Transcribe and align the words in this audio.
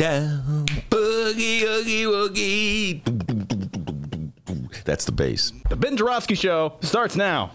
down, 0.00 0.64
boogie, 0.88 1.60
oogie, 1.60 2.04
woogie. 2.04 3.02
That's 4.86 5.04
the 5.04 5.12
bass. 5.12 5.52
The 5.68 5.76
Ben 5.76 5.94
Joravsky 5.94 6.34
Show 6.34 6.78
starts 6.80 7.16
now. 7.16 7.52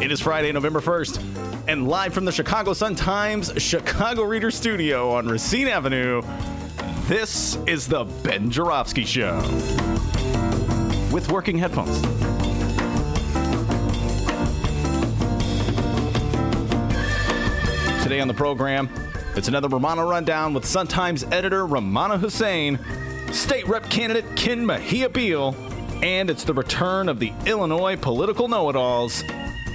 It 0.00 0.12
is 0.12 0.20
Friday, 0.20 0.52
November 0.52 0.80
1st, 0.80 1.66
and 1.66 1.88
live 1.88 2.14
from 2.14 2.24
the 2.24 2.30
Chicago 2.30 2.74
Sun-Times 2.74 3.60
Chicago 3.60 4.22
Reader 4.22 4.52
Studio 4.52 5.10
on 5.10 5.26
Racine 5.26 5.66
Avenue, 5.66 6.22
this 7.08 7.56
is 7.66 7.88
the 7.88 8.04
Ben 8.22 8.52
Joravsky 8.52 9.04
Show. 9.04 9.40
With 11.10 11.28
working 11.28 11.58
headphones. 11.58 12.35
Today 18.06 18.20
on 18.20 18.28
the 18.28 18.34
program, 18.34 18.88
it's 19.34 19.48
another 19.48 19.68
Rummana 19.68 20.08
Rundown 20.08 20.54
with 20.54 20.64
Sun-Times 20.64 21.24
editor 21.24 21.66
Rummana 21.66 22.20
Hussain, 22.20 22.78
state 23.32 23.66
rep 23.66 23.82
candidate 23.90 24.36
Ken 24.36 24.64
Mejia 24.64 25.08
Beal, 25.08 25.56
and 26.04 26.30
it's 26.30 26.44
the 26.44 26.54
return 26.54 27.08
of 27.08 27.18
the 27.18 27.32
Illinois 27.46 27.96
political 27.96 28.46
know-it-alls, 28.46 29.24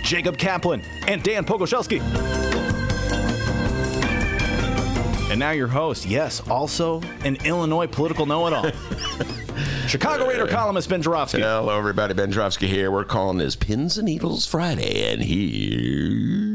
Jacob 0.05 0.37
Kaplan 0.37 0.81
and 1.09 1.21
Dan 1.21 1.43
Pogorzelski. 1.43 1.99
And 5.29 5.37
now 5.37 5.51
your 5.51 5.67
host, 5.67 6.05
yes, 6.05 6.39
also 6.49 7.01
an 7.25 7.35
Illinois 7.43 7.87
political 7.87 8.25
know-it-all. 8.25 8.71
Chicago 9.87 10.25
Reader 10.25 10.47
columnist 10.47 10.87
Ben 10.87 11.01
Joravsky. 11.01 11.41
Hello, 11.41 11.77
everybody. 11.77 12.13
Ben 12.13 12.31
Joravsky 12.31 12.67
here. 12.67 12.91
We're 12.91 13.03
calling 13.03 13.39
this 13.39 13.57
Pins 13.57 13.97
and 13.97 14.05
Needles 14.05 14.45
Friday, 14.45 15.11
and 15.11 15.21
here's 15.21 16.50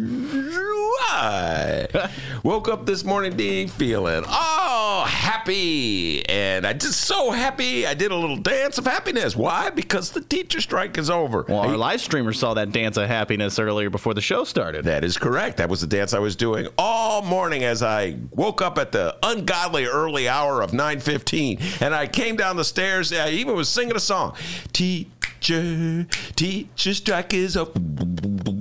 why. 1.17 2.11
Woke 2.43 2.69
up 2.69 2.87
this 2.87 3.05
morning, 3.05 3.69
feeling 3.69 4.25
oh 4.27 5.05
happy, 5.09 6.27
and 6.29 6.67
I 6.67 6.73
just 6.73 7.01
so 7.03 7.31
happy. 7.31 7.87
I 7.87 7.95
did 7.95 8.13
a 8.13 8.17
little 8.17 8.37
dance 8.37 8.79
of 8.79 8.85
happiness. 8.85 9.35
Why? 9.35 9.71
Because 9.71 10.11
the 10.11 10.21
teacher 10.21 10.61
strike 10.61 10.99
is 10.99 11.11
over. 11.11 11.45
Well, 11.49 11.61
our 11.61 11.77
live 11.77 12.01
streamers 12.01 12.39
saw 12.39 12.55
that 12.55 12.73
dance 12.73 12.97
of 12.97 13.09
happiness 13.09 13.59
earlier 13.59 13.91
before 13.91 14.15
the 14.15 14.21
show 14.21 14.45
started. 14.45 14.85
That 14.85 15.05
is 15.05 15.17
correct. 15.17 15.57
That 15.57 15.69
was 15.69 15.81
the 15.81 15.87
dance 15.87 16.13
I 16.13 16.19
was 16.19 16.37
doing 16.37 16.69
all 16.79 17.23
morning 17.23 17.65
as 17.65 17.83
I 17.83 18.19
woke 18.31 18.63
up 18.63 18.79
at 18.79 18.93
the 18.93 19.17
ungodly 19.23 19.87
early 19.87 20.29
hour 20.29 20.63
of 20.63 20.73
9:15, 20.73 21.83
and 21.83 21.95
I 21.95 22.07
came 22.07 22.37
down 22.37 22.57
the 22.57 22.65
stairs. 22.65 23.13
I 23.13 23.31
even 23.31 23.57
was 23.57 23.69
singing 23.69 23.97
a 23.97 24.01
song. 24.01 24.37
Teacher, 24.73 26.07
teacher 26.37 26.95
strike 26.95 27.35
is 27.35 27.57
up. 27.57 27.77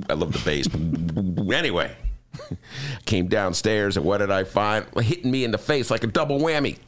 I 0.10 0.14
love 0.14 0.34
the 0.34 0.42
bass. 0.46 0.68
anyway, 1.54 1.96
came 3.06 3.28
downstairs, 3.28 3.98
and 3.98 4.06
what 4.06 4.20
did 4.20 4.32
I 4.32 4.44
find? 4.44 4.86
Hitting 5.00 5.32
me 5.32 5.44
in 5.44 5.52
the 5.52 5.58
face 5.58 5.92
like 5.92 6.04
a 6.04 6.08
double 6.08 6.40
whammy. 6.40 6.78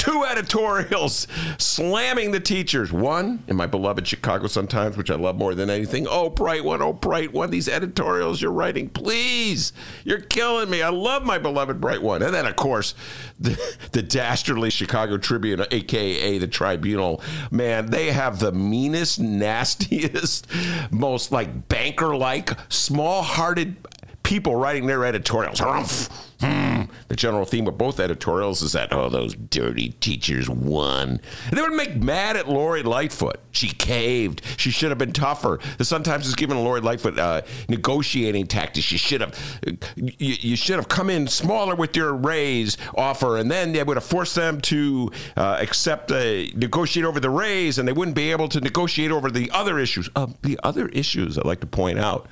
Two 0.00 0.24
editorials 0.24 1.28
slamming 1.58 2.30
the 2.30 2.40
teachers. 2.40 2.90
One 2.90 3.44
in 3.48 3.54
my 3.54 3.66
beloved 3.66 4.08
Chicago 4.08 4.46
Sun-Times, 4.46 4.96
which 4.96 5.10
I 5.10 5.14
love 5.14 5.36
more 5.36 5.54
than 5.54 5.68
anything. 5.68 6.06
Oh, 6.08 6.30
bright 6.30 6.64
one, 6.64 6.80
oh, 6.80 6.94
bright 6.94 7.34
one. 7.34 7.50
These 7.50 7.68
editorials 7.68 8.40
you're 8.40 8.50
writing, 8.50 8.88
please. 8.88 9.74
You're 10.02 10.22
killing 10.22 10.70
me. 10.70 10.80
I 10.80 10.88
love 10.88 11.26
my 11.26 11.36
beloved 11.36 11.82
bright 11.82 12.00
one. 12.00 12.22
And 12.22 12.32
then, 12.32 12.46
of 12.46 12.56
course, 12.56 12.94
the, 13.40 13.60
the 13.92 14.00
dastardly 14.00 14.70
Chicago 14.70 15.18
Tribune, 15.18 15.66
aka 15.70 16.38
the 16.38 16.48
Tribunal. 16.48 17.20
Man, 17.50 17.90
they 17.90 18.10
have 18.10 18.38
the 18.38 18.52
meanest, 18.52 19.20
nastiest, 19.20 20.46
most 20.90 21.30
like 21.30 21.68
banker 21.68 22.16
like, 22.16 22.58
small 22.72 23.22
hearted 23.22 23.76
people 24.30 24.54
writing 24.54 24.86
their 24.86 25.04
editorials. 25.04 25.58
Hmm. 26.38 26.82
The 27.08 27.16
general 27.16 27.44
theme 27.44 27.66
of 27.66 27.76
both 27.76 27.98
editorials 27.98 28.62
is 28.62 28.70
that, 28.72 28.92
oh, 28.92 29.08
those 29.08 29.34
dirty 29.34 29.88
teachers 30.00 30.48
won. 30.48 31.20
And 31.48 31.58
they 31.58 31.60
would 31.60 31.72
make 31.72 31.96
mad 31.96 32.36
at 32.36 32.48
Lori 32.48 32.84
Lightfoot. 32.84 33.40
She 33.50 33.70
caved. 33.70 34.42
She 34.56 34.70
should 34.70 34.90
have 34.90 34.98
been 34.98 35.12
tougher. 35.12 35.58
The 35.78 35.84
Sun 35.84 36.04
Times 36.04 36.26
has 36.26 36.36
given 36.36 36.56
Lori 36.56 36.80
Lightfoot 36.80 37.18
uh, 37.18 37.42
negotiating 37.68 38.46
tactics. 38.46 38.92
You 38.92 38.98
should 38.98 39.20
have, 39.20 39.60
you, 39.96 40.12
you, 40.18 40.54
should 40.54 40.76
have 40.76 40.88
come 40.88 41.10
in 41.10 41.26
smaller 41.26 41.74
with 41.74 41.96
your 41.96 42.14
raise 42.14 42.76
offer, 42.94 43.36
and 43.36 43.50
then 43.50 43.72
they 43.72 43.82
would 43.82 43.96
have 43.96 44.04
forced 44.04 44.36
them 44.36 44.60
to 44.60 45.10
uh, 45.36 45.58
accept, 45.60 46.12
a, 46.12 46.52
negotiate 46.54 47.04
over 47.04 47.18
the 47.18 47.30
raise, 47.30 47.78
and 47.78 47.88
they 47.88 47.92
wouldn't 47.92 48.14
be 48.14 48.30
able 48.30 48.48
to 48.50 48.60
negotiate 48.60 49.10
over 49.10 49.28
the 49.28 49.50
other 49.50 49.80
issues. 49.80 50.08
Uh, 50.14 50.28
the 50.42 50.58
other 50.62 50.86
issues 50.90 51.36
I'd 51.36 51.44
like 51.44 51.60
to 51.60 51.66
point 51.66 51.98
out 51.98 52.28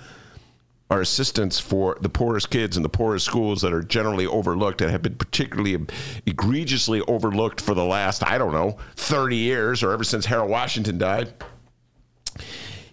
are 0.91 1.01
assistance 1.01 1.59
for 1.61 1.99
the 2.01 2.09
poorest 2.09 2.51
kids 2.51 2.77
in 2.77 2.83
the 2.83 2.89
poorest 2.89 3.27
schools 3.27 3.61
that 3.61 3.73
are 3.73 3.83
generally 3.83 4.27
overlooked 4.27 4.81
and 4.81 4.91
have 4.91 5.03
been 5.03 5.17
particularly 5.17 5.79
egregiously 6.25 7.03
overlooked 7.03 7.61
for 7.61 7.75
the 7.75 7.85
last, 7.85 8.25
I 8.27 8.39
don't 8.39 8.53
know, 8.53 8.79
30 8.97 9.37
years 9.37 9.83
or 9.83 9.93
ever 9.93 10.05
since 10.05 10.27
Harold 10.27 10.51
Washington 10.51 10.97
died. 10.97 11.33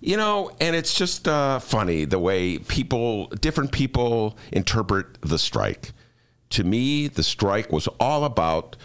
You 0.01 0.17
know, 0.17 0.51
and 0.59 0.75
it's 0.75 0.94
just 0.94 1.28
uh, 1.28 1.59
funny 1.59 2.06
the 2.06 2.19
way 2.19 2.57
people, 2.59 3.28
different 3.28 3.72
people 3.72 4.38
interpret 4.51 5.19
the 5.22 5.39
strike. 5.39 5.94
To 6.51 6.63
me, 6.63 7.07
the 7.07 7.23
strike 7.23 7.72
was 7.72 7.88
all 8.00 8.23
about 8.25 8.75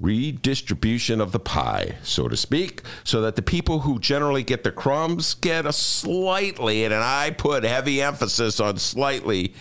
redistribution 0.00 1.20
of 1.20 1.32
the 1.32 1.38
pie, 1.38 1.96
so 2.02 2.26
to 2.28 2.36
speak, 2.36 2.82
so 3.04 3.20
that 3.20 3.36
the 3.36 3.42
people 3.42 3.80
who 3.80 3.98
generally 3.98 4.42
get 4.42 4.64
the 4.64 4.72
crumbs 4.72 5.34
get 5.34 5.66
a 5.66 5.72
slightly, 5.72 6.84
and 6.84 6.94
I 6.94 7.30
put 7.30 7.64
heavy 7.64 8.00
emphasis 8.00 8.58
on 8.60 8.78
slightly 8.78 9.54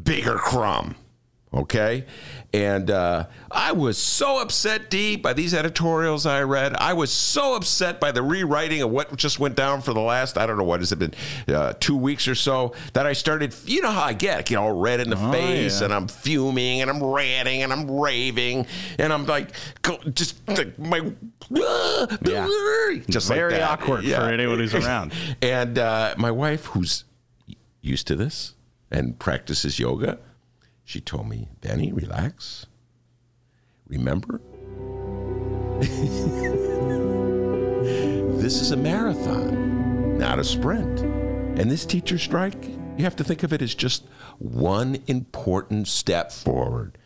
bigger 0.00 0.34
crumb. 0.34 0.96
Okay? 1.52 2.04
And 2.52 2.90
uh, 2.90 3.26
I 3.50 3.72
was 3.72 3.98
so 3.98 4.40
upset, 4.40 4.90
D, 4.90 5.16
by 5.16 5.32
these 5.32 5.54
editorials 5.54 6.26
I 6.26 6.42
read. 6.42 6.74
I 6.76 6.92
was 6.92 7.12
so 7.12 7.54
upset 7.54 8.00
by 8.00 8.12
the 8.12 8.22
rewriting 8.22 8.82
of 8.82 8.90
what 8.90 9.14
just 9.16 9.38
went 9.38 9.54
down 9.54 9.80
for 9.80 9.92
the 9.92 10.00
last, 10.00 10.38
I 10.38 10.46
don't 10.46 10.58
know, 10.58 10.64
what 10.64 10.80
has 10.80 10.92
it 10.92 10.98
been, 10.98 11.14
uh, 11.48 11.74
two 11.80 11.96
weeks 11.96 12.28
or 12.28 12.34
so, 12.34 12.74
that 12.92 13.06
I 13.06 13.12
started, 13.12 13.54
you 13.64 13.82
know 13.82 13.90
how 13.90 14.02
I 14.02 14.12
get, 14.12 14.38
I 14.38 14.42
get 14.42 14.56
all 14.56 14.72
red 14.72 15.00
in 15.00 15.10
the 15.10 15.18
oh, 15.18 15.32
face, 15.32 15.80
yeah. 15.80 15.86
and 15.86 15.94
I'm 15.94 16.08
fuming, 16.08 16.80
and 16.80 16.90
I'm 16.90 17.02
ranting, 17.02 17.62
and 17.62 17.72
I'm 17.72 17.90
raving, 17.90 18.66
and 18.98 19.12
I'm 19.12 19.26
like, 19.26 19.50
just 20.12 20.36
like 20.48 20.78
my, 20.78 21.12
yeah. 21.50 22.46
just 23.08 23.28
very 23.28 23.54
like 23.54 23.62
awkward 23.62 24.04
yeah. 24.04 24.20
for 24.20 24.32
anyone 24.32 24.58
who's 24.58 24.74
around. 24.74 25.12
and 25.42 25.78
uh, 25.78 26.14
my 26.16 26.30
wife, 26.30 26.66
who's 26.66 27.04
used 27.80 28.06
to 28.06 28.16
this 28.16 28.54
and 28.90 29.18
practices 29.18 29.78
yoga, 29.78 30.18
she 30.88 31.02
told 31.02 31.28
me, 31.28 31.50
Benny, 31.60 31.92
relax. 31.92 32.64
Remember? 33.88 34.40
this 38.40 38.62
is 38.62 38.70
a 38.70 38.76
marathon, 38.76 40.16
not 40.16 40.38
a 40.38 40.44
sprint. 40.44 41.00
And 41.00 41.70
this 41.70 41.84
teacher 41.84 42.16
strike, 42.16 42.64
you 42.96 43.04
have 43.04 43.16
to 43.16 43.24
think 43.24 43.42
of 43.42 43.52
it 43.52 43.60
as 43.60 43.74
just 43.74 44.06
one 44.38 44.96
important 45.08 45.88
step 45.88 46.32
forward. 46.32 46.96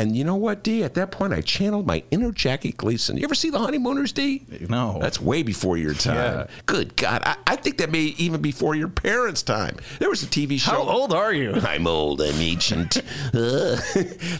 And 0.00 0.16
you 0.16 0.24
know 0.24 0.36
what, 0.36 0.62
D? 0.62 0.82
At 0.82 0.94
that 0.94 1.10
point, 1.10 1.34
I 1.34 1.42
channeled 1.42 1.86
my 1.86 2.02
inner 2.10 2.32
Jackie 2.32 2.72
Gleason. 2.72 3.18
You 3.18 3.24
ever 3.24 3.34
see 3.34 3.50
The 3.50 3.58
Honeymooners, 3.58 4.12
D? 4.12 4.46
No. 4.66 4.98
That's 4.98 5.20
way 5.20 5.42
before 5.42 5.76
your 5.76 5.92
time. 5.92 6.14
Yeah. 6.14 6.46
Good 6.64 6.96
God. 6.96 7.20
I, 7.22 7.36
I, 7.46 7.56
think 7.56 7.76
that 7.76 7.90
may 7.90 8.14
even 8.16 8.40
before 8.40 8.74
your 8.74 8.88
parents' 8.88 9.42
time. 9.42 9.76
There 9.98 10.08
was 10.08 10.22
a 10.22 10.26
TV 10.26 10.58
show. 10.58 10.70
How 10.70 10.88
old 10.88 11.12
are 11.12 11.34
you? 11.34 11.52
I'm 11.66 11.86
old. 11.86 12.22
I'm 12.22 12.40
ancient. 12.40 12.96
uh. 12.96 13.02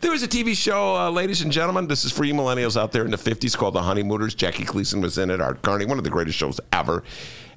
there 0.01 0.11
was 0.11 0.23
a 0.23 0.29
TV 0.29 0.57
show, 0.57 0.97
uh, 0.97 1.11
ladies 1.11 1.43
and 1.43 1.53
gentlemen. 1.53 1.87
This 1.87 2.07
is 2.07 2.13
for 2.13 2.25
you 2.25 2.33
millennials 2.33 2.81
out 2.81 2.91
there 2.91 3.05
in 3.05 3.11
the 3.11 3.19
50s 3.19 3.55
called 3.55 3.75
The 3.75 3.83
Honeymooners. 3.83 4.35
Jackie 4.35 4.65
Gleason 4.65 5.03
was 5.03 5.19
in 5.19 5.29
it. 5.29 5.43
Art 5.43 5.61
Carney, 5.61 5.85
one 5.85 5.99
of 5.99 6.05
the 6.05 6.11
greatest 6.11 6.39
shows 6.39 6.59
ever. 6.73 7.05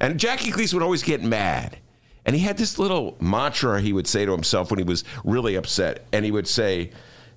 And 0.02 0.20
Jackie 0.20 0.52
Gleason 0.52 0.78
would 0.78 0.84
always 0.84 1.04
get 1.04 1.24
mad. 1.24 1.78
And 2.26 2.36
he 2.36 2.42
had 2.42 2.58
this 2.58 2.78
little 2.78 3.16
mantra 3.22 3.80
he 3.80 3.94
would 3.94 4.08
say 4.08 4.26
to 4.26 4.34
himself 4.34 4.72
when 4.72 4.80
he 4.80 4.84
was 4.84 5.06
really 5.24 5.56
upset. 5.56 6.06
And 6.12 6.26
he 6.26 6.32
would 6.32 6.50
say, 6.50 6.92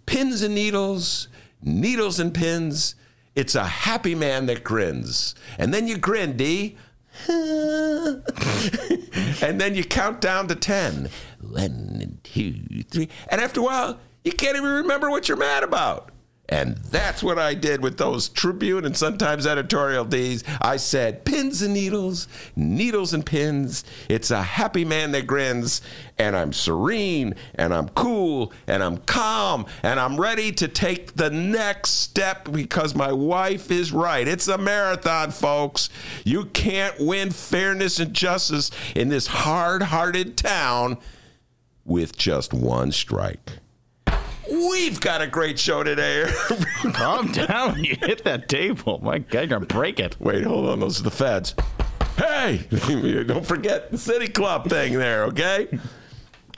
pins 0.06 0.42
and 0.42 0.54
needles, 0.54 1.28
needles 1.62 2.18
and 2.18 2.32
pins. 2.32 2.94
It's 3.34 3.54
a 3.54 3.64
happy 3.64 4.14
man 4.14 4.46
that 4.46 4.64
grins. 4.64 5.34
And 5.58 5.74
then 5.74 5.86
you 5.86 5.98
grin, 5.98 6.36
D. 6.36 6.76
and 7.28 8.22
then 9.60 9.74
you 9.74 9.84
count 9.84 10.20
down 10.20 10.48
to 10.48 10.54
10. 10.54 11.10
One, 11.40 12.18
two, 12.22 12.54
three. 12.90 13.08
And 13.28 13.40
after 13.40 13.60
a 13.60 13.64
while, 13.64 14.00
you 14.24 14.32
can't 14.32 14.56
even 14.56 14.70
remember 14.70 15.10
what 15.10 15.28
you're 15.28 15.36
mad 15.36 15.62
about. 15.62 16.10
And 16.48 16.76
that's 16.76 17.22
what 17.22 17.38
I 17.38 17.54
did 17.54 17.82
with 17.82 17.98
those 17.98 18.28
Tribune 18.28 18.84
and 18.84 18.96
Sun-Times 18.96 19.46
editorial 19.46 20.04
D's. 20.04 20.44
I 20.60 20.76
said, 20.76 21.24
pins 21.24 21.62
and 21.62 21.74
needles, 21.74 22.28
needles 22.54 23.12
and 23.12 23.26
pins. 23.26 23.84
It's 24.08 24.30
a 24.30 24.42
happy 24.42 24.84
man 24.84 25.10
that 25.12 25.26
grins. 25.26 25.82
And 26.18 26.36
I'm 26.36 26.52
serene 26.52 27.34
and 27.56 27.74
I'm 27.74 27.88
cool 27.90 28.52
and 28.66 28.82
I'm 28.82 28.98
calm 28.98 29.66
and 29.82 30.00
I'm 30.00 30.18
ready 30.18 30.52
to 30.52 30.68
take 30.68 31.14
the 31.14 31.30
next 31.30 31.90
step 31.90 32.50
because 32.50 32.94
my 32.94 33.12
wife 33.12 33.70
is 33.70 33.92
right. 33.92 34.26
It's 34.26 34.48
a 34.48 34.56
marathon, 34.56 35.30
folks. 35.30 35.90
You 36.24 36.46
can't 36.46 36.98
win 37.00 37.30
fairness 37.30 37.98
and 37.98 38.14
justice 38.14 38.70
in 38.94 39.08
this 39.08 39.26
hard 39.26 39.82
hearted 39.82 40.36
town 40.36 40.98
with 41.84 42.16
just 42.16 42.54
one 42.54 42.92
strike. 42.92 43.58
We've 44.56 45.00
got 45.00 45.20
a 45.22 45.26
great 45.26 45.58
show 45.58 45.82
today. 45.82 46.24
Calm 46.94 47.30
down 47.32 47.84
you 47.84 47.96
hit 48.00 48.24
that 48.24 48.48
table. 48.48 48.98
My 49.02 49.18
God, 49.18 49.38
you're 49.40 49.46
gonna 49.46 49.66
break 49.66 50.00
it. 50.00 50.16
Wait, 50.20 50.44
hold 50.44 50.68
on. 50.68 50.80
Those 50.80 51.00
are 51.00 51.04
the 51.04 51.10
feds. 51.10 51.54
Hey, 52.16 52.66
don't 53.26 53.44
forget 53.46 53.90
the 53.90 53.98
City 53.98 54.28
Club 54.28 54.68
thing 54.68 54.94
there, 54.98 55.24
okay? 55.24 55.68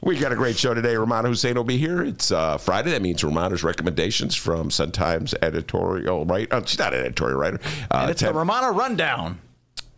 We 0.01 0.17
got 0.17 0.31
a 0.31 0.37
great 0.37 0.57
show 0.57 0.75
today. 0.75 0.95
Rummana 0.95 1.27
Hussain 1.27 1.57
will 1.57 1.65
be 1.65 1.77
here. 1.77 2.05
It's 2.05 2.31
uh, 2.31 2.57
Friday. 2.59 2.93
That 2.93 3.03
means 3.03 3.23
Rummana's 3.23 3.65
recommendations 3.65 4.37
from 4.37 4.71
Sun 4.71 4.93
Times 4.93 5.35
editorial 5.43 6.25
writer. 6.25 6.47
Oh, 6.53 6.63
she's 6.65 6.79
not 6.79 6.95
an 6.95 7.01
editorial 7.01 7.37
writer. 7.39 7.59
Uh, 7.91 7.99
And 8.03 8.11
it's 8.13 8.21
the 8.23 8.29
Rummana 8.29 8.73
Rundown. 8.77 9.41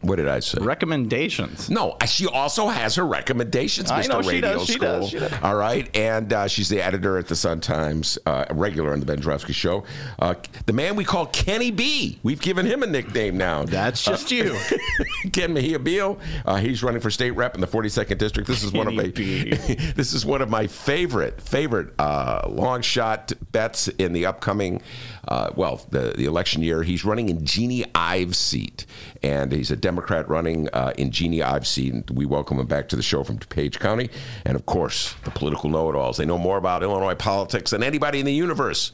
What 0.02 0.16
did 0.16 0.28
I 0.28 0.40
say? 0.40 0.58
Recommendations. 0.62 1.68
No, 1.68 1.96
she 2.06 2.26
also 2.26 2.68
has 2.68 2.94
her 2.94 3.06
recommendations, 3.06 3.90
I 3.90 4.02
Mr. 4.02 4.08
know 4.08 4.22
she 4.22 4.28
Radio 4.28 4.52
does, 4.54 4.66
she 4.66 4.72
School. 4.72 5.00
does, 5.00 5.08
she 5.10 5.18
does. 5.18 5.32
All 5.42 5.54
right, 5.54 5.94
and 5.96 6.32
uh, 6.32 6.48
she's 6.48 6.68
the 6.68 6.80
editor 6.80 7.18
at 7.18 7.28
the 7.28 7.36
Sun 7.36 7.60
Times, 7.60 8.18
uh, 8.24 8.46
regular 8.50 8.92
on 8.92 9.00
the 9.00 9.06
Ben 9.06 9.20
Joravsky 9.20 9.52
Show. 9.52 9.84
Uh, 10.18 10.34
the 10.66 10.72
man 10.72 10.96
we 10.96 11.04
call 11.04 11.26
Kenny 11.26 11.70
B. 11.70 12.18
We've 12.22 12.40
given 12.40 12.64
him 12.64 12.82
a 12.82 12.86
nickname 12.86 13.36
now. 13.36 13.64
That's 13.64 14.02
just 14.02 14.30
you. 14.30 14.56
Ken 15.32 15.52
Mejia 15.52 15.78
Beal. 15.78 16.18
Uh, 16.46 16.56
he's 16.56 16.82
running 16.82 17.00
for 17.00 17.10
state 17.10 17.32
rep 17.32 17.54
in 17.54 17.60
the 17.60 17.66
42nd 17.66 18.16
district. 18.18 18.48
This 18.48 18.62
is 18.62 18.72
one 18.72 18.88
of 18.88 18.94
my 18.94 19.04
this 19.14 20.12
is 20.14 20.24
one 20.24 20.40
of 20.42 20.48
my 20.48 20.66
favorite 20.66 21.40
favorite 21.42 21.92
uh, 21.98 22.46
long 22.48 22.82
shot 22.82 23.32
bets 23.52 23.88
in 23.88 24.12
the 24.12 24.26
upcoming 24.26 24.80
uh, 25.28 25.50
well 25.54 25.84
the 25.90 26.14
the 26.16 26.24
election 26.24 26.62
year. 26.62 26.82
He's 26.82 27.04
running 27.04 27.28
in 27.28 27.44
Jeanne 27.44 27.84
Ives' 27.94 28.38
seat, 28.38 28.86
and 29.22 29.52
he's 29.52 29.70
a 29.70 29.76
Democrat 29.76 30.28
running 30.28 30.68
uh, 30.72 30.92
in 30.96 31.10
Jeanne 31.10 31.42
Ives' 31.42 31.68
seat. 31.68 31.92
And 31.92 32.10
we 32.10 32.26
welcome 32.26 32.58
him 32.58 32.66
back 32.66 32.88
to 32.88 32.96
the 32.96 33.02
show 33.02 33.22
from 33.22 33.38
DuPage 33.38 33.78
County, 33.78 34.10
and 34.44 34.56
of 34.56 34.66
course 34.66 35.14
the 35.24 35.30
political 35.30 35.70
know-it-alls. 35.70 36.16
They 36.16 36.26
know 36.26 36.38
more 36.38 36.56
about 36.56 36.82
Illinois 36.82 37.14
politics 37.14 37.70
than 37.70 37.82
anybody 37.82 38.20
in 38.20 38.26
the 38.26 38.32
universe. 38.32 38.92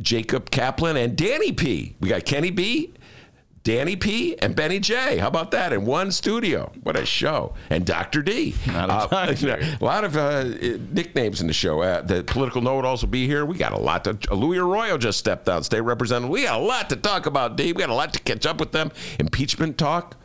Jacob 0.00 0.50
Kaplan 0.50 0.96
and 0.96 1.16
Danny 1.16 1.52
P. 1.52 1.94
We 2.00 2.08
got 2.08 2.24
Kenny 2.24 2.50
B. 2.50 2.92
Danny 3.64 3.94
P 3.94 4.36
and 4.38 4.56
Benny 4.56 4.80
J. 4.80 5.18
How 5.18 5.28
about 5.28 5.52
that 5.52 5.72
in 5.72 5.86
one 5.86 6.10
studio? 6.10 6.72
What 6.82 6.96
a 6.96 7.06
show! 7.06 7.54
And 7.70 7.86
Dr. 7.86 8.20
D. 8.22 8.54
Uh, 8.68 9.06
a 9.80 9.84
lot 9.84 10.02
of 10.02 10.16
uh, 10.16 10.44
nicknames 10.90 11.40
in 11.40 11.46
the 11.46 11.52
show. 11.52 11.80
Uh, 11.80 12.02
the 12.02 12.24
political 12.24 12.60
know-it-alls 12.60 13.04
be 13.04 13.26
here. 13.26 13.46
We 13.46 13.56
got 13.56 13.72
a 13.72 13.78
lot 13.78 14.04
to. 14.04 14.18
Luis 14.34 14.58
Arroyo 14.58 14.98
just 14.98 15.18
stepped 15.18 15.48
out, 15.48 15.64
state 15.64 15.82
representative. 15.82 16.30
We 16.30 16.42
got 16.42 16.60
a 16.60 16.64
lot 16.64 16.90
to 16.90 16.96
talk 16.96 17.26
about, 17.26 17.56
Dave. 17.56 17.76
We 17.76 17.80
got 17.80 17.90
a 17.90 17.94
lot 17.94 18.12
to 18.14 18.20
catch 18.20 18.46
up 18.46 18.58
with 18.58 18.72
them. 18.72 18.90
Impeachment 19.20 19.78
talk. 19.78 20.16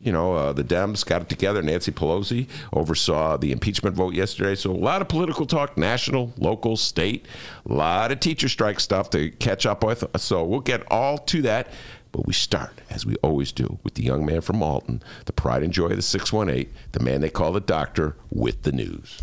You 0.00 0.12
know, 0.12 0.34
uh, 0.34 0.52
the 0.52 0.62
Dems 0.62 1.04
got 1.04 1.22
it 1.22 1.28
together. 1.28 1.60
Nancy 1.60 1.90
Pelosi 1.90 2.46
oversaw 2.72 3.36
the 3.36 3.50
impeachment 3.50 3.96
vote 3.96 4.14
yesterday. 4.14 4.54
So 4.54 4.70
a 4.70 4.72
lot 4.72 5.02
of 5.02 5.08
political 5.08 5.44
talk, 5.44 5.76
national, 5.76 6.32
local, 6.38 6.76
state. 6.76 7.26
A 7.68 7.72
lot 7.72 8.12
of 8.12 8.20
teacher 8.20 8.48
strike 8.48 8.78
stuff 8.78 9.10
to 9.10 9.30
catch 9.30 9.66
up 9.66 9.82
with. 9.82 10.04
So 10.16 10.44
we'll 10.44 10.60
get 10.60 10.84
all 10.88 11.18
to 11.18 11.42
that. 11.42 11.68
But 12.12 12.26
we 12.26 12.32
start, 12.32 12.80
as 12.90 13.04
we 13.04 13.16
always 13.16 13.52
do, 13.52 13.78
with 13.82 13.94
the 13.94 14.02
young 14.02 14.24
man 14.24 14.40
from 14.40 14.62
Alton, 14.62 15.02
the 15.26 15.32
pride 15.32 15.62
and 15.62 15.72
joy 15.72 15.88
of 15.88 15.96
the 15.96 16.02
618, 16.02 16.72
the 16.92 17.00
man 17.00 17.20
they 17.20 17.30
call 17.30 17.52
the 17.52 17.60
doctor, 17.60 18.16
with 18.30 18.62
the 18.62 18.72
news. 18.72 19.20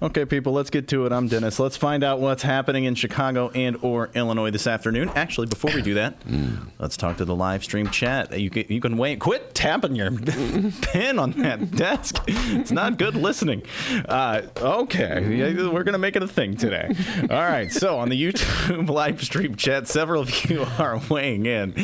Okay, 0.00 0.24
people, 0.24 0.52
let's 0.52 0.70
get 0.70 0.86
to 0.88 1.06
it. 1.06 1.12
I'm 1.12 1.26
Dennis. 1.26 1.58
Let's 1.58 1.76
find 1.76 2.04
out 2.04 2.20
what's 2.20 2.44
happening 2.44 2.84
in 2.84 2.94
Chicago 2.94 3.50
and 3.52 3.76
or 3.82 4.10
Illinois 4.14 4.52
this 4.52 4.68
afternoon. 4.68 5.08
Actually, 5.16 5.48
before 5.48 5.72
we 5.74 5.82
do 5.82 5.94
that, 5.94 6.14
let's 6.78 6.96
talk 6.96 7.16
to 7.16 7.24
the 7.24 7.34
live 7.34 7.64
stream 7.64 7.88
chat. 7.90 8.38
You 8.38 8.48
can, 8.48 8.66
you 8.68 8.80
can 8.80 8.96
wait. 8.96 9.18
Quit 9.18 9.56
tapping 9.56 9.96
your 9.96 10.12
pen 10.82 11.18
on 11.18 11.32
that 11.42 11.72
desk. 11.72 12.22
It's 12.28 12.70
not 12.70 12.96
good 12.96 13.16
listening. 13.16 13.64
Uh, 14.08 14.42
okay, 14.58 15.34
yeah, 15.36 15.68
we're 15.68 15.82
gonna 15.82 15.98
make 15.98 16.14
it 16.14 16.22
a 16.22 16.28
thing 16.28 16.56
today. 16.56 16.94
All 17.22 17.36
right. 17.36 17.72
So 17.72 17.98
on 17.98 18.08
the 18.08 18.22
YouTube 18.22 18.88
live 18.90 19.20
stream 19.20 19.56
chat, 19.56 19.88
several 19.88 20.22
of 20.22 20.44
you 20.48 20.64
are 20.78 21.00
weighing 21.10 21.46
in. 21.46 21.74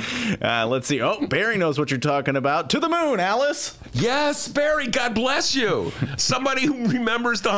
Uh, 0.41 0.69
let's 0.69 0.87
see. 0.87 1.01
Oh, 1.01 1.27
Barry 1.27 1.57
knows 1.57 1.81
what 1.81 1.91
you're 1.91 1.99
talking 1.99 2.37
about. 2.37 2.71
To 2.71 2.79
the 2.79 2.89
moon, 2.89 3.19
Alice. 3.19 3.77
Yes, 3.93 4.47
Barry, 4.47 4.87
God 4.87 5.15
bless 5.17 5.57
you. 5.57 5.91
Somebody 6.17 6.67
who 6.67 6.87
remembers 6.87 7.41
the 7.41 7.51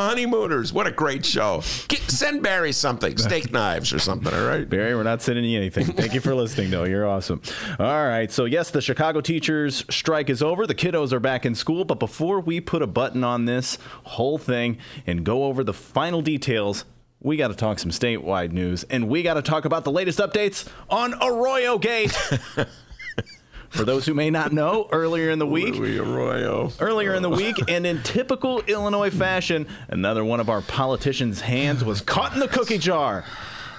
honeymooners. 0.47 0.73
What 0.73 0.87
a 0.87 0.91
great 0.91 1.25
show. 1.25 1.61
Get, 1.87 1.99
send 2.09 2.41
Barry 2.43 2.71
something, 2.71 3.17
steak 3.17 3.51
knives 3.51 3.93
or 3.93 3.99
something, 3.99 4.33
all 4.33 4.47
right? 4.47 4.67
Barry, 4.67 4.95
we're 4.95 5.03
not 5.03 5.21
sending 5.21 5.45
you 5.45 5.57
anything. 5.57 5.85
Thank 5.85 6.13
you 6.13 6.21
for 6.21 6.33
listening, 6.35 6.71
though. 6.71 6.85
You're 6.85 7.07
awesome. 7.07 7.41
All 7.79 8.07
right. 8.07 8.31
So, 8.31 8.45
yes, 8.45 8.71
the 8.71 8.81
Chicago 8.81 9.21
teachers' 9.21 9.83
strike 9.89 10.29
is 10.29 10.41
over. 10.41 10.65
The 10.65 10.75
kiddos 10.75 11.11
are 11.11 11.19
back 11.19 11.45
in 11.45 11.55
school. 11.55 11.85
But 11.85 11.99
before 11.99 12.39
we 12.39 12.61
put 12.61 12.81
a 12.81 12.87
button 12.87 13.23
on 13.23 13.45
this 13.45 13.77
whole 14.03 14.37
thing 14.37 14.77
and 15.05 15.23
go 15.23 15.45
over 15.45 15.63
the 15.63 15.73
final 15.73 16.21
details, 16.21 16.85
we 17.19 17.35
got 17.35 17.49
to 17.49 17.55
talk 17.55 17.79
some 17.79 17.91
statewide 17.91 18.51
news. 18.51 18.83
And 18.85 19.09
we 19.09 19.23
got 19.23 19.35
to 19.35 19.41
talk 19.41 19.65
about 19.65 19.83
the 19.83 19.91
latest 19.91 20.19
updates 20.19 20.67
on 20.89 21.13
Arroyo 21.21 21.77
Gate. 21.77 22.17
For 23.69 23.83
those 23.83 24.05
who 24.05 24.13
may 24.13 24.29
not 24.29 24.51
know, 24.51 24.87
earlier 24.91 25.29
in 25.29 25.39
the 25.39 25.45
week, 25.45 25.75
Luis 25.75 25.99
Arroyo. 25.99 26.71
Earlier 26.79 27.13
in 27.13 27.21
the 27.21 27.29
week, 27.29 27.55
and 27.67 27.85
in 27.85 28.01
typical 28.03 28.61
Illinois 28.61 29.09
fashion, 29.09 29.67
another 29.89 30.23
one 30.23 30.39
of 30.39 30.49
our 30.49 30.61
politicians' 30.61 31.41
hands 31.41 31.83
was 31.83 32.01
caught 32.01 32.33
in 32.33 32.39
the 32.39 32.47
cookie 32.47 32.77
jar. 32.77 33.23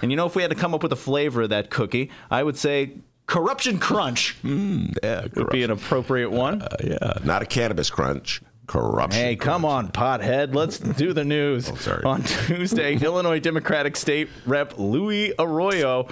And 0.02 0.10
you 0.10 0.16
know, 0.16 0.26
if 0.26 0.36
we 0.36 0.42
had 0.42 0.50
to 0.50 0.56
come 0.56 0.74
up 0.74 0.82
with 0.82 0.92
a 0.92 0.96
flavor 0.96 1.42
of 1.42 1.50
that 1.50 1.70
cookie, 1.70 2.10
I 2.30 2.42
would 2.42 2.56
say 2.56 2.98
corruption 3.26 3.78
crunch 3.78 4.36
Yeah, 4.42 5.26
would 5.34 5.50
be 5.50 5.62
an 5.62 5.70
appropriate 5.70 6.30
one. 6.30 6.62
Uh, 6.62 6.76
yeah, 6.82 7.12
not 7.24 7.42
a 7.42 7.46
cannabis 7.46 7.90
crunch. 7.90 8.40
Corruption. 8.68 9.20
Hey, 9.20 9.34
come 9.34 9.64
on, 9.64 9.88
pothead. 9.88 10.54
Let's 10.54 10.78
do 10.78 11.12
the 11.12 11.24
news. 11.24 11.68
Oh, 11.70 11.76
sorry. 11.76 12.04
On 12.04 12.22
Tuesday, 12.22 12.96
Illinois 13.02 13.40
Democratic 13.40 13.96
State 13.96 14.28
Rep 14.46 14.78
Luis 14.78 15.32
Arroyo 15.38 16.06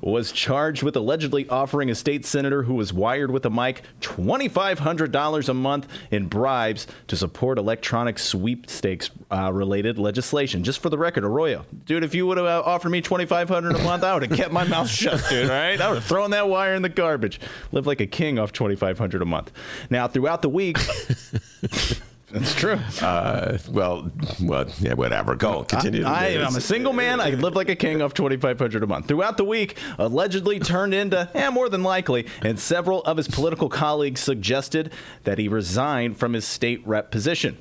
was 0.00 0.30
charged 0.32 0.82
with 0.82 0.96
allegedly 0.96 1.48
offering 1.48 1.88
a 1.90 1.94
state 1.94 2.26
senator 2.26 2.62
who 2.64 2.74
was 2.74 2.92
wired 2.92 3.30
with 3.30 3.46
a 3.46 3.50
mic 3.50 3.82
$2,500 4.00 5.48
a 5.48 5.54
month 5.54 5.88
in 6.10 6.26
bribes 6.26 6.86
to 7.08 7.16
support 7.16 7.58
electronic 7.58 8.18
sweepstakes 8.18 9.10
uh, 9.30 9.50
related 9.52 9.98
legislation. 9.98 10.64
Just 10.64 10.80
for 10.80 10.90
the 10.90 10.98
record, 10.98 11.24
Arroyo, 11.24 11.64
dude, 11.86 12.02
if 12.04 12.14
you 12.14 12.26
would 12.26 12.36
have 12.36 12.46
uh, 12.46 12.62
offered 12.64 12.90
me 12.90 13.00
$2,500 13.00 13.74
a 13.74 13.82
month, 13.84 14.02
I 14.04 14.14
would 14.14 14.28
have 14.28 14.36
kept 14.36 14.52
my 14.52 14.64
mouth 14.64 14.88
shut, 14.88 15.22
dude, 15.30 15.44
all 15.50 15.56
right? 15.56 15.80
I 15.80 15.88
would 15.88 15.96
have 15.96 16.04
thrown 16.04 16.30
that 16.32 16.48
wire 16.48 16.74
in 16.74 16.82
the 16.82 16.88
garbage. 16.88 17.40
Live 17.72 17.86
like 17.86 18.00
a 18.00 18.06
king 18.06 18.38
off 18.38 18.52
$2,500 18.52 19.22
a 19.22 19.24
month. 19.24 19.52
Now, 19.88 20.08
throughout 20.08 20.42
the 20.42 20.48
week, 20.48 20.76
that's 22.30 22.54
true. 22.54 22.78
Uh, 23.00 23.58
well, 23.70 24.10
well, 24.42 24.66
yeah, 24.80 24.94
whatever. 24.94 25.34
Go. 25.34 25.64
Continue. 25.64 26.04
I, 26.04 26.28
am 26.28 26.56
a 26.56 26.60
single 26.60 26.92
man. 26.92 27.20
I 27.20 27.30
live 27.30 27.56
like 27.56 27.68
a 27.68 27.76
king 27.76 28.02
off 28.02 28.14
2500 28.14 28.82
a 28.82 28.86
month. 28.86 29.08
Throughout 29.08 29.36
the 29.36 29.44
week, 29.44 29.76
allegedly 29.98 30.60
turned 30.60 30.94
into, 30.94 31.28
eh, 31.34 31.50
more 31.50 31.68
than 31.68 31.82
likely, 31.82 32.26
and 32.42 32.58
several 32.58 33.02
of 33.04 33.16
his 33.16 33.28
political 33.28 33.68
colleagues 33.68 34.20
suggested 34.20 34.92
that 35.24 35.38
he 35.38 35.48
resign 35.48 36.14
from 36.14 36.34
his 36.34 36.46
state 36.46 36.86
rep 36.86 37.10
position. 37.10 37.56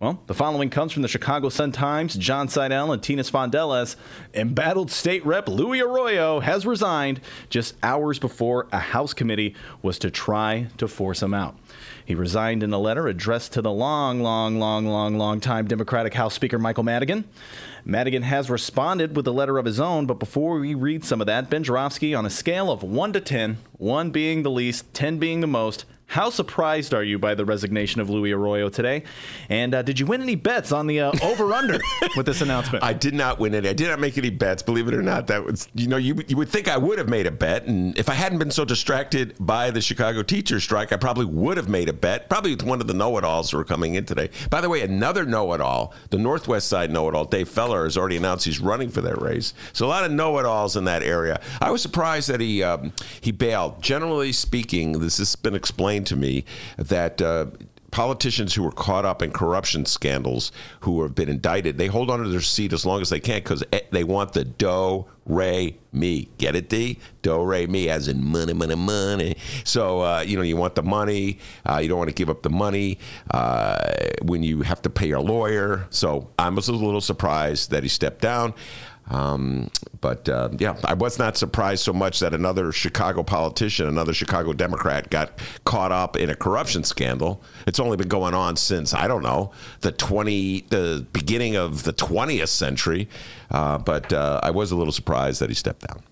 Well, 0.00 0.18
the 0.28 0.34
following 0.34 0.70
comes 0.70 0.92
from 0.92 1.02
the 1.02 1.08
Chicago 1.08 1.50
Sun-Times. 1.50 2.14
Jon 2.14 2.48
Seidel 2.48 2.90
and 2.90 3.02
Tina 3.02 3.22
Sfondeles. 3.22 3.96
Embattled 4.32 4.90
state 4.90 5.22
rep 5.26 5.46
Luis 5.46 5.82
Arroyo 5.82 6.40
has 6.40 6.64
resigned 6.64 7.20
just 7.50 7.74
hours 7.82 8.18
before 8.18 8.66
a 8.72 8.78
House 8.78 9.12
committee 9.12 9.54
was 9.82 9.98
to 9.98 10.10
try 10.10 10.68
to 10.78 10.88
force 10.88 11.22
him 11.22 11.34
out. 11.34 11.54
He 12.02 12.14
resigned 12.14 12.62
in 12.62 12.72
a 12.72 12.78
letter 12.78 13.08
addressed 13.08 13.52
to 13.52 13.60
the 13.60 13.70
long, 13.70 14.22
long, 14.22 14.58
long, 14.58 14.86
long, 14.86 15.18
long 15.18 15.38
time 15.38 15.68
Democratic 15.68 16.14
House 16.14 16.32
Speaker 16.32 16.58
Michael 16.58 16.84
Madigan. 16.84 17.24
Madigan 17.84 18.22
has 18.22 18.48
responded 18.48 19.14
with 19.14 19.26
a 19.26 19.32
letter 19.32 19.58
of 19.58 19.66
his 19.66 19.80
own, 19.80 20.06
but 20.06 20.18
before 20.18 20.58
we 20.58 20.72
read 20.74 21.04
some 21.04 21.20
of 21.20 21.26
that, 21.26 21.50
Ben 21.50 21.62
Joravsky, 21.62 22.14
on 22.14 22.24
a 22.24 22.30
scale 22.30 22.70
of 22.70 22.82
1 22.82 23.12
to 23.12 23.20
10, 23.20 23.58
1 23.76 24.10
being 24.10 24.44
the 24.44 24.50
least, 24.50 24.94
10 24.94 25.18
being 25.18 25.40
the 25.40 25.46
most, 25.46 25.84
How 26.10 26.28
surprised 26.28 26.92
are 26.92 27.04
you 27.04 27.20
by 27.20 27.36
the 27.36 27.44
resignation 27.44 28.00
of 28.00 28.10
Luis 28.10 28.32
Arroyo 28.32 28.68
today? 28.68 29.04
And 29.48 29.72
uh, 29.72 29.82
did 29.82 30.00
you 30.00 30.06
win 30.06 30.20
any 30.20 30.34
bets 30.34 30.72
on 30.72 30.88
the 30.88 30.98
uh, 30.98 31.12
over 31.22 31.52
under 31.52 31.78
with 32.16 32.26
this 32.26 32.40
announcement? 32.40 32.82
I 32.82 32.94
did 32.94 33.14
not 33.14 33.38
win 33.38 33.54
any. 33.54 33.68
I 33.68 33.74
did 33.74 33.86
not 33.86 34.00
make 34.00 34.18
any 34.18 34.30
bets, 34.30 34.60
believe 34.60 34.88
it 34.88 34.94
or 34.94 35.02
not. 35.02 35.28
That 35.28 35.44
was, 35.44 35.68
you 35.72 35.86
know, 35.86 35.98
you, 35.98 36.16
you 36.26 36.36
would 36.36 36.48
think 36.48 36.66
I 36.66 36.78
would 36.78 36.98
have 36.98 37.08
made 37.08 37.28
a 37.28 37.30
bet. 37.30 37.66
And 37.66 37.96
if 37.96 38.08
I 38.08 38.14
hadn't 38.14 38.40
been 38.40 38.50
so 38.50 38.64
distracted 38.64 39.36
by 39.38 39.70
the 39.70 39.80
Chicago 39.80 40.24
teacher 40.24 40.58
strike, 40.58 40.92
I 40.92 40.96
probably 40.96 41.26
would 41.26 41.56
have 41.56 41.68
made 41.68 41.88
a 41.88 41.92
bet, 41.92 42.28
probably 42.28 42.56
with 42.56 42.64
one 42.64 42.80
of 42.80 42.88
the 42.88 42.94
know 42.94 43.16
it 43.16 43.22
alls 43.22 43.52
who 43.52 43.60
are 43.60 43.64
coming 43.64 43.94
in 43.94 44.04
today. 44.04 44.30
By 44.50 44.60
the 44.60 44.68
way, 44.68 44.80
another 44.80 45.24
know 45.24 45.52
it 45.52 45.60
all, 45.60 45.94
the 46.10 46.18
Northwest 46.18 46.66
Side 46.66 46.90
know 46.90 47.08
it 47.08 47.14
all, 47.14 47.24
Dave 47.24 47.48
Feller, 47.48 47.84
has 47.84 47.96
already 47.96 48.16
announced 48.16 48.46
he's 48.46 48.58
running 48.58 48.90
for 48.90 49.00
that 49.02 49.22
race. 49.22 49.54
So 49.72 49.86
a 49.86 49.88
lot 49.88 50.02
of 50.02 50.10
know 50.10 50.36
it 50.40 50.44
alls 50.44 50.76
in 50.76 50.82
that 50.86 51.04
area. 51.04 51.40
I 51.60 51.70
was 51.70 51.82
surprised 51.82 52.28
that 52.30 52.40
he, 52.40 52.64
um, 52.64 52.92
he 53.20 53.30
bailed. 53.30 53.80
Generally 53.80 54.32
speaking, 54.32 54.98
this 54.98 55.18
has 55.18 55.36
been 55.36 55.54
explained 55.54 55.99
explained 56.00 56.06
to 56.06 56.16
me 56.16 56.44
that 56.78 57.20
uh, 57.22 57.46
politicians 57.90 58.54
who 58.54 58.62
were 58.62 58.72
caught 58.72 59.04
up 59.04 59.22
in 59.22 59.32
corruption 59.32 59.84
scandals 59.84 60.52
who 60.80 61.02
have 61.02 61.14
been 61.14 61.28
indicted, 61.28 61.76
they 61.76 61.88
hold 61.88 62.10
on 62.10 62.22
to 62.22 62.28
their 62.28 62.40
seat 62.40 62.72
as 62.72 62.86
long 62.86 63.00
as 63.00 63.10
they 63.10 63.20
can 63.20 63.40
because 63.40 63.64
they 63.90 64.04
want 64.04 64.32
the 64.32 64.44
do, 64.44 65.04
re, 65.26 65.76
me. 65.92 66.28
Get 66.38 66.54
it, 66.54 66.68
D? 66.68 66.98
Do, 67.22 67.42
re, 67.42 67.66
me, 67.66 67.88
as 67.88 68.06
in 68.08 68.24
money, 68.24 68.52
money, 68.52 68.76
money. 68.76 69.36
So, 69.64 70.02
uh, 70.02 70.20
you 70.20 70.36
know, 70.36 70.42
you 70.42 70.56
want 70.56 70.74
the 70.76 70.82
money. 70.82 71.38
Uh, 71.66 71.80
you 71.82 71.88
don't 71.88 71.98
want 71.98 72.10
to 72.10 72.14
give 72.14 72.30
up 72.30 72.42
the 72.42 72.50
money 72.50 72.98
uh, 73.32 73.92
when 74.22 74.42
you 74.42 74.62
have 74.62 74.82
to 74.82 74.90
pay 74.90 75.08
your 75.08 75.20
lawyer. 75.20 75.86
So 75.90 76.28
I 76.38 76.48
was 76.48 76.68
a 76.68 76.72
little 76.72 77.00
surprised 77.00 77.70
that 77.70 77.82
he 77.82 77.88
stepped 77.88 78.20
down. 78.20 78.54
Um, 79.10 79.70
but 80.00 80.28
uh, 80.28 80.50
yeah, 80.58 80.76
I 80.84 80.94
was 80.94 81.18
not 81.18 81.36
surprised 81.36 81.82
so 81.82 81.92
much 81.92 82.20
that 82.20 82.32
another 82.32 82.70
Chicago 82.70 83.22
politician, 83.22 83.88
another 83.88 84.14
Chicago 84.14 84.52
Democrat, 84.52 85.10
got 85.10 85.38
caught 85.64 85.90
up 85.90 86.16
in 86.16 86.30
a 86.30 86.36
corruption 86.36 86.84
scandal. 86.84 87.42
It's 87.66 87.80
only 87.80 87.96
been 87.96 88.08
going 88.08 88.34
on 88.34 88.56
since 88.56 88.94
I 88.94 89.08
don't 89.08 89.22
know 89.22 89.50
the 89.80 89.92
twenty, 89.92 90.60
the 90.70 91.04
beginning 91.12 91.56
of 91.56 91.82
the 91.82 91.92
twentieth 91.92 92.50
century. 92.50 93.08
Uh, 93.50 93.78
but 93.78 94.12
uh, 94.12 94.40
I 94.42 94.52
was 94.52 94.70
a 94.70 94.76
little 94.76 94.92
surprised 94.92 95.40
that 95.40 95.50
he 95.50 95.54
stepped 95.54 95.88
down. 95.88 96.02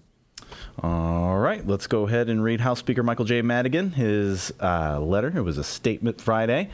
All 0.80 1.36
right, 1.36 1.66
let's 1.66 1.88
go 1.88 2.06
ahead 2.06 2.28
and 2.28 2.40
read 2.40 2.60
House 2.60 2.78
Speaker 2.78 3.02
Michael 3.02 3.24
J. 3.24 3.42
Madigan 3.42 3.90
his 3.90 4.52
uh, 4.60 5.00
letter. 5.00 5.32
It 5.34 5.40
was 5.40 5.58
a 5.58 5.64
statement 5.64 6.20
Friday. 6.20 6.70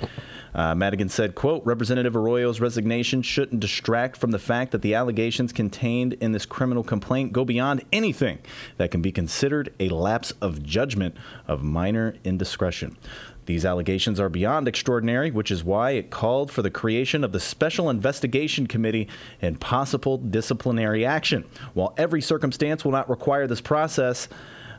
Uh, 0.55 0.75
Madigan 0.75 1.09
said, 1.09 1.35
quote, 1.35 1.65
Representative 1.65 2.15
Arroyo's 2.15 2.61
resignation 2.61 3.23
shouldn't 3.23 3.61
distract 3.61 4.19
from 4.19 4.31
the 4.31 4.39
fact 4.39 4.73
that 4.73 4.83
the 4.83 4.95
allegations 4.95 5.55
contained 5.55 6.13
in 6.15 6.33
this 6.33 6.45
criminal 6.45 6.85
complaint 6.85 7.33
go 7.33 7.47
beyond 7.47 7.83
anything 7.93 8.41
that 8.77 8.91
can 8.91 9.01
be 9.01 9.11
considered 9.11 9.73
a 9.81 9.89
lapse 9.89 10.35
of 10.43 10.63
judgment 10.63 11.17
of 11.49 11.63
minor 11.63 12.17
indiscretion. 12.25 12.99
These 13.47 13.65
allegations 13.65 14.19
are 14.19 14.29
beyond 14.29 14.69
extraordinary, 14.69 15.31
which 15.31 15.51
is 15.51 15.65
why 15.65 15.93
it 15.93 16.11
called 16.11 16.51
for 16.51 16.63
the 16.63 16.71
creation 16.71 17.25
of 17.25 17.33
the 17.33 17.41
Special 17.41 17.91
Investigation 17.91 18.67
Committee 18.67 19.09
and 19.43 19.61
possible 19.61 20.17
disciplinary 20.17 21.05
action. 21.05 21.45
While 21.75 21.95
every 21.97 22.23
circumstance 22.23 22.85
will 22.85 22.93
not 22.93 23.11
require 23.11 23.47
this 23.47 23.61
process, 23.61 24.29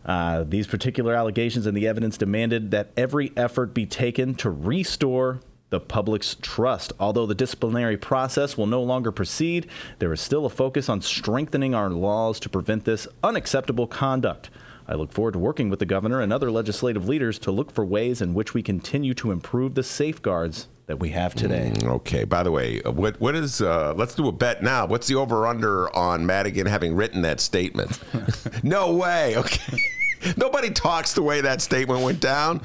uh, 0.05 0.43
these 0.48 0.67
particular 0.67 1.15
allegations 1.15 1.65
and 1.65 1.75
the 1.75 1.88
evidence 1.88 2.17
demanded 2.17 2.72
that 2.72 2.91
every 2.95 3.31
effort 3.36 3.74
be 3.74 3.86
taken 3.86 4.36
to 4.36 4.50
restore 4.50 5.41
the 5.72 5.79
public's 5.79 6.36
trust. 6.41 6.93
Although 7.00 7.25
the 7.25 7.36
disciplinary 7.36 7.98
process 7.98 8.55
will 8.57 8.67
no 8.67 8.84
longer 8.84 9.12
proceed, 9.12 9.67
there 10.00 10.13
is 10.13 10.22
still 10.22 10.45
a 10.45 10.50
focus 10.50 10.89
on 10.89 11.01
strengthening 11.01 11.74
our 11.74 11.89
laws 11.89 12.39
to 12.41 12.50
prevent 12.50 12.86
this 12.86 13.07
unacceptable 13.24 13.88
conduct. 13.88 14.50
I 14.88 14.94
look 14.96 15.12
forward 15.12 15.34
to 15.34 15.39
working 15.39 15.70
with 15.70 15.80
the 15.80 15.86
governor 15.86 16.22
and 16.22 16.32
other 16.32 16.51
legislative 16.51 17.08
leaders 17.08 17.39
to 17.39 17.51
look 17.51 17.72
for 17.72 17.86
ways 17.86 18.22
in 18.22 18.34
which 18.34 18.54
we 18.54 18.62
continue 18.62 19.13
to 19.15 19.32
improve 19.32 19.75
the 19.75 19.84
safeguards 19.84 20.68
that 20.88 21.00
we 21.00 21.10
have 21.10 21.34
today. 21.34 21.72
Mm, 21.75 21.89
okay. 21.96 22.24
By 22.24 22.44
the 22.44 22.51
way, 22.51 22.82
uh, 22.84 22.92
what 22.92 23.20
what 23.20 23.36
is? 23.36 23.62
Uh, 23.62 23.94
let's 23.96 24.13
do 24.13 24.27
a 24.27 24.32
bet 24.32 24.62
now. 24.62 24.86
What's 24.86 25.08
the 25.08 25.15
over 25.15 25.48
under 25.48 25.94
on 25.96 26.25
Madigan 26.25 26.68
having 26.68 26.96
written 26.96 27.22
that 27.24 27.39
statement? 27.39 28.00
no 28.63 28.94
way. 28.96 29.36
Okay. 29.38 29.80
Nobody 30.38 30.70
talks 30.72 31.13
the 31.13 31.22
way 31.22 31.42
that 31.42 31.62
statement 31.62 32.01
went 32.01 32.20
down. 32.20 32.62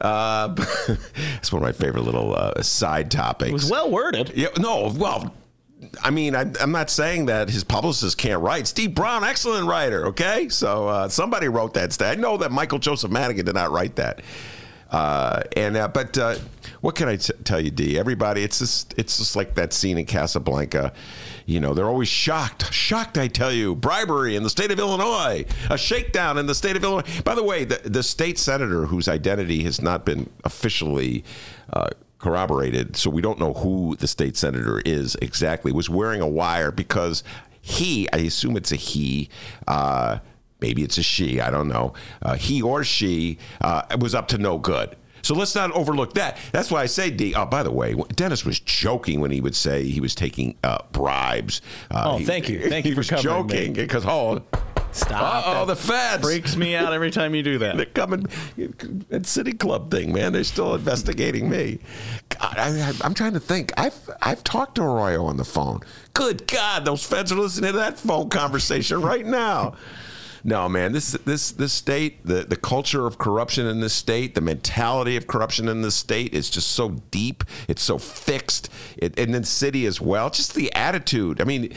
Uh, 0.00 0.54
it's 1.36 1.52
one 1.52 1.62
of 1.62 1.66
my 1.66 1.72
favorite 1.72 2.02
little 2.02 2.34
uh, 2.34 2.60
side 2.62 3.10
topics. 3.10 3.50
It 3.50 3.54
was 3.54 3.70
well 3.70 3.90
worded. 3.90 4.32
Yeah. 4.34 4.48
No. 4.58 4.92
Well, 4.96 5.32
I 6.02 6.10
mean, 6.10 6.34
I, 6.34 6.50
am 6.60 6.72
not 6.72 6.90
saying 6.90 7.26
that 7.26 7.50
his 7.50 7.64
publicist 7.64 8.16
can't 8.16 8.40
write. 8.40 8.66
Steve 8.66 8.94
Brown, 8.94 9.24
excellent 9.24 9.66
writer. 9.66 10.06
Okay, 10.06 10.48
so 10.48 10.88
uh, 10.88 11.08
somebody 11.08 11.48
wrote 11.48 11.74
that. 11.74 11.92
Stat. 11.92 12.18
I 12.18 12.20
know 12.20 12.36
that 12.38 12.50
Michael 12.52 12.78
Joseph 12.78 13.10
Madigan 13.10 13.44
did 13.44 13.54
not 13.54 13.70
write 13.70 13.96
that. 13.96 14.22
Uh, 14.90 15.42
and 15.56 15.76
uh, 15.76 15.88
but 15.88 16.16
uh, 16.18 16.36
what 16.82 16.94
can 16.94 17.08
I 17.08 17.16
t- 17.16 17.32
tell 17.44 17.58
you, 17.60 17.70
D? 17.70 17.98
Everybody, 17.98 18.42
it's 18.42 18.58
just 18.58 18.94
it's 18.98 19.16
just 19.18 19.34
like 19.34 19.54
that 19.54 19.72
scene 19.72 19.96
in 19.96 20.04
Casablanca. 20.04 20.92
You 21.46 21.60
know, 21.60 21.72
they're 21.72 21.86
always 21.86 22.08
shocked. 22.08 22.72
Shocked, 22.72 23.16
I 23.16 23.28
tell 23.28 23.52
you. 23.52 23.74
Bribery 23.74 24.36
in 24.36 24.42
the 24.42 24.50
state 24.50 24.70
of 24.70 24.78
Illinois. 24.78 25.46
A 25.70 25.78
shakedown 25.78 26.36
in 26.36 26.46
the 26.46 26.54
state 26.54 26.76
of 26.76 26.84
Illinois. 26.84 27.22
By 27.24 27.34
the 27.34 27.42
way, 27.42 27.64
the, 27.64 27.80
the 27.88 28.02
state 28.02 28.38
senator 28.38 28.86
whose 28.86 29.08
identity 29.08 29.64
has 29.64 29.80
not 29.80 30.04
been 30.04 30.28
officially 30.44 31.24
uh, 31.72 31.88
corroborated, 32.22 32.96
so 32.96 33.10
we 33.10 33.20
don't 33.20 33.38
know 33.38 33.52
who 33.52 33.96
the 33.96 34.06
state 34.06 34.36
senator 34.36 34.80
is 34.86 35.16
exactly, 35.20 35.72
was 35.72 35.90
wearing 35.90 36.20
a 36.20 36.26
wire 36.26 36.70
because 36.70 37.22
he, 37.60 38.08
I 38.12 38.18
assume 38.18 38.56
it's 38.56 38.72
a 38.72 38.76
he, 38.76 39.28
uh, 39.66 40.18
maybe 40.60 40.82
it's 40.82 40.96
a 40.98 41.02
she, 41.02 41.40
I 41.40 41.50
don't 41.50 41.68
know, 41.68 41.94
uh, 42.22 42.36
he 42.36 42.62
or 42.62 42.84
she 42.84 43.38
uh, 43.60 43.82
was 44.00 44.14
up 44.14 44.28
to 44.28 44.38
no 44.38 44.56
good. 44.56 44.96
So 45.22 45.34
let's 45.34 45.54
not 45.54 45.70
overlook 45.72 46.14
that. 46.14 46.38
That's 46.52 46.70
why 46.70 46.82
I 46.82 46.86
say, 46.86 47.10
D. 47.10 47.34
Oh, 47.34 47.46
by 47.46 47.62
the 47.62 47.70
way, 47.70 47.94
Dennis 48.14 48.44
was 48.44 48.58
joking 48.58 49.20
when 49.20 49.30
he 49.30 49.40
would 49.40 49.54
say 49.54 49.84
he 49.84 50.00
was 50.00 50.14
taking 50.14 50.56
uh, 50.64 50.78
bribes. 50.90 51.60
Uh, 51.90 52.12
oh, 52.12 52.18
he, 52.18 52.24
thank 52.24 52.48
you. 52.48 52.68
Thank 52.68 52.86
you 52.86 52.94
for 52.94 52.98
was 52.98 53.22
joking 53.22 53.72
because 53.72 54.04
oh, 54.04 54.42
Stop. 54.92 55.44
Oh, 55.46 55.64
the 55.64 55.76
feds. 55.76 56.22
Freaks 56.22 56.56
me 56.56 56.76
out 56.76 56.92
every 56.92 57.10
time 57.10 57.34
you 57.34 57.42
do 57.42 57.58
that. 57.58 57.76
They're 57.76 57.86
coming. 57.86 58.26
That 59.08 59.26
City 59.26 59.52
Club 59.52 59.90
thing, 59.90 60.12
man. 60.12 60.32
They're 60.32 60.44
still 60.44 60.74
investigating 60.74 61.48
me. 61.48 61.78
God, 62.28 62.58
I, 62.58 62.92
am 63.02 63.14
trying 63.14 63.32
to 63.32 63.40
think. 63.40 63.72
I've 63.76 64.10
I've 64.20 64.44
talked 64.44 64.76
to 64.76 64.82
Arroyo 64.82 65.24
on 65.24 65.38
the 65.38 65.44
phone. 65.44 65.80
Good 66.14 66.46
God, 66.46 66.84
those 66.84 67.04
feds 67.04 67.32
are 67.32 67.36
listening 67.36 67.72
to 67.72 67.78
that 67.78 67.98
phone 67.98 68.28
conversation 68.28 69.00
right 69.00 69.24
now. 69.24 69.74
No, 70.44 70.68
man, 70.68 70.92
this 70.92 71.12
this 71.24 71.52
this 71.52 71.72
state, 71.72 72.26
the 72.26 72.42
the 72.42 72.56
culture 72.56 73.06
of 73.06 73.16
corruption 73.16 73.66
in 73.66 73.80
this 73.80 73.94
state, 73.94 74.34
the 74.34 74.40
mentality 74.40 75.16
of 75.16 75.28
corruption 75.28 75.68
in 75.68 75.82
this 75.82 75.94
state 75.94 76.34
is 76.34 76.50
just 76.50 76.72
so 76.72 76.90
deep. 77.10 77.44
It's 77.68 77.82
so 77.82 77.96
fixed, 77.96 78.68
it, 78.96 79.16
and 79.18 79.32
then 79.32 79.44
city 79.44 79.86
as 79.86 80.00
well. 80.00 80.30
Just 80.30 80.54
the 80.54 80.72
attitude. 80.74 81.40
I 81.40 81.44
mean, 81.44 81.72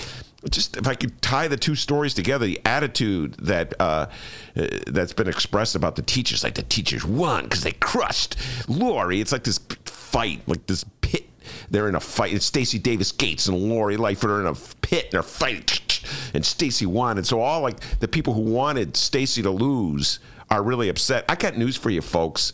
just 0.49 0.77
if 0.77 0.87
I 0.87 0.95
could 0.95 1.21
tie 1.21 1.47
the 1.47 1.57
two 1.57 1.75
stories 1.75 2.13
together, 2.13 2.45
the 2.45 2.61
attitude 2.65 3.33
that 3.35 3.73
uh, 3.79 4.07
uh, 4.55 4.67
that's 4.87 5.13
been 5.13 5.27
expressed 5.27 5.75
about 5.75 5.95
the 5.95 6.01
teachers, 6.01 6.43
like 6.43 6.55
the 6.55 6.63
teachers 6.63 7.03
won 7.05 7.43
because 7.43 7.63
they 7.63 7.71
crushed 7.71 8.35
Lori. 8.67 9.21
It's 9.21 9.31
like 9.31 9.43
this 9.43 9.59
fight, 9.85 10.41
like 10.47 10.65
this 10.67 10.85
pit. 11.01 11.29
They're 11.69 11.89
in 11.89 11.95
a 11.95 11.99
fight. 11.99 12.33
It's 12.33 12.45
Stacy 12.45 12.79
Davis 12.79 13.11
Gates 13.11 13.47
and 13.47 13.57
Lori 13.57 13.97
Lightfoot 13.97 14.31
are 14.31 14.41
in 14.41 14.47
a 14.47 14.55
pit 14.81 15.05
and 15.05 15.13
they're 15.13 15.23
fighting, 15.23 16.01
and 16.33 16.45
Stacy 16.45 16.85
won. 16.85 17.17
And 17.17 17.25
so 17.25 17.39
all 17.41 17.61
like 17.61 17.79
the 17.99 18.07
people 18.07 18.33
who 18.33 18.41
wanted 18.41 18.97
Stacy 18.97 19.41
to 19.43 19.51
lose 19.51 20.19
are 20.49 20.61
really 20.61 20.89
upset. 20.89 21.25
I 21.27 21.35
got 21.35 21.57
news 21.57 21.75
for 21.75 21.89
you, 21.89 22.01
folks. 22.01 22.53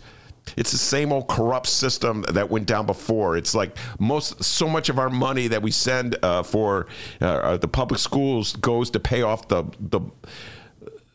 It's 0.57 0.71
the 0.71 0.77
same 0.77 1.11
old 1.11 1.27
corrupt 1.27 1.67
system 1.67 2.23
that 2.29 2.49
went 2.49 2.65
down 2.65 2.85
before. 2.85 3.37
It's 3.37 3.55
like 3.55 3.77
most, 3.99 4.43
so 4.43 4.67
much 4.67 4.89
of 4.89 4.99
our 4.99 5.09
money 5.09 5.47
that 5.47 5.61
we 5.61 5.71
send 5.71 6.17
uh, 6.23 6.43
for 6.43 6.87
uh, 7.21 7.25
uh, 7.25 7.57
the 7.57 7.67
public 7.67 7.99
schools 7.99 8.55
goes 8.57 8.89
to 8.91 8.99
pay 8.99 9.21
off 9.21 9.47
the 9.47 9.63
the 9.79 10.01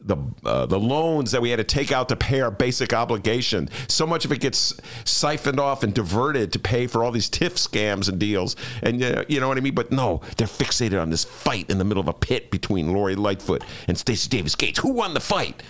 the 0.07 0.17
uh, 0.45 0.67
the 0.67 0.79
loans 0.79 1.33
that 1.33 1.43
we 1.43 1.51
had 1.51 1.57
to 1.57 1.65
take 1.65 1.91
out 1.91 2.09
to 2.09 2.17
pay 2.17 2.41
our 2.41 2.51
basic 2.51 2.93
obligation. 2.93 3.69
So 3.89 4.07
much 4.07 4.25
of 4.25 4.33
it 4.33 4.41
gets 4.41 4.81
siphoned 5.05 5.59
off 5.59 5.83
and 5.83 5.93
diverted 5.93 6.53
to 6.53 6.59
pay 6.59 6.87
for 6.87 7.03
all 7.03 7.11
these 7.11 7.29
TIF 7.29 7.55
scams 7.55 8.09
and 8.09 8.19
deals. 8.19 8.55
And 8.83 9.03
uh, 9.03 9.25
you 9.29 9.41
know 9.41 9.49
what 9.49 9.59
I 9.59 9.61
mean? 9.61 9.75
But 9.75 9.91
no, 9.91 10.21
they're 10.37 10.47
fixated 10.47 11.01
on 11.01 11.11
this 11.11 11.25
fight 11.25 11.69
in 11.71 11.79
the 11.79 11.85
middle 11.85 12.01
of 12.01 12.09
a 12.09 12.13
pit 12.13 12.51
between 12.51 12.93
Lori 12.93 13.17
Lightfoot 13.17 13.65
and 13.89 13.99
Stacy 13.99 14.29
Davis 14.29 14.55
Gates. 14.55 14.79
Who 14.79 14.93
won 14.93 15.15
the 15.15 15.21
fight? 15.21 15.63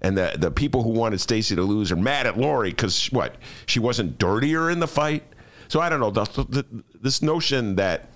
And 0.00 0.16
the, 0.16 0.34
the 0.38 0.50
people 0.50 0.82
who 0.82 0.90
wanted 0.90 1.20
Stacy 1.20 1.56
to 1.56 1.62
lose 1.62 1.90
are 1.90 1.96
mad 1.96 2.26
at 2.26 2.38
Lori 2.38 2.70
because 2.70 3.06
what? 3.06 3.36
She 3.66 3.80
wasn't 3.80 4.18
dirtier 4.18 4.70
in 4.70 4.80
the 4.80 4.86
fight? 4.86 5.24
So 5.68 5.80
I 5.80 5.88
don't 5.88 6.00
know. 6.00 6.10
The, 6.10 6.24
the, 6.48 6.66
this 7.00 7.22
notion 7.22 7.76
that 7.76 8.08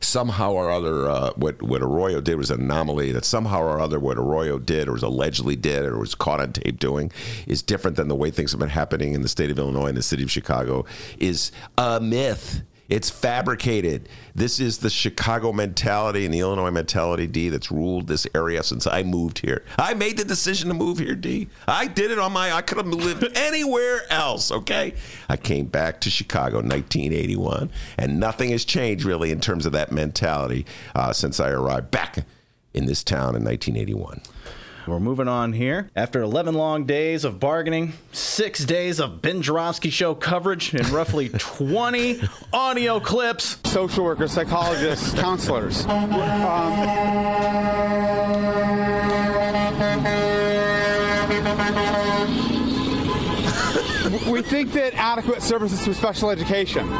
somehow 0.00 0.52
or 0.52 0.70
other 0.70 1.08
uh, 1.08 1.32
what, 1.36 1.62
what 1.62 1.82
Arroyo 1.82 2.20
did 2.20 2.36
was 2.36 2.50
an 2.50 2.60
anomaly, 2.60 3.12
that 3.12 3.24
somehow 3.24 3.60
or 3.60 3.80
other 3.80 3.98
what 3.98 4.18
Arroyo 4.18 4.58
did 4.58 4.88
or 4.88 4.92
was 4.92 5.02
allegedly 5.02 5.56
did 5.56 5.84
or 5.84 5.98
was 5.98 6.14
caught 6.14 6.40
on 6.40 6.52
tape 6.52 6.78
doing 6.78 7.10
is 7.46 7.62
different 7.62 7.96
than 7.96 8.08
the 8.08 8.14
way 8.14 8.30
things 8.30 8.52
have 8.52 8.60
been 8.60 8.68
happening 8.68 9.14
in 9.14 9.22
the 9.22 9.28
state 9.28 9.50
of 9.50 9.58
Illinois 9.58 9.86
and 9.86 9.96
the 9.96 10.02
city 10.02 10.22
of 10.22 10.30
Chicago 10.30 10.84
is 11.18 11.52
a 11.78 12.00
myth. 12.00 12.62
It's 12.90 13.08
fabricated. 13.08 14.08
This 14.34 14.58
is 14.58 14.78
the 14.78 14.90
Chicago 14.90 15.52
mentality 15.52 16.24
and 16.24 16.34
the 16.34 16.40
Illinois 16.40 16.72
mentality, 16.72 17.28
D, 17.28 17.48
that's 17.48 17.70
ruled 17.70 18.08
this 18.08 18.26
area 18.34 18.64
since 18.64 18.84
I 18.84 19.04
moved 19.04 19.38
here. 19.38 19.64
I 19.78 19.94
made 19.94 20.18
the 20.18 20.24
decision 20.24 20.68
to 20.68 20.74
move 20.74 20.98
here, 20.98 21.14
D. 21.14 21.48
I 21.68 21.86
did 21.86 22.10
it 22.10 22.18
on 22.18 22.32
my. 22.32 22.52
I 22.52 22.62
could 22.62 22.78
have 22.78 22.88
lived 22.88 23.24
anywhere 23.36 24.02
else. 24.10 24.50
Okay, 24.50 24.94
I 25.28 25.36
came 25.36 25.66
back 25.66 26.00
to 26.00 26.10
Chicago, 26.10 26.56
1981, 26.56 27.70
and 27.96 28.18
nothing 28.18 28.50
has 28.50 28.64
changed 28.64 29.04
really 29.04 29.30
in 29.30 29.40
terms 29.40 29.66
of 29.66 29.72
that 29.72 29.92
mentality 29.92 30.66
uh, 30.96 31.12
since 31.12 31.38
I 31.38 31.50
arrived 31.50 31.92
back 31.92 32.26
in 32.74 32.86
this 32.86 33.04
town 33.04 33.36
in 33.36 33.44
1981. 33.44 34.20
We're 34.86 35.00
moving 35.00 35.28
on 35.28 35.52
here. 35.52 35.90
After 35.94 36.22
11 36.22 36.54
long 36.54 36.84
days 36.84 37.24
of 37.24 37.38
bargaining, 37.38 37.92
six 38.12 38.64
days 38.64 38.98
of 39.00 39.20
Ben 39.22 39.42
Joravsky 39.42 39.90
Show 39.90 40.14
coverage, 40.14 40.72
and 40.74 40.88
roughly 40.88 41.28
20 41.38 42.20
audio 42.52 43.00
clips. 43.00 43.58
Social 43.64 44.04
workers, 44.04 44.32
psychologists, 44.32 45.14
counselors. 45.14 45.84
Um, 45.86 46.10
we 54.30 54.42
think 54.42 54.72
that 54.72 54.94
adequate 54.94 55.42
services 55.42 55.84
to 55.84 55.94
special 55.94 56.30
education. 56.30 56.99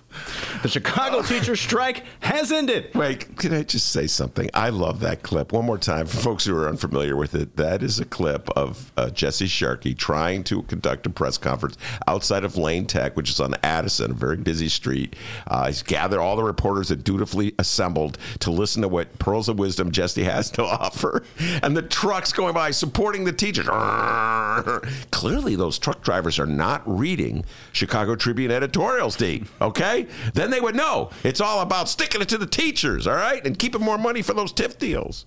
The 0.63 0.69
Chicago 0.69 1.23
teacher 1.27 1.57
strike 1.57 2.05
has 2.21 2.53
ended. 2.53 2.95
Wait, 2.95 3.37
can 3.39 3.55
I 3.55 3.63
just 3.63 3.91
say 3.91 4.07
something? 4.07 4.51
I 4.53 4.69
love 4.69 5.01
that 5.01 5.23
clip. 5.23 5.53
One 5.53 5.65
more 5.65 5.79
time 5.79 6.07
for 6.07 6.19
folks 6.19 6.45
who 6.45 6.57
are 6.57 6.69
unfamiliar 6.69 7.17
with 7.17 7.35
it. 7.35 7.57
That 7.57 7.83
is 7.83 7.99
a 7.99 8.05
clip 8.05 8.51
of 8.51 8.93
uh, 8.97 9.11
Jesse 9.11 9.47
Sharkey 9.47 9.95
trying 9.95 10.45
to 10.45 10.63
conduct 10.63 11.07
a 11.07 11.11
press 11.11 11.39
conference 11.39 11.77
outside 12.07 12.45
of 12.45 12.57
Lane 12.57 12.87
Tech, 12.87 13.17
which 13.17 13.31
is 13.31 13.41
on 13.41 13.55
Addison, 13.63 14.11
a 14.11 14.15
very 14.15 14.37
busy 14.37 14.69
street. 14.69 15.17
Uh, 15.47 15.67
he's 15.67 15.83
gathered 15.83 16.21
all 16.21 16.37
the 16.37 16.43
reporters 16.43 16.89
that 16.89 17.05
dutifully 17.05 17.55
assembled 17.59 18.19
to 18.41 18.51
listen 18.51 18.83
to 18.83 18.89
what 18.89 19.19
pearls 19.19 19.49
of 19.49 19.59
wisdom 19.59 19.91
Jesse 19.91 20.25
has 20.25 20.51
to 20.53 20.63
offer, 20.65 21.23
and 21.63 21.77
the 21.77 21.83
trucks 21.83 22.33
going 22.33 22.55
by 22.55 22.71
supporting 22.71 23.25
the 23.25 23.33
teachers. 23.33 23.67
Clearly, 25.11 25.57
those 25.57 25.79
truck 25.79 26.03
drivers 26.03 26.39
are 26.39 26.47
not 26.47 26.83
reading 26.87 27.45
Chicago 27.73 28.15
Tribune 28.15 28.51
editorials, 28.51 29.17
D. 29.17 29.45
Okay, 29.61 30.07
then 30.35 30.50
they 30.51 30.61
would 30.61 30.75
know 30.75 31.11
it's 31.25 31.41
all 31.41 31.61
about 31.61 31.89
sticking 31.89 32.21
it 32.21 32.29
to 32.29 32.39
the 32.39 32.47
teachers, 32.47 33.07
all 33.07 33.15
right, 33.15 33.45
and 33.47 33.59
keeping 33.59 33.81
more 33.81 33.99
money 33.99 34.23
for 34.23 34.35
those 34.35 34.53
TIF 34.53 34.79
deals. 34.79 35.27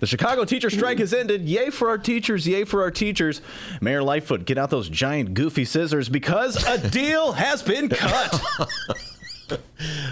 The 0.00 0.06
Chicago 0.06 0.44
teacher 0.44 0.70
strike 0.70 0.98
has 0.98 1.14
ended. 1.14 1.48
Yay 1.48 1.70
for 1.70 1.88
our 1.88 1.96
teachers. 1.96 2.46
Yay 2.46 2.64
for 2.64 2.82
our 2.82 2.90
teachers. 2.90 3.40
Mayor 3.80 4.02
Lightfoot, 4.02 4.44
get 4.44 4.58
out 4.58 4.68
those 4.68 4.88
giant 4.88 5.34
goofy 5.34 5.64
scissors 5.64 6.08
because 6.08 6.62
a 6.66 6.90
deal 6.90 7.32
has 7.32 7.62
been 7.62 7.88
cut. 7.88 8.38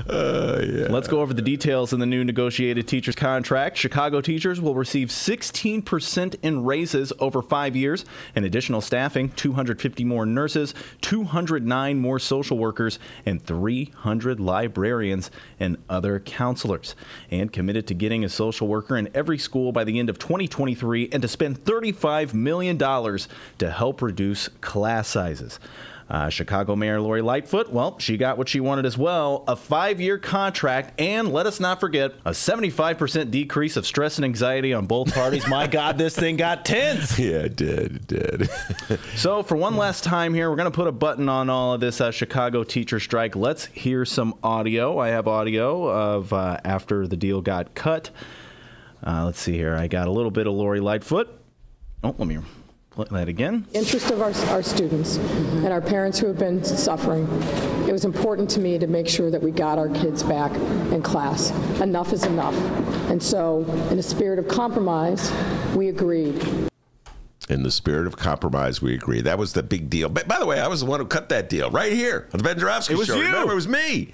Uh, 0.09 0.61
yeah. 0.67 0.87
Let's 0.91 1.07
go 1.07 1.21
over 1.21 1.33
the 1.33 1.43
details 1.43 1.93
in 1.93 2.01
the 2.01 2.07
new 2.07 2.25
negotiated 2.25 2.89
teachers 2.89 3.15
contract. 3.15 3.77
Chicago 3.77 4.21
teachers 4.21 4.61
will 4.61 4.75
receive 4.75 5.09
16% 5.09 6.35
in 6.43 6.65
raises 6.65 7.12
over 7.21 7.41
five 7.41 7.77
years, 7.77 8.05
and 8.35 8.45
additional 8.45 8.81
staffing 8.81 9.31
250 9.31 10.05
more 10.05 10.27
nurses, 10.27 10.75
209 11.03 11.99
more 11.99 12.19
social 12.19 12.59
workers, 12.59 12.99
and 13.25 13.43
300 13.43 14.41
librarians 14.41 15.31
and 15.61 15.77
other 15.89 16.19
counselors. 16.19 16.97
And 17.31 17.53
committed 17.53 17.87
to 17.87 17.95
getting 17.95 18.25
a 18.25 18.29
social 18.29 18.67
worker 18.67 18.97
in 18.97 19.09
every 19.15 19.39
school 19.39 19.71
by 19.71 19.85
the 19.85 20.01
end 20.01 20.11
of 20.11 20.19
2023 20.19 21.11
and 21.12 21.23
to 21.23 21.29
spend 21.29 21.61
$35 21.61 22.35
million 22.35 22.77
to 22.77 23.71
help 23.71 24.03
reduce 24.03 24.49
class 24.49 25.09
sizes. 25.09 25.61
Uh, 26.09 26.28
Chicago 26.28 26.76
Mayor 26.76 27.00
Lori 27.00 27.23
Lightfoot, 27.23 27.71
well, 27.71 27.99
she 27.99 28.16
got 28.16 28.37
what 28.37 28.49
she 28.49 28.61
wanted 28.61 28.85
as 28.85 28.99
well 28.99 29.44
a 29.49 29.56
five 29.56 30.00
year 30.00 30.18
contract, 30.18 31.00
and 31.00 31.32
let 31.32 31.47
us 31.47 31.61
not 31.61 31.80
forget, 31.80 32.12
a 32.25 32.30
75% 32.30 33.30
decrease 33.30 33.76
of 33.76 33.87
stress 33.87 34.18
and 34.18 34.25
anxiety 34.25 34.75
on 34.75 34.87
both 34.87 35.14
parties. 35.14 35.47
My 35.49 35.66
God, 35.73 35.99
this 35.99 36.14
thing 36.16 36.37
got 36.37 36.64
tense. 36.64 37.18
Yeah, 37.23 37.42
it 37.42 37.56
did. 37.56 37.97
It 37.97 38.06
did. 38.09 38.50
so, 39.14 39.42
for 39.44 39.54
one 39.56 39.76
last 39.76 40.02
time 40.02 40.35
here, 40.35 40.50
we're 40.50 40.56
going 40.56 40.71
to 40.71 40.75
put 40.75 40.88
a 40.88 40.92
button 40.92 41.28
on 41.28 41.49
all 41.49 41.75
of 41.75 41.80
this 41.80 42.00
uh, 42.00 42.11
Chicago 42.11 42.64
teacher 42.64 42.99
strike. 42.99 43.37
Let's 43.37 43.66
hear 43.66 44.04
some 44.04 44.35
audio. 44.42 44.99
I 44.99 45.09
have 45.09 45.28
audio 45.28 45.88
of 45.88 46.32
uh, 46.32 46.59
after 46.64 47.06
the 47.06 47.16
deal 47.16 47.40
got 47.40 47.75
cut. 47.75 48.11
Uh, 49.06 49.25
let's 49.25 49.38
see 49.40 49.52
here. 49.52 49.76
I 49.76 49.87
got 49.87 50.09
a 50.09 50.11
little 50.11 50.30
bit 50.32 50.47
of 50.47 50.54
Lori 50.54 50.80
Lightfoot. 50.80 51.28
Oh, 52.02 52.14
let 52.18 52.26
me 52.26 52.38
that 52.97 53.29
again. 53.29 53.67
Interest 53.73 54.11
of 54.11 54.21
our, 54.21 54.33
our 54.55 54.63
students 54.63 55.17
mm-hmm. 55.17 55.65
and 55.65 55.73
our 55.73 55.81
parents 55.81 56.19
who 56.19 56.27
have 56.27 56.39
been 56.39 56.63
suffering. 56.65 57.25
It 57.89 57.93
was 57.93 58.05
important 58.05 58.51
to 58.51 58.61
me 58.61 58.79
to 58.79 58.87
make 58.87 59.09
sure 59.09 59.31
that 59.31 59.43
we 59.43 59.51
got 59.51 59.79
our 59.79 59.89
kids 59.89 60.23
back 60.23 60.53
in 60.93 61.03
class. 61.03 61.51
Enough 61.81 62.13
is 62.13 62.25
enough. 62.25 62.55
And 63.11 63.23
so, 63.23 63.65
in 63.91 63.99
a 63.99 64.02
spirit 64.02 64.39
of 64.39 64.49
compromise, 64.49 65.33
we 65.75 65.89
agreed. 65.89 66.71
In 67.49 67.65
the 67.65 67.71
spirit 67.71 68.07
of 68.07 68.17
compromise, 68.17 68.81
we 68.81 68.95
agree. 68.95 69.21
That 69.21 69.37
was 69.39 69.52
the 69.52 69.63
big 69.63 69.91
deal. 69.91 70.09
But 70.09 70.28
by 70.28 70.39
the 70.39 70.47
way, 70.47 70.61
I 70.61 70.69
was 70.69 70.81
the 70.81 70.87
one 70.87 71.00
who 71.00 71.07
cut 71.07 71.28
that 71.31 71.49
deal 71.49 71.71
right 71.71 71.93
here 71.93 72.28
on 72.33 72.39
the 72.39 72.45
Ben 72.45 72.59
Joravsky 72.59 72.95
It 72.95 72.99
was 72.99 73.09
show. 73.09 73.17
you. 73.17 73.25
Remember, 73.25 73.52
it 73.52 73.57
was 73.57 73.69
me. 73.69 74.13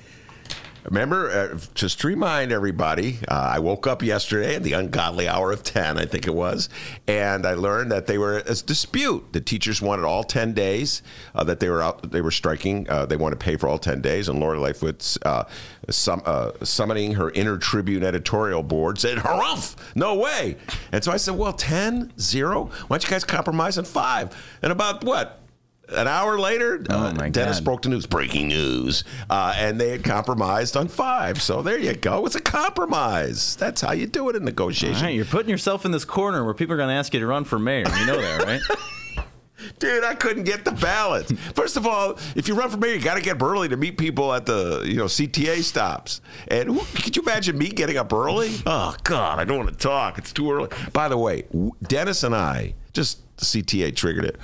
Remember, 0.84 1.30
uh, 1.30 1.58
just 1.74 2.00
to 2.00 2.06
remind 2.06 2.52
everybody, 2.52 3.18
uh, 3.28 3.52
I 3.54 3.58
woke 3.58 3.86
up 3.86 4.02
yesterday 4.02 4.54
at 4.54 4.62
the 4.62 4.72
ungodly 4.72 5.28
hour 5.28 5.52
of 5.52 5.62
10, 5.62 5.98
I 5.98 6.06
think 6.06 6.26
it 6.26 6.34
was, 6.34 6.68
and 7.06 7.46
I 7.46 7.54
learned 7.54 7.92
that 7.92 8.06
they 8.06 8.18
were 8.18 8.38
a 8.38 8.54
dispute. 8.54 9.32
The 9.32 9.40
teachers 9.40 9.82
wanted 9.82 10.04
all 10.04 10.24
10 10.24 10.54
days 10.54 11.02
uh, 11.34 11.44
that 11.44 11.60
they 11.60 11.68
were 11.68 11.82
out, 11.82 12.10
they 12.10 12.20
were 12.20 12.30
striking. 12.30 12.88
Uh, 12.88 13.06
they 13.06 13.16
wanted 13.16 13.38
to 13.40 13.44
pay 13.44 13.56
for 13.56 13.68
all 13.68 13.78
10 13.78 14.00
days, 14.00 14.28
and 14.28 14.40
Lori 14.40 14.58
Lightfoot's 14.58 15.18
uh, 15.24 15.44
sum, 15.90 16.22
uh, 16.24 16.52
summoning 16.62 17.14
her 17.14 17.30
inner 17.30 17.58
Tribune 17.58 18.04
editorial 18.04 18.62
board 18.62 18.98
said, 18.98 19.18
harumph, 19.18 19.76
no 19.94 20.14
way. 20.14 20.56
And 20.92 21.02
so 21.02 21.12
I 21.12 21.16
said, 21.16 21.36
well, 21.36 21.52
10, 21.52 22.12
0? 22.18 22.64
Why 22.64 22.70
don't 22.88 23.04
you 23.04 23.10
guys 23.10 23.24
compromise 23.24 23.78
on 23.78 23.84
five? 23.84 24.36
And 24.62 24.72
about 24.72 25.04
what? 25.04 25.40
An 25.90 26.06
hour 26.06 26.38
later, 26.38 26.84
oh 26.90 27.06
uh, 27.06 27.12
Dennis 27.30 27.58
God. 27.60 27.64
broke 27.64 27.82
the 27.82 27.88
news. 27.88 28.06
Breaking 28.06 28.48
news, 28.48 29.04
uh, 29.30 29.54
and 29.56 29.80
they 29.80 29.90
had 29.90 30.04
compromised 30.04 30.76
on 30.76 30.88
five. 30.88 31.40
So 31.40 31.62
there 31.62 31.78
you 31.78 31.94
go. 31.94 32.26
It's 32.26 32.34
a 32.34 32.40
compromise. 32.40 33.56
That's 33.56 33.80
how 33.80 33.92
you 33.92 34.06
do 34.06 34.28
it 34.28 34.36
in 34.36 34.44
negotiation. 34.44 35.10
you're 35.10 35.24
putting 35.24 35.48
yourself 35.48 35.84
in 35.84 35.90
this 35.90 36.04
corner 36.04 36.44
where 36.44 36.54
people 36.54 36.74
are 36.74 36.76
going 36.76 36.90
to 36.90 36.94
ask 36.94 37.14
you 37.14 37.20
to 37.20 37.26
run 37.26 37.44
for 37.44 37.58
mayor. 37.58 37.86
You 37.98 38.06
know 38.06 38.20
that, 38.20 38.44
right? 38.44 38.60
Dude, 39.78 40.04
I 40.04 40.14
couldn't 40.14 40.44
get 40.44 40.64
the 40.64 40.72
ballots. 40.72 41.32
First 41.54 41.76
of 41.76 41.86
all, 41.86 42.18
if 42.36 42.48
you 42.48 42.54
run 42.54 42.70
for 42.70 42.76
mayor, 42.76 42.94
you 42.94 43.02
got 43.02 43.14
to 43.14 43.20
get 43.20 43.36
up 43.36 43.42
early 43.42 43.68
to 43.68 43.76
meet 43.76 43.98
people 43.98 44.32
at 44.32 44.46
the 44.46 44.82
you 44.84 44.96
know 44.96 45.04
CTA 45.06 45.62
stops. 45.62 46.20
And 46.48 46.68
who, 46.68 46.80
could 47.00 47.16
you 47.16 47.22
imagine 47.22 47.56
me 47.56 47.68
getting 47.68 47.96
up 47.96 48.12
early? 48.12 48.54
Oh 48.66 48.94
God, 49.04 49.38
I 49.38 49.44
don't 49.44 49.58
want 49.58 49.70
to 49.70 49.76
talk. 49.76 50.18
It's 50.18 50.32
too 50.32 50.50
early. 50.52 50.68
By 50.92 51.08
the 51.08 51.18
way, 51.18 51.44
Dennis 51.82 52.22
and 52.24 52.34
I 52.34 52.74
just 52.92 53.20
CTA 53.44 53.94
triggered 53.94 54.24
it. 54.24 54.36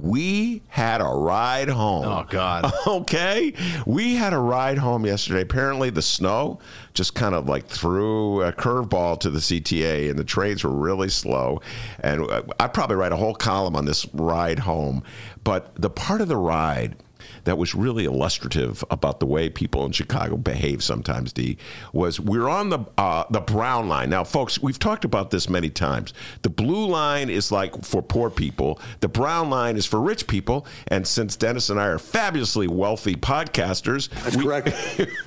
We 0.00 0.62
had 0.68 1.00
a 1.00 1.04
ride 1.04 1.68
home. 1.68 2.04
Oh 2.06 2.26
God. 2.28 2.72
Okay, 2.86 3.54
we 3.86 4.16
had 4.16 4.32
a 4.32 4.38
ride 4.38 4.78
home 4.78 5.06
yesterday. 5.06 5.40
Apparently, 5.42 5.88
the 5.90 6.02
snow 6.02 6.58
just 6.94 7.14
kind 7.14 7.34
of 7.34 7.48
like 7.48 7.66
threw 7.66 8.42
a 8.42 8.52
curveball 8.52 9.18
to 9.20 9.30
the 9.30 9.38
CTA, 9.38 10.10
and 10.10 10.18
the 10.18 10.24
trains 10.24 10.64
were 10.64 10.70
really 10.70 11.08
slow. 11.08 11.60
And 12.00 12.28
uh, 12.30 12.42
I'd 12.60 12.74
probably 12.74 12.96
write 12.96 13.12
a 13.12 13.16
whole 13.16 13.34
column 13.34 13.76
on 13.76 13.84
this 13.84 14.06
ride 14.12 14.60
home. 14.60 15.02
But 15.44 15.74
the 15.80 15.90
part 15.90 16.20
of 16.20 16.28
the 16.28 16.36
ride 16.36 16.96
that 17.44 17.58
was 17.58 17.74
really 17.74 18.04
illustrative 18.04 18.84
about 18.90 19.20
the 19.20 19.26
way 19.26 19.48
people 19.48 19.84
in 19.84 19.92
Chicago 19.92 20.36
behave 20.36 20.82
sometimes. 20.82 21.32
D 21.32 21.56
was 21.92 22.20
we're 22.20 22.48
on 22.48 22.70
the 22.70 22.80
uh, 22.98 23.24
the 23.30 23.40
brown 23.40 23.88
line 23.88 24.10
now, 24.10 24.24
folks. 24.24 24.60
We've 24.60 24.78
talked 24.78 25.04
about 25.04 25.30
this 25.30 25.48
many 25.48 25.70
times. 25.70 26.12
The 26.42 26.50
blue 26.50 26.86
line 26.86 27.30
is 27.30 27.50
like 27.52 27.84
for 27.84 28.02
poor 28.02 28.30
people. 28.30 28.80
The 29.00 29.08
brown 29.08 29.50
line 29.50 29.76
is 29.76 29.86
for 29.86 30.00
rich 30.00 30.26
people. 30.26 30.66
And 30.88 31.06
since 31.06 31.36
Dennis 31.36 31.70
and 31.70 31.80
I 31.80 31.86
are 31.86 31.98
fabulously 31.98 32.68
wealthy 32.68 33.14
podcasters, 33.14 34.08
that's 34.22 34.36
we, 34.36 34.44
correct. 34.44 34.72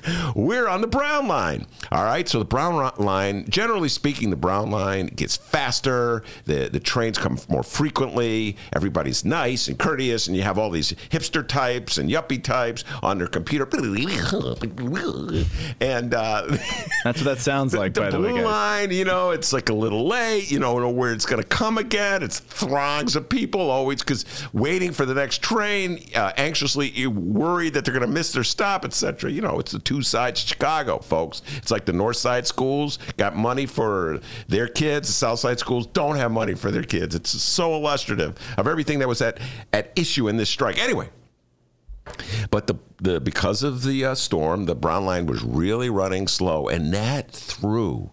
we're 0.34 0.68
on 0.68 0.80
the 0.80 0.86
brown 0.86 1.28
line. 1.28 1.66
All 1.92 2.04
right. 2.04 2.28
So 2.28 2.38
the 2.38 2.44
brown 2.44 2.92
line, 2.98 3.46
generally 3.48 3.88
speaking, 3.88 4.30
the 4.30 4.36
brown 4.36 4.70
line 4.70 5.06
gets 5.08 5.36
faster. 5.36 6.22
The 6.44 6.68
the 6.68 6.80
trains 6.80 7.18
come 7.18 7.38
more 7.48 7.62
frequently. 7.62 8.56
Everybody's 8.74 9.24
nice 9.24 9.68
and 9.68 9.78
courteous, 9.78 10.26
and 10.26 10.36
you 10.36 10.42
have 10.42 10.58
all 10.58 10.70
these 10.70 10.92
hipster 11.10 11.46
types 11.46 11.98
and 11.98 12.05
yuppie 12.08 12.42
types 12.42 12.84
on 13.02 13.18
their 13.18 13.26
computer. 13.26 13.66
And 15.80 16.14
uh, 16.14 16.46
that's 17.04 17.20
what 17.20 17.24
that 17.24 17.38
sounds 17.38 17.74
like. 17.74 17.94
the, 17.94 18.00
by 18.00 18.10
the 18.10 18.20
way, 18.20 18.30
blue 18.30 18.36
guys. 18.38 18.44
line, 18.44 18.90
you 18.90 19.04
know, 19.04 19.30
it's 19.30 19.52
like 19.52 19.68
a 19.68 19.74
little 19.74 20.06
late. 20.06 20.50
You 20.50 20.58
know, 20.58 20.78
know 20.78 20.90
where 20.90 21.12
it's 21.12 21.26
going 21.26 21.42
to 21.42 21.48
come 21.48 21.78
again. 21.78 22.22
It's 22.22 22.38
throngs 22.38 23.16
of 23.16 23.28
people 23.28 23.70
always 23.70 24.00
because 24.00 24.24
waiting 24.52 24.92
for 24.92 25.06
the 25.06 25.14
next 25.14 25.42
train, 25.42 26.00
uh, 26.14 26.32
anxiously 26.36 27.06
worried 27.06 27.74
that 27.74 27.84
they're 27.84 27.94
going 27.94 28.06
to 28.06 28.12
miss 28.12 28.32
their 28.32 28.44
stop, 28.44 28.84
etc. 28.84 29.30
You 29.30 29.42
know, 29.42 29.58
it's 29.58 29.72
the 29.72 29.78
two 29.78 30.02
sides 30.02 30.42
of 30.42 30.48
Chicago, 30.48 30.98
folks. 30.98 31.42
It's 31.56 31.70
like 31.70 31.84
the 31.84 31.92
North 31.92 32.16
Side 32.16 32.46
schools 32.46 32.98
got 33.16 33.36
money 33.36 33.66
for 33.66 34.20
their 34.48 34.68
kids. 34.68 35.08
The 35.08 35.14
South 35.14 35.38
Side 35.38 35.58
schools 35.58 35.86
don't 35.86 36.16
have 36.16 36.30
money 36.30 36.54
for 36.54 36.70
their 36.70 36.84
kids. 36.84 37.14
It's 37.14 37.30
so 37.30 37.74
illustrative 37.74 38.38
of 38.56 38.66
everything 38.66 38.98
that 39.00 39.08
was 39.08 39.22
at 39.22 39.38
at 39.72 39.92
issue 39.96 40.28
in 40.28 40.36
this 40.36 40.50
strike. 40.50 40.78
Anyway. 40.78 41.08
But 42.50 42.66
the, 42.66 42.76
the 42.98 43.20
because 43.20 43.62
of 43.62 43.82
the 43.82 44.04
uh, 44.04 44.14
storm, 44.14 44.66
the 44.66 44.74
brown 44.74 45.04
line 45.04 45.26
was 45.26 45.42
really 45.42 45.90
running 45.90 46.28
slow, 46.28 46.68
and 46.68 46.92
that 46.92 47.30
threw 47.30 48.10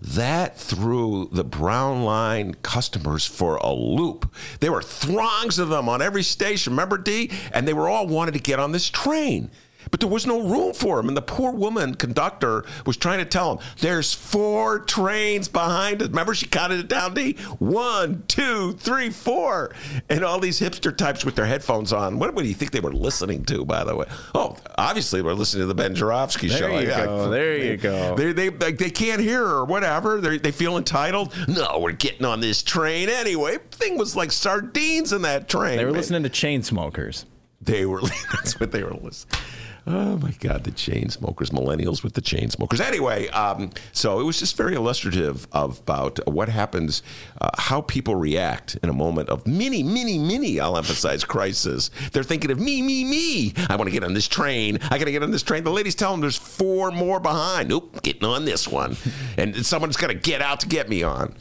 that 0.00 0.58
threw 0.58 1.30
the 1.32 1.44
brown 1.44 2.04
line 2.04 2.54
customers 2.62 3.24
for 3.24 3.56
a 3.56 3.72
loop. 3.72 4.30
There 4.60 4.72
were 4.72 4.82
throngs 4.82 5.58
of 5.58 5.70
them 5.70 5.88
on 5.88 6.02
every 6.02 6.22
station. 6.22 6.74
Remember, 6.74 6.98
D? 6.98 7.30
And 7.52 7.66
they 7.66 7.72
were 7.72 7.88
all 7.88 8.06
wanted 8.06 8.34
to 8.34 8.40
get 8.40 8.60
on 8.60 8.72
this 8.72 8.90
train 8.90 9.50
but 9.90 10.00
there 10.00 10.08
was 10.08 10.26
no 10.26 10.40
room 10.40 10.72
for 10.72 10.98
him. 10.98 11.08
And 11.08 11.16
the 11.16 11.22
poor 11.22 11.52
woman 11.52 11.94
conductor 11.94 12.64
was 12.86 12.96
trying 12.96 13.18
to 13.18 13.24
tell 13.24 13.52
him, 13.56 13.64
there's 13.80 14.12
four 14.12 14.80
trains 14.80 15.48
behind 15.48 16.02
us. 16.02 16.08
Remember, 16.08 16.34
she 16.34 16.46
counted 16.46 16.80
it 16.80 16.88
down, 16.88 17.14
D? 17.14 17.34
One, 17.58 18.24
two, 18.28 18.72
three, 18.74 19.10
four. 19.10 19.74
And 20.08 20.24
all 20.24 20.40
these 20.40 20.60
hipster 20.60 20.96
types 20.96 21.24
with 21.24 21.34
their 21.34 21.46
headphones 21.46 21.92
on. 21.92 22.18
What, 22.18 22.34
what 22.34 22.42
do 22.42 22.48
you 22.48 22.54
think 22.54 22.70
they 22.72 22.80
were 22.80 22.92
listening 22.92 23.44
to, 23.46 23.64
by 23.64 23.84
the 23.84 23.94
way? 23.96 24.06
Oh, 24.34 24.56
obviously, 24.76 25.20
they 25.20 25.26
were 25.26 25.34
listening 25.34 25.62
to 25.62 25.66
the 25.66 25.74
Ben 25.74 25.94
Joravsky 25.94 26.48
There 26.48 26.58
show. 26.58 26.78
you 26.78 26.86
go. 26.86 27.30
There 27.30 27.56
you 27.56 27.76
go. 27.76 28.14
They, 28.16 28.32
they, 28.32 28.50
like, 28.50 28.78
they 28.78 28.90
can't 28.90 29.20
hear 29.20 29.44
or 29.44 29.64
whatever. 29.64 30.20
They, 30.20 30.38
they 30.38 30.52
feel 30.52 30.76
entitled. 30.76 31.34
No, 31.48 31.78
we're 31.78 31.92
getting 31.92 32.24
on 32.24 32.40
this 32.40 32.62
train 32.62 33.08
anyway. 33.08 33.58
Thing 33.70 33.96
was 33.98 34.16
like 34.16 34.32
sardines 34.32 35.12
in 35.12 35.22
that 35.22 35.48
train. 35.48 35.76
They 35.76 35.84
were 35.84 35.90
man. 35.92 36.00
listening 36.00 36.22
to 36.24 36.28
chain 36.28 36.62
smokers. 36.62 37.26
They 37.60 37.86
were. 37.86 38.00
That's 38.32 38.58
what 38.60 38.72
they 38.72 38.82
were 38.82 38.94
listening. 38.94 39.40
Oh 39.86 40.16
my 40.16 40.30
God, 40.40 40.64
the 40.64 40.70
chain 40.70 41.10
smokers, 41.10 41.50
millennials 41.50 42.02
with 42.02 42.14
the 42.14 42.22
chain 42.22 42.48
smokers. 42.48 42.80
Anyway, 42.80 43.28
um, 43.28 43.68
so 43.92 44.18
it 44.18 44.22
was 44.24 44.38
just 44.38 44.56
very 44.56 44.74
illustrative 44.74 45.46
of 45.52 45.78
about 45.80 46.26
what 46.26 46.48
happens, 46.48 47.02
uh, 47.38 47.50
how 47.58 47.82
people 47.82 48.14
react 48.14 48.76
in 48.82 48.88
a 48.88 48.94
moment 48.94 49.28
of 49.28 49.46
mini, 49.46 49.82
mini, 49.82 50.18
mini. 50.18 50.58
I'll 50.58 50.78
emphasize 50.78 51.22
crisis. 51.22 51.90
They're 52.12 52.22
thinking 52.22 52.50
of 52.50 52.58
me, 52.58 52.80
me, 52.80 53.04
me. 53.04 53.52
I 53.68 53.76
want 53.76 53.88
to 53.88 53.92
get 53.92 54.04
on 54.04 54.14
this 54.14 54.26
train. 54.26 54.78
I 54.90 54.96
got 54.96 55.04
to 55.04 55.12
get 55.12 55.22
on 55.22 55.30
this 55.30 55.42
train. 55.42 55.64
The 55.64 55.70
ladies 55.70 55.94
tell 55.94 56.12
them 56.12 56.22
there's 56.22 56.38
four 56.38 56.90
more 56.90 57.20
behind. 57.20 57.68
Nope, 57.68 58.02
getting 58.02 58.24
on 58.24 58.46
this 58.46 58.66
one, 58.66 58.96
and 59.36 59.66
someone's 59.66 59.98
got 59.98 60.06
to 60.06 60.14
get 60.14 60.40
out 60.40 60.60
to 60.60 60.66
get 60.66 60.88
me 60.88 61.02
on. 61.02 61.34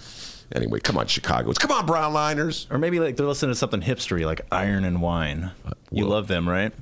Anyway, 0.54 0.82
come 0.82 0.98
on, 0.98 1.08
Chicagoans. 1.08 1.58
Come 1.58 1.72
on, 1.72 1.88
Brownliners. 1.88 2.70
Or 2.70 2.78
maybe 2.78 3.00
like 3.00 3.16
they're 3.16 3.26
listening 3.26 3.52
to 3.52 3.56
something 3.56 3.82
hipstery 3.82 4.26
like 4.26 4.42
Iron 4.52 4.84
and 4.84 5.02
Wine. 5.02 5.52
You 5.92 6.04
well- 6.04 6.12
love 6.16 6.28
them, 6.28 6.48
right? 6.48 6.74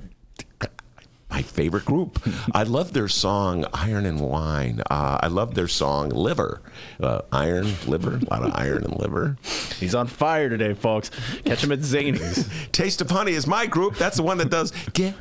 My 1.42 1.48
favorite 1.48 1.84
group. 1.84 2.22
I 2.54 2.62
love 2.62 2.92
their 2.92 3.08
song 3.08 3.66
"Iron 3.74 4.06
and 4.06 4.20
Wine." 4.20 4.80
Uh, 4.88 5.18
I 5.20 5.26
love 5.26 5.56
their 5.56 5.66
song 5.66 6.10
"Liver." 6.10 6.62
Uh, 7.00 7.22
iron, 7.32 7.66
liver, 7.88 8.20
a 8.22 8.30
lot 8.30 8.44
of 8.44 8.52
iron 8.54 8.84
and 8.84 8.96
liver. 8.96 9.36
He's 9.80 9.92
on 9.94 10.06
fire 10.06 10.48
today, 10.48 10.72
folks. 10.74 11.10
Catch 11.44 11.64
him 11.64 11.72
at 11.72 11.80
Zanies. 11.80 12.48
Taste 12.72 13.00
of 13.00 13.10
Honey 13.10 13.32
is 13.32 13.48
my 13.48 13.66
group. 13.66 13.96
That's 13.96 14.16
the 14.16 14.22
one 14.22 14.38
that 14.38 14.50
does 14.50 14.70
"Get 14.92 15.14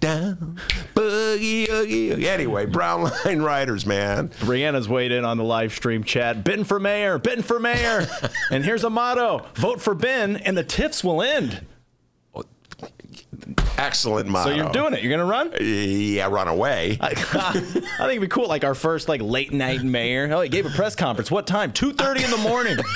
Down, 0.00 0.58
Boogie 0.94 1.68
Oogie." 1.68 2.12
Oogie." 2.12 2.26
Anyway, 2.28 2.64
Brown 2.64 3.02
Line 3.02 3.42
Riders, 3.42 3.84
man. 3.84 4.30
Brianna's 4.40 4.88
weighed 4.88 5.12
in 5.12 5.26
on 5.26 5.36
the 5.36 5.44
live 5.44 5.74
stream 5.74 6.04
chat. 6.04 6.42
Ben 6.42 6.64
for 6.64 6.80
mayor, 6.80 7.18
Ben 7.18 7.42
for 7.42 7.60
mayor. 7.60 8.06
and 8.50 8.64
here's 8.64 8.82
a 8.84 8.90
motto 8.90 9.44
vote 9.56 9.82
for 9.82 9.94
Ben, 9.94 10.36
and 10.38 10.56
the 10.56 10.64
TIFs 10.64 11.04
will 11.04 11.20
end. 11.20 11.66
Excellent 13.78 14.28
motto. 14.28 14.50
So 14.50 14.56
you're 14.56 14.70
doing 14.70 14.94
it. 14.94 15.02
You're 15.02 15.10
going 15.10 15.20
to 15.20 15.24
run? 15.24 15.52
Yeah, 15.60 16.28
run 16.28 16.48
away. 16.48 16.98
I, 17.00 17.08
I 17.10 17.52
think 17.52 17.84
it'd 18.00 18.20
be 18.20 18.28
cool. 18.28 18.48
Like 18.48 18.64
our 18.64 18.74
first 18.74 19.08
like 19.08 19.20
late 19.20 19.52
night 19.52 19.82
mayor. 19.82 20.28
Oh, 20.32 20.40
he 20.40 20.48
gave 20.48 20.66
a 20.66 20.70
press 20.70 20.94
conference. 20.94 21.30
What 21.30 21.46
time? 21.46 21.72
Two 21.72 21.92
thirty 21.92 22.24
in 22.24 22.30
the 22.30 22.38
morning. 22.38 22.76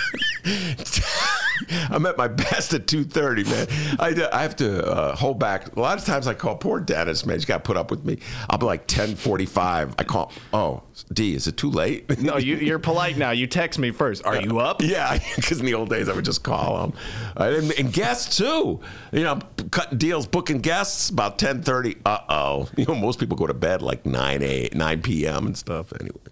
I'm 1.91 2.07
at 2.07 2.17
my 2.17 2.29
best 2.29 2.73
at 2.75 2.87
2:30, 2.87 3.47
man. 3.47 3.97
I, 4.01 4.29
I 4.33 4.43
have 4.43 4.57
to 4.57 4.87
uh, 4.87 5.17
hold 5.17 5.39
back. 5.39 5.77
A 5.77 5.81
lot 5.81 5.99
of 5.99 6.05
times 6.05 6.27
I 6.27 6.35
call 6.35 6.57
poor 6.57 6.81
Dennis, 6.81 7.27
man. 7.27 7.37
He's 7.37 7.45
got 7.45 7.59
to 7.59 7.63
put 7.63 7.77
up 7.77 7.91
with 7.91 8.05
me. 8.05 8.19
I'll 8.49 8.59
be 8.59 8.67
like 8.67 8.87
10:45. 8.87 9.95
I 9.99 10.05
call. 10.05 10.33
Oh, 10.53 10.83
D, 11.13 11.35
is 11.35 11.47
it 11.47 11.57
too 11.57 11.71
late? 11.71 12.19
no, 12.23 12.39
you, 12.39 12.57
you're 12.57 12.79
polite 12.79 13.17
now. 13.19 13.31
You 13.31 13.47
text 13.47 13.79
me 13.79 13.91
first. 13.91 14.25
Are 14.25 14.41
you 14.41 14.59
up? 14.59 14.83
Yeah, 14.91 15.19
because 15.37 15.61
in 15.61 15.67
the 15.67 15.75
old 15.75 15.89
days 15.89 16.09
I 16.09 16.15
would 16.15 16.25
just 16.25 16.43
call 16.43 16.81
them, 16.81 16.99
and, 17.37 17.71
and 17.73 17.93
guests 17.93 18.39
too. 18.39 18.81
You 19.13 19.23
know, 19.23 19.39
cutting 19.71 19.99
deals, 19.99 20.27
booking 20.27 20.61
guests 20.61 21.11
about 21.11 21.39
10:30. 21.39 21.99
Uh 22.05 22.19
oh. 22.29 22.69
You 22.77 22.87
know, 22.87 22.95
most 22.97 23.21
people 23.21 23.37
go 23.37 23.47
to 23.47 23.55
bed 23.55 23.83
like 23.83 24.05
9 24.05 24.43
a 24.43 24.69
9 24.73 25.03
p.m. 25.03 25.47
and 25.47 25.57
stuff. 25.57 25.93
Anyway. 26.01 26.30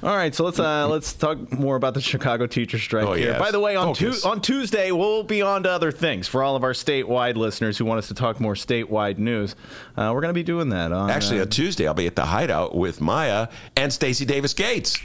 All 0.00 0.14
right, 0.16 0.32
so 0.32 0.44
let's 0.44 0.60
uh, 0.60 0.86
let's 0.86 1.12
talk 1.12 1.50
more 1.52 1.74
about 1.74 1.94
the 1.94 2.00
Chicago 2.00 2.46
teacher 2.46 2.78
strike 2.78 3.04
Oh, 3.04 3.14
here. 3.14 3.30
yes. 3.30 3.38
By 3.40 3.50
the 3.50 3.58
way, 3.58 3.74
on 3.74 3.94
tu- 3.94 4.14
on 4.24 4.40
Tuesday 4.40 4.92
we'll 4.92 5.24
be 5.24 5.42
on 5.42 5.64
to 5.64 5.70
other 5.70 5.90
things 5.90 6.28
for 6.28 6.44
all 6.44 6.54
of 6.54 6.62
our 6.62 6.72
statewide 6.72 7.34
listeners 7.34 7.76
who 7.78 7.84
want 7.84 7.98
us 7.98 8.06
to 8.08 8.14
talk 8.14 8.38
more 8.40 8.54
statewide 8.54 9.18
news. 9.18 9.56
Uh, 9.96 10.12
we're 10.14 10.20
going 10.20 10.30
to 10.30 10.34
be 10.38 10.44
doing 10.44 10.68
that 10.68 10.92
on 10.92 11.10
Actually, 11.10 11.40
uh, 11.40 11.42
on 11.42 11.48
Tuesday 11.48 11.88
I'll 11.88 11.94
be 11.94 12.06
at 12.06 12.14
the 12.14 12.26
Hideout 12.26 12.76
with 12.76 13.00
Maya 13.00 13.48
and 13.76 13.92
Stacy 13.92 14.24
Davis 14.24 14.54
Gates. 14.54 14.98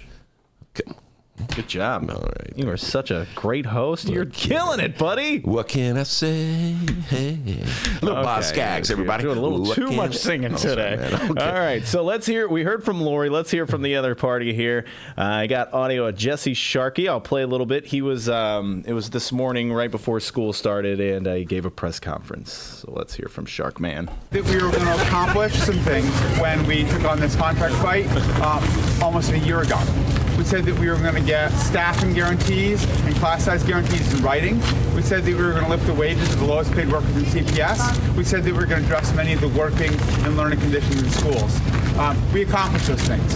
Good 1.55 1.67
job. 1.67 2.09
All 2.09 2.21
right. 2.21 2.53
You 2.55 2.69
are 2.69 2.77
such 2.77 3.11
a 3.11 3.27
great 3.35 3.65
host. 3.65 4.07
You're 4.09 4.25
killing 4.25 4.79
it, 4.79 4.97
buddy. 4.97 5.39
What 5.39 5.67
can 5.67 5.97
I 5.97 6.03
say? 6.03 6.73
Hey. 7.09 7.37
Little 8.01 8.21
Boz 8.23 8.45
Okay, 8.47 8.55
Skaggs, 8.55 8.89
you're 8.89 8.95
everybody. 8.97 9.23
Doing 9.23 9.37
a 9.37 9.41
little 9.41 9.61
What 9.65 9.75
too 9.75 9.91
much 9.91 10.11
I- 10.15 10.17
singing 10.19 10.53
Oh, 10.53 10.57
sorry, 10.57 10.75
today. 10.75 10.95
man. 10.97 11.31
Okay. 11.31 11.45
All 11.45 11.53
right, 11.53 11.85
so 11.85 12.03
let's 12.03 12.25
hear. 12.25 12.47
We 12.47 12.63
heard 12.63 12.83
from 12.83 13.01
Lori. 13.01 13.29
Let's 13.29 13.49
hear 13.51 13.65
from 13.65 13.81
the 13.81 13.95
other 13.95 14.15
party 14.15 14.53
here. 14.53 14.85
Uh, 15.17 15.21
I 15.23 15.47
got 15.47 15.73
audio 15.73 16.07
of 16.07 16.15
Jesse 16.15 16.53
Sharkey. 16.53 17.07
I'll 17.07 17.21
play 17.21 17.41
a 17.43 17.47
little 17.47 17.65
bit. 17.65 17.85
He 17.85 18.01
was. 18.01 18.29
Um, 18.29 18.83
it 18.85 18.93
was 18.93 19.09
this 19.09 19.31
morning, 19.31 19.71
right 19.73 19.91
before 19.91 20.19
school 20.19 20.53
started, 20.53 20.99
and 20.99 21.27
uh, 21.27 21.33
he 21.35 21.45
gave 21.45 21.65
a 21.65 21.71
press 21.71 21.99
conference. 21.99 22.51
So 22.53 22.91
let's 22.95 23.13
hear 23.15 23.27
from 23.29 23.45
Shark 23.45 23.79
Man. 23.79 24.09
that 24.31 24.43
we 24.45 24.55
were 24.55 24.71
going 24.71 24.85
to 24.85 25.01
accomplish 25.07 25.53
some 25.53 25.77
things 25.79 26.09
when 26.39 26.65
we 26.67 26.83
took 26.85 27.03
on 27.05 27.19
this 27.19 27.35
contract 27.35 27.75
fight 27.75 28.07
um, 28.41 28.63
almost 29.01 29.31
a 29.31 29.39
year 29.39 29.61
ago. 29.61 29.77
We 30.37 30.43
said 30.43 30.65
that 30.65 30.77
we 30.79 30.89
were 30.89 30.97
going 30.97 31.15
to 31.15 31.21
get 31.21 31.49
staffing 31.49 32.13
guarantees 32.13 32.83
and 33.05 33.15
class 33.15 33.45
size 33.45 33.63
guarantees 33.63 34.13
in 34.13 34.23
writing. 34.23 34.59
We 34.95 35.01
said 35.01 35.23
that 35.23 35.35
we 35.35 35.41
were 35.41 35.51
going 35.51 35.65
to 35.65 35.69
lift 35.69 35.85
the 35.85 35.93
wages 35.93 36.33
of 36.33 36.39
the 36.39 36.45
lowest 36.45 36.71
paid 36.73 36.91
workers 36.91 37.15
in 37.15 37.23
CPS. 37.23 38.15
We 38.15 38.23
said 38.23 38.43
that 38.43 38.51
we 38.51 38.57
were 38.59 38.65
going 38.65 38.81
to 38.81 38.87
address 38.87 39.13
many 39.15 39.33
of 39.33 39.41
the 39.41 39.49
working 39.49 39.91
and 40.25 40.35
learning 40.35 40.59
conditions 40.59 41.03
in 41.03 41.09
schools. 41.09 41.59
Um, 41.97 42.17
we 42.33 42.41
accomplished 42.43 42.87
those 42.87 43.01
things. 43.01 43.33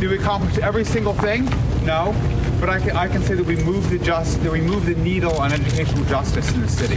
Did 0.00 0.10
we 0.10 0.18
accomplish 0.18 0.58
every 0.58 0.84
single 0.84 1.14
thing? 1.14 1.44
No. 1.84 2.14
But 2.60 2.68
I 2.68 2.80
can, 2.80 2.96
I 2.96 3.08
can 3.08 3.22
say 3.22 3.34
that 3.34 3.46
we 3.46 3.56
moved 3.56 3.90
the 3.90 3.98
just 3.98 4.42
that 4.42 4.52
we 4.52 4.60
moved 4.60 4.86
the 4.86 4.94
needle 4.96 5.36
on 5.36 5.52
educational 5.52 6.04
justice 6.04 6.52
in 6.54 6.60
the 6.60 6.68
city 6.68 6.96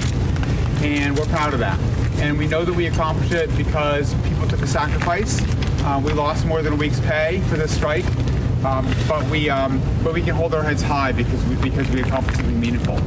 and 0.84 1.18
we're 1.18 1.26
proud 1.26 1.54
of 1.54 1.60
that. 1.60 1.80
And 2.20 2.38
we 2.38 2.48
know 2.48 2.66
that 2.66 2.74
we 2.74 2.88
accomplished 2.88 3.32
it 3.32 3.56
because 3.56 4.14
people 4.28 4.48
took 4.48 4.62
a 4.62 4.68
sacrifice. 4.68 5.42
Uh, 5.84 6.02
we 6.04 6.12
lost 6.12 6.46
more 6.46 6.62
than 6.62 6.74
a 6.74 6.76
week's 6.76 7.00
pay 7.00 7.40
for 7.50 7.56
this 7.56 7.74
strike, 7.74 8.06
um, 8.66 8.94
but 9.08 9.24
we 9.30 9.50
um, 9.50 9.82
but 10.04 10.14
we 10.14 10.22
can 10.22 10.36
hold 10.36 10.54
our 10.54 10.64
heads 10.64 10.82
high 10.82 11.12
because 11.12 11.44
we 11.46 11.56
because 11.58 11.90
we 11.92 12.02
accomplished 12.02 12.38
something 12.40 12.60
meaningful. 12.60 13.00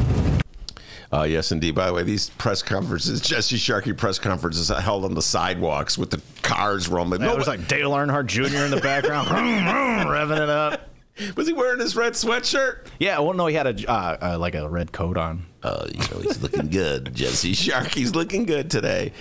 Uh, 1.13 1.23
yes, 1.23 1.53
indeed. 1.53 1.75
By 1.75 1.87
the 1.87 1.93
way, 1.93 2.03
these 2.03 2.31
press 2.31 2.63
conferences, 2.63 3.21
Jesse 3.21 3.57
Sharkey 3.57 3.93
press 3.93 4.19
conferences, 4.19 4.71
are 4.73 4.81
held 4.81 5.05
on 5.05 5.15
the 5.15 5.23
sidewalks 5.23 5.97
with 5.97 6.11
the 6.11 6.21
cars 6.43 6.89
rumbling. 6.89 7.23
It 7.23 7.27
No, 7.27 7.37
was 7.37 7.47
like 7.47 7.69
Dale 7.69 7.93
Earnhardt 7.93 8.27
Jr. 8.27 8.65
in 8.65 8.71
the 8.73 8.81
background, 8.83 9.29
vroom, 9.29 9.63
vroom, 9.65 10.09
revving 10.09 10.43
it 10.43 10.49
up. 10.51 10.91
was 11.37 11.47
he 11.47 11.53
wearing 11.53 11.79
his 11.81 11.95
red 11.95 12.15
sweatshirt? 12.15 12.89
Yeah, 12.99 13.21
well, 13.21 13.35
no, 13.35 13.47
he 13.47 13.55
had 13.55 13.67
a 13.81 13.91
uh, 13.91 14.17
uh, 14.35 14.39
like 14.39 14.57
a 14.57 14.69
red 14.69 14.91
coat 14.93 15.17
on. 15.17 15.47
Uh, 15.63 15.87
you 15.93 16.01
know, 16.11 16.19
he's 16.23 16.43
looking 16.43 16.69
good. 16.71 17.15
Jesse 17.15 17.53
Sharkey's 17.55 18.15
looking 18.15 18.45
good 18.45 18.69
today. 18.69 19.13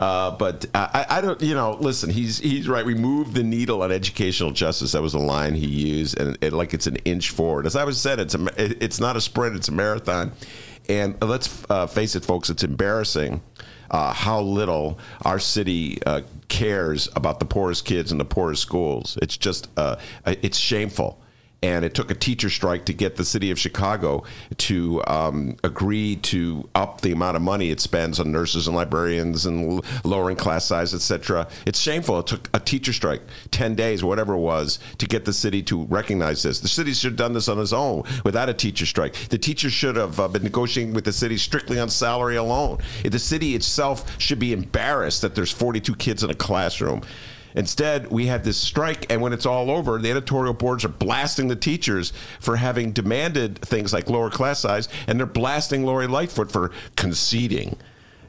Uh, 0.00 0.30
but 0.30 0.64
I, 0.74 1.04
I 1.10 1.20
don't, 1.20 1.40
you 1.42 1.54
know, 1.54 1.76
listen, 1.78 2.08
he's 2.08 2.38
he's 2.38 2.66
right. 2.66 2.84
We 2.86 2.94
moved 2.94 3.34
the 3.34 3.42
needle 3.42 3.82
on 3.82 3.92
educational 3.92 4.50
justice. 4.50 4.92
That 4.92 5.02
was 5.02 5.12
a 5.12 5.18
line 5.18 5.54
he 5.54 5.66
used, 5.66 6.18
and 6.18 6.38
it, 6.40 6.54
like 6.54 6.72
it's 6.72 6.86
an 6.86 6.96
inch 7.04 7.30
forward. 7.30 7.66
As 7.66 7.76
I 7.76 7.84
was 7.84 8.00
said, 8.00 8.18
it's 8.18 8.34
a, 8.34 8.44
it- 8.56 8.82
it's 8.82 8.98
not 8.98 9.16
a 9.16 9.20
sprint, 9.20 9.56
it's 9.56 9.68
a 9.68 9.72
marathon. 9.72 10.32
And 10.88 11.20
let's 11.22 11.64
uh, 11.70 11.86
face 11.86 12.16
it, 12.16 12.24
folks, 12.24 12.48
it's 12.50 12.64
embarrassing 12.64 13.42
uh, 13.90 14.12
how 14.14 14.40
little 14.40 14.98
our 15.24 15.38
city 15.38 16.02
uh, 16.04 16.22
cares 16.48 17.08
about 17.14 17.38
the 17.38 17.44
poorest 17.44 17.84
kids 17.84 18.10
in 18.10 18.18
the 18.18 18.24
poorest 18.24 18.62
schools. 18.62 19.18
It's 19.22 19.36
just, 19.36 19.68
uh, 19.76 19.96
it's 20.26 20.56
shameful 20.58 21.20
and 21.62 21.84
it 21.84 21.94
took 21.94 22.10
a 22.10 22.14
teacher 22.14 22.48
strike 22.48 22.84
to 22.86 22.92
get 22.92 23.16
the 23.16 23.24
city 23.24 23.50
of 23.50 23.58
Chicago 23.58 24.24
to 24.56 25.02
um, 25.06 25.56
agree 25.62 26.16
to 26.16 26.68
up 26.74 27.00
the 27.02 27.12
amount 27.12 27.36
of 27.36 27.42
money 27.42 27.70
it 27.70 27.80
spends 27.80 28.18
on 28.18 28.32
nurses 28.32 28.66
and 28.66 28.76
librarians 28.76 29.46
and 29.46 29.82
lowering 30.04 30.36
class 30.36 30.64
size, 30.64 30.94
etc. 30.94 31.46
It's 31.66 31.78
shameful. 31.78 32.20
It 32.20 32.26
took 32.26 32.48
a 32.54 32.60
teacher 32.60 32.92
strike, 32.92 33.22
ten 33.50 33.74
days, 33.74 34.02
whatever 34.02 34.34
it 34.34 34.38
was, 34.38 34.78
to 34.98 35.06
get 35.06 35.24
the 35.24 35.32
city 35.32 35.62
to 35.64 35.84
recognize 35.84 36.42
this. 36.42 36.60
The 36.60 36.68
city 36.68 36.92
should 36.92 37.12
have 37.12 37.18
done 37.18 37.32
this 37.32 37.48
on 37.48 37.58
its 37.58 37.72
own 37.72 38.04
without 38.24 38.48
a 38.48 38.54
teacher 38.54 38.86
strike. 38.86 39.14
The 39.28 39.38
teacher 39.38 39.70
should 39.70 39.96
have 39.96 40.18
uh, 40.18 40.28
been 40.28 40.42
negotiating 40.42 40.94
with 40.94 41.04
the 41.04 41.12
city 41.12 41.36
strictly 41.36 41.78
on 41.78 41.90
salary 41.90 42.36
alone. 42.36 42.78
The 43.02 43.18
city 43.18 43.54
itself 43.54 44.20
should 44.20 44.38
be 44.38 44.52
embarrassed 44.52 45.22
that 45.22 45.34
there's 45.34 45.52
42 45.52 45.94
kids 45.96 46.24
in 46.24 46.30
a 46.30 46.34
classroom. 46.34 47.02
Instead, 47.54 48.10
we 48.10 48.26
had 48.26 48.44
this 48.44 48.56
strike, 48.56 49.10
and 49.10 49.20
when 49.20 49.32
it's 49.32 49.46
all 49.46 49.70
over, 49.70 49.98
the 49.98 50.10
editorial 50.10 50.54
boards 50.54 50.84
are 50.84 50.88
blasting 50.88 51.48
the 51.48 51.56
teachers 51.56 52.12
for 52.38 52.56
having 52.56 52.92
demanded 52.92 53.58
things 53.60 53.92
like 53.92 54.08
lower 54.08 54.30
class 54.30 54.60
size, 54.60 54.88
and 55.06 55.18
they're 55.18 55.26
blasting 55.26 55.84
Lori 55.84 56.06
Lightfoot 56.06 56.50
for 56.50 56.70
conceding. 56.96 57.76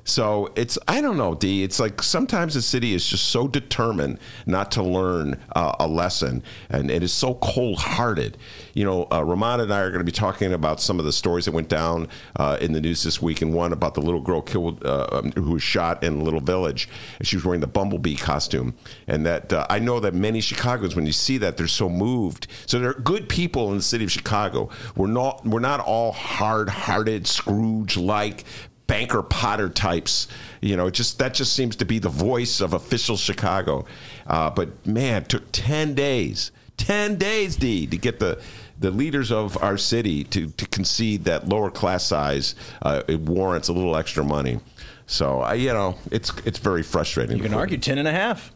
So 0.03 0.51
it's 0.55 0.77
I 0.87 1.01
don't 1.01 1.17
know, 1.17 1.35
D. 1.35 1.63
It's 1.63 1.79
like 1.79 2.01
sometimes 2.01 2.55
the 2.55 2.61
city 2.61 2.93
is 2.93 3.05
just 3.05 3.29
so 3.29 3.47
determined 3.47 4.19
not 4.45 4.71
to 4.71 4.83
learn 4.83 5.39
uh, 5.55 5.73
a 5.79 5.87
lesson, 5.87 6.43
and 6.69 6.89
it 6.89 7.03
is 7.03 7.13
so 7.13 7.35
cold-hearted. 7.35 8.37
You 8.73 8.85
know, 8.85 9.03
uh, 9.03 9.21
Rummana 9.21 9.63
and 9.63 9.73
I 9.73 9.79
are 9.81 9.89
going 9.89 9.99
to 9.99 10.05
be 10.05 10.11
talking 10.11 10.53
about 10.53 10.81
some 10.81 10.97
of 10.97 11.05
the 11.05 11.11
stories 11.11 11.45
that 11.45 11.51
went 11.51 11.69
down 11.69 12.07
uh, 12.35 12.57
in 12.59 12.71
the 12.71 12.81
news 12.81 13.03
this 13.03 13.21
week, 13.21 13.41
and 13.41 13.53
one 13.53 13.73
about 13.73 13.93
the 13.93 14.01
little 14.01 14.21
girl 14.21 14.41
killed 14.41 14.83
uh, 14.85 15.07
um, 15.11 15.31
who 15.33 15.51
was 15.51 15.63
shot 15.63 16.03
in 16.03 16.23
Little 16.23 16.41
Village, 16.41 16.89
and 17.19 17.27
she 17.27 17.35
was 17.35 17.45
wearing 17.45 17.61
the 17.61 17.67
bumblebee 17.67 18.15
costume, 18.15 18.73
and 19.07 19.25
that 19.25 19.53
uh, 19.53 19.67
I 19.69 19.79
know 19.79 19.99
that 19.99 20.13
many 20.13 20.41
Chicagoans, 20.41 20.95
when 20.95 21.05
you 21.05 21.11
see 21.13 21.37
that, 21.37 21.57
they're 21.57 21.67
so 21.67 21.89
moved. 21.89 22.47
So 22.65 22.79
there 22.79 22.89
are 22.89 22.93
good 22.93 23.29
people 23.29 23.69
in 23.71 23.77
the 23.77 23.83
city 23.83 24.03
of 24.03 24.11
Chicago. 24.11 24.69
We're 24.95 25.07
not 25.07 25.45
we're 25.45 25.59
not 25.59 25.79
all 25.79 26.11
hard-hearted 26.11 27.27
Scrooge-like 27.27 28.45
banker 28.91 29.23
Potter 29.23 29.69
types. 29.69 30.27
You 30.59 30.75
know, 30.75 30.89
just 30.89 31.17
that 31.19 31.33
just 31.33 31.53
seems 31.53 31.77
to 31.77 31.85
be 31.85 31.97
the 31.97 32.09
voice 32.09 32.59
of 32.59 32.73
official 32.73 33.15
Chicago. 33.15 33.85
Uh, 34.27 34.49
but 34.49 34.85
man, 34.85 35.23
took 35.23 35.43
ten 35.53 35.93
days, 35.93 36.51
ten 36.77 37.17
days, 37.17 37.55
D, 37.55 37.87
to 37.87 37.97
get 37.97 38.19
the 38.19 38.41
the 38.77 38.91
leaders 38.91 39.31
of 39.31 39.61
our 39.63 39.77
city 39.77 40.25
to 40.25 40.47
to 40.49 40.67
concede 40.67 41.23
that 41.23 41.47
lower 41.47 41.71
class 41.71 42.03
size 42.03 42.55
uh, 42.81 43.01
it 43.07 43.21
warrants 43.21 43.69
a 43.69 43.73
little 43.73 43.95
extra 43.95 44.23
money. 44.23 44.59
So 45.05 45.39
I, 45.39 45.53
you 45.53 45.73
know, 45.73 45.95
it's 46.11 46.31
it's 46.45 46.59
very 46.59 46.83
frustrating. 46.83 47.37
You 47.37 47.43
can 47.43 47.53
argue 47.53 47.77
10 47.77 47.97
and 47.97 48.07
a 48.07 48.11
half 48.11 48.51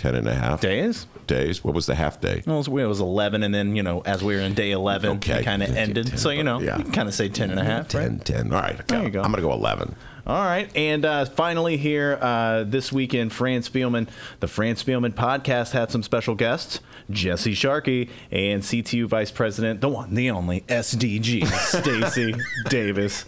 10 0.00 0.14
and 0.14 0.26
a 0.26 0.34
half 0.34 0.62
days. 0.62 1.06
days. 1.26 1.62
What 1.62 1.74
was 1.74 1.84
the 1.84 1.94
half 1.94 2.22
day? 2.22 2.42
Well, 2.46 2.56
it 2.56 2.68
was, 2.68 2.68
it 2.68 2.86
was 2.88 3.00
11, 3.00 3.42
and 3.42 3.54
then, 3.54 3.76
you 3.76 3.82
know, 3.82 4.00
as 4.06 4.24
we 4.24 4.34
were 4.34 4.40
in 4.40 4.54
day 4.54 4.70
11, 4.70 5.10
Okay. 5.18 5.40
it 5.40 5.44
kind 5.44 5.62
of 5.62 5.76
ended. 5.76 6.06
10, 6.06 6.16
so, 6.16 6.30
you 6.30 6.42
know, 6.42 6.58
yeah. 6.58 6.78
you 6.78 6.84
kind 6.84 7.06
of 7.06 7.12
say 7.14 7.28
10 7.28 7.50
and 7.50 7.60
a 7.60 7.64
half, 7.64 7.92
right? 7.92 8.08
10, 8.08 8.20
10. 8.20 8.52
All 8.54 8.62
right. 8.62 8.88
There 8.88 9.02
you 9.02 9.10
go. 9.10 9.20
I'm 9.20 9.30
going 9.30 9.42
to 9.42 9.48
go 9.48 9.52
11. 9.52 9.94
All 10.26 10.44
right. 10.44 10.70
And 10.76 11.04
uh, 11.04 11.24
finally, 11.24 11.76
here 11.76 12.18
uh, 12.20 12.64
this 12.64 12.92
weekend, 12.92 13.32
Fran 13.32 13.62
Spielman, 13.62 14.08
the 14.40 14.48
Fran 14.48 14.74
Spielman 14.76 15.12
podcast 15.12 15.72
had 15.72 15.90
some 15.90 16.02
special 16.02 16.34
guests 16.34 16.80
Jesse 17.10 17.54
Sharkey 17.54 18.08
and 18.30 18.62
CTU 18.62 19.06
Vice 19.06 19.30
President, 19.30 19.80
the 19.80 19.88
one, 19.88 20.14
the 20.14 20.30
only 20.30 20.62
SDG, 20.62 21.46
Stacy 21.80 22.34
Davis 22.68 23.24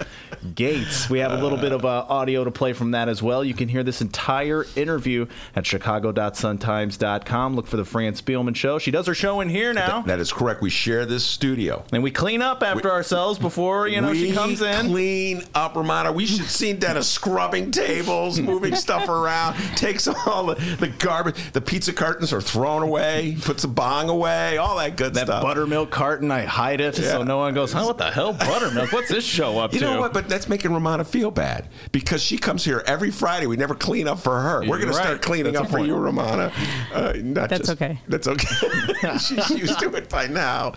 Gates. 0.55 1.09
We 1.11 1.19
have 1.21 1.33
a 1.33 1.43
little 1.43 1.59
bit 1.59 1.73
of 1.73 1.85
uh, 1.85 2.07
audio 2.09 2.45
to 2.45 2.51
play 2.51 2.73
from 2.73 2.93
that 2.93 3.09
as 3.09 3.23
well. 3.23 3.45
You 3.45 3.55
can 3.55 3.69
hear 3.69 3.83
this 3.83 4.01
entire 4.01 4.67
interview 4.77 5.27
at 5.55 5.67
chicago.suntimes.com. 5.67 7.57
Look 7.57 7.67
for 7.67 7.77
the 7.77 7.85
Fran 7.85 8.15
Spielman 8.15 8.55
show. 8.57 8.79
She 8.79 8.91
does 8.91 9.07
her 9.07 9.15
show 9.15 9.41
in 9.41 9.49
here 9.49 9.73
now. 9.73 10.03
That 10.03 10.21
is 10.21 10.33
correct. 10.33 10.63
We 10.63 10.71
share 10.71 11.07
this 11.07 11.25
studio. 11.25 11.85
and 11.93 12.03
we 12.03 12.11
clean 12.11 12.43
up 12.43 12.63
after 12.63 12.91
ourselves 12.91 13.39
before, 13.39 13.89
you 13.89 14.01
know, 14.01 14.11
we 14.11 14.29
she 14.29 14.33
comes 14.33 14.61
in. 14.61 14.87
Clean 14.87 15.43
up, 15.55 15.75
Rummana. 15.75 16.15
We 16.15 16.27
should 16.27 16.45
see 16.47 16.73
Dennis 16.83 17.09
scrubbing 17.09 17.71
tables, 17.71 18.41
moving 18.41 18.75
stuff 18.87 19.09
around, 19.09 19.55
takes 19.77 20.09
all 20.09 20.47
the, 20.47 20.55
the 20.81 20.89
garbage. 20.89 21.37
The 21.53 21.61
pizza 21.61 21.93
cartons 21.93 22.33
are 22.33 22.41
thrown 22.41 22.83
away, 22.83 23.37
puts 23.41 23.63
the 23.63 23.69
bong 23.69 24.09
away, 24.09 24.59
all 24.59 24.77
that 24.79 24.97
good 24.97 25.15
stuff. 25.15 25.29
that 25.29 25.33
stuff. 25.33 25.43
buttermilk 25.45 25.93
carton, 25.93 26.33
I 26.33 26.43
hide 26.43 26.81
it 26.81 26.97
so 26.97 27.23
no 27.23 27.39
one 27.39 27.55
goes, 27.55 27.73
huh, 27.73 27.85
what 27.85 27.99
the 27.99 28.11
hell, 28.11 28.33
buttermilk? 28.33 28.93
What's 28.93 29.09
this 29.09 29.25
show 29.25 29.61
up 29.61 29.73
You 29.73 29.79
to? 29.79 29.85
You 29.85 29.91
know 29.93 30.01
what? 30.01 30.13
But 30.13 30.29
that's 30.29 30.49
making 30.49 30.73
Rummana 30.73 31.07
feel 31.07 31.31
bad 31.31 31.69
because 31.93 32.21
she 32.21 32.37
comes 32.37 32.65
here 32.65 32.83
every 32.85 33.13
Friday. 33.13 33.47
We 33.47 33.57
never 33.57 33.77
clean 33.77 34.09
up 34.09 34.19
for 34.19 34.41
her. 34.41 34.61
We're 34.63 34.79
going 34.79 34.89
to 34.89 34.95
start 34.95 35.23
cleaning 35.23 35.53
That's 35.53 35.67
up 35.67 35.71
for 35.71 35.79
you, 35.79 35.95
Rummana. 35.95 36.53
Uh, 36.93 37.13
not 37.23 37.49
That's 37.49 37.69
just- 37.69 37.81
okay. 37.81 38.01
That's 38.09 38.27
okay. 38.27 39.19
She's 39.19 39.51
used 39.51 39.79
to 39.79 39.95
it 39.95 40.09
by 40.09 40.27
now. 40.27 40.75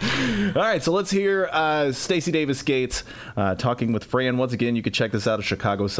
All 0.55 0.61
right, 0.61 0.83
so 0.83 0.91
let's 0.91 1.09
hear 1.09 1.49
uh, 1.51 1.91
Stacy 1.91 2.31
Davis 2.31 2.61
Gates 2.61 3.03
uh, 3.35 3.55
talking 3.55 3.91
with 3.91 4.03
Fran. 4.03 4.37
Once 4.37 4.53
again, 4.53 4.75
you 4.75 4.83
can 4.83 4.93
check 4.93 5.11
this 5.11 5.25
out 5.25 5.39
at 5.39 5.45
chicagosuntimes.com. 5.45 5.94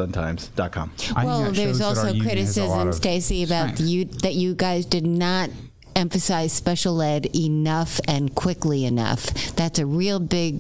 I 1.15 1.21
think 1.21 1.25
Well, 1.25 1.43
that 1.43 1.55
there's 1.55 1.81
also 1.81 2.08
our 2.08 2.10
union 2.10 2.38
has 2.38 2.58
a 2.58 2.65
lot 2.65 2.88
criticism, 2.88 2.93
Stacy, 2.93 3.43
about 3.43 3.79
you 3.79 4.05
that 4.05 4.36
you 4.36 4.55
guys 4.55 4.86
did 4.86 5.05
not 5.05 5.49
emphasize 5.95 6.51
special 6.53 7.01
ed 7.01 7.27
enough 7.36 7.99
and 8.08 8.36
quickly 8.36 8.86
enough. 8.86 9.25
That's 9.55 9.79
a 9.79 9.86
real 9.86 10.19
big 10.19 10.60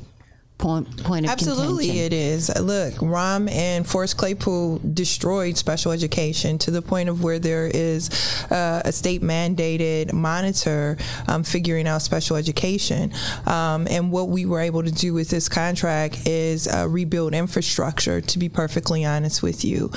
point 0.57 1.03
point 1.03 1.25
of 1.25 1.31
Absolutely, 1.31 1.87
contention. 1.87 2.05
it 2.05 2.13
is. 2.13 2.49
Look, 2.61 2.93
Rahm 2.95 3.49
and 3.51 3.85
Forrest 3.85 4.17
Claypool 4.17 4.81
destroyed 4.93 5.57
special 5.57 5.91
education 5.91 6.57
to 6.59 6.71
the 6.71 6.81
point 6.81 7.09
of 7.09 7.23
where 7.23 7.39
there 7.39 7.67
is 7.67 8.09
uh, 8.49 8.81
a 8.85 8.91
state 8.91 9.21
mandated 9.21 10.13
monitor 10.13 10.97
um, 11.27 11.43
figuring 11.43 11.87
out 11.87 12.01
special 12.01 12.35
education. 12.35 13.13
Um, 13.45 13.87
and 13.89 14.11
what 14.11 14.29
we 14.29 14.45
were 14.45 14.61
able 14.61 14.83
to 14.83 14.91
do 14.91 15.13
with 15.13 15.29
this 15.29 15.49
contract 15.49 16.27
is 16.27 16.67
uh, 16.67 16.87
rebuild 16.89 17.33
infrastructure, 17.33 18.21
to 18.21 18.39
be 18.39 18.49
perfectly 18.49 19.05
honest 19.05 19.43
with 19.43 19.65
you. 19.65 19.91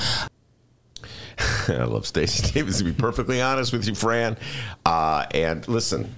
I 1.69 1.83
love 1.83 2.05
Stacy 2.05 2.51
Davis. 2.51 2.79
To 2.79 2.83
be 2.83 2.91
perfectly 2.93 3.41
honest 3.41 3.71
with 3.71 3.87
you, 3.87 3.95
Fran, 3.95 4.37
uh, 4.85 5.25
and 5.31 5.65
listen, 5.67 6.13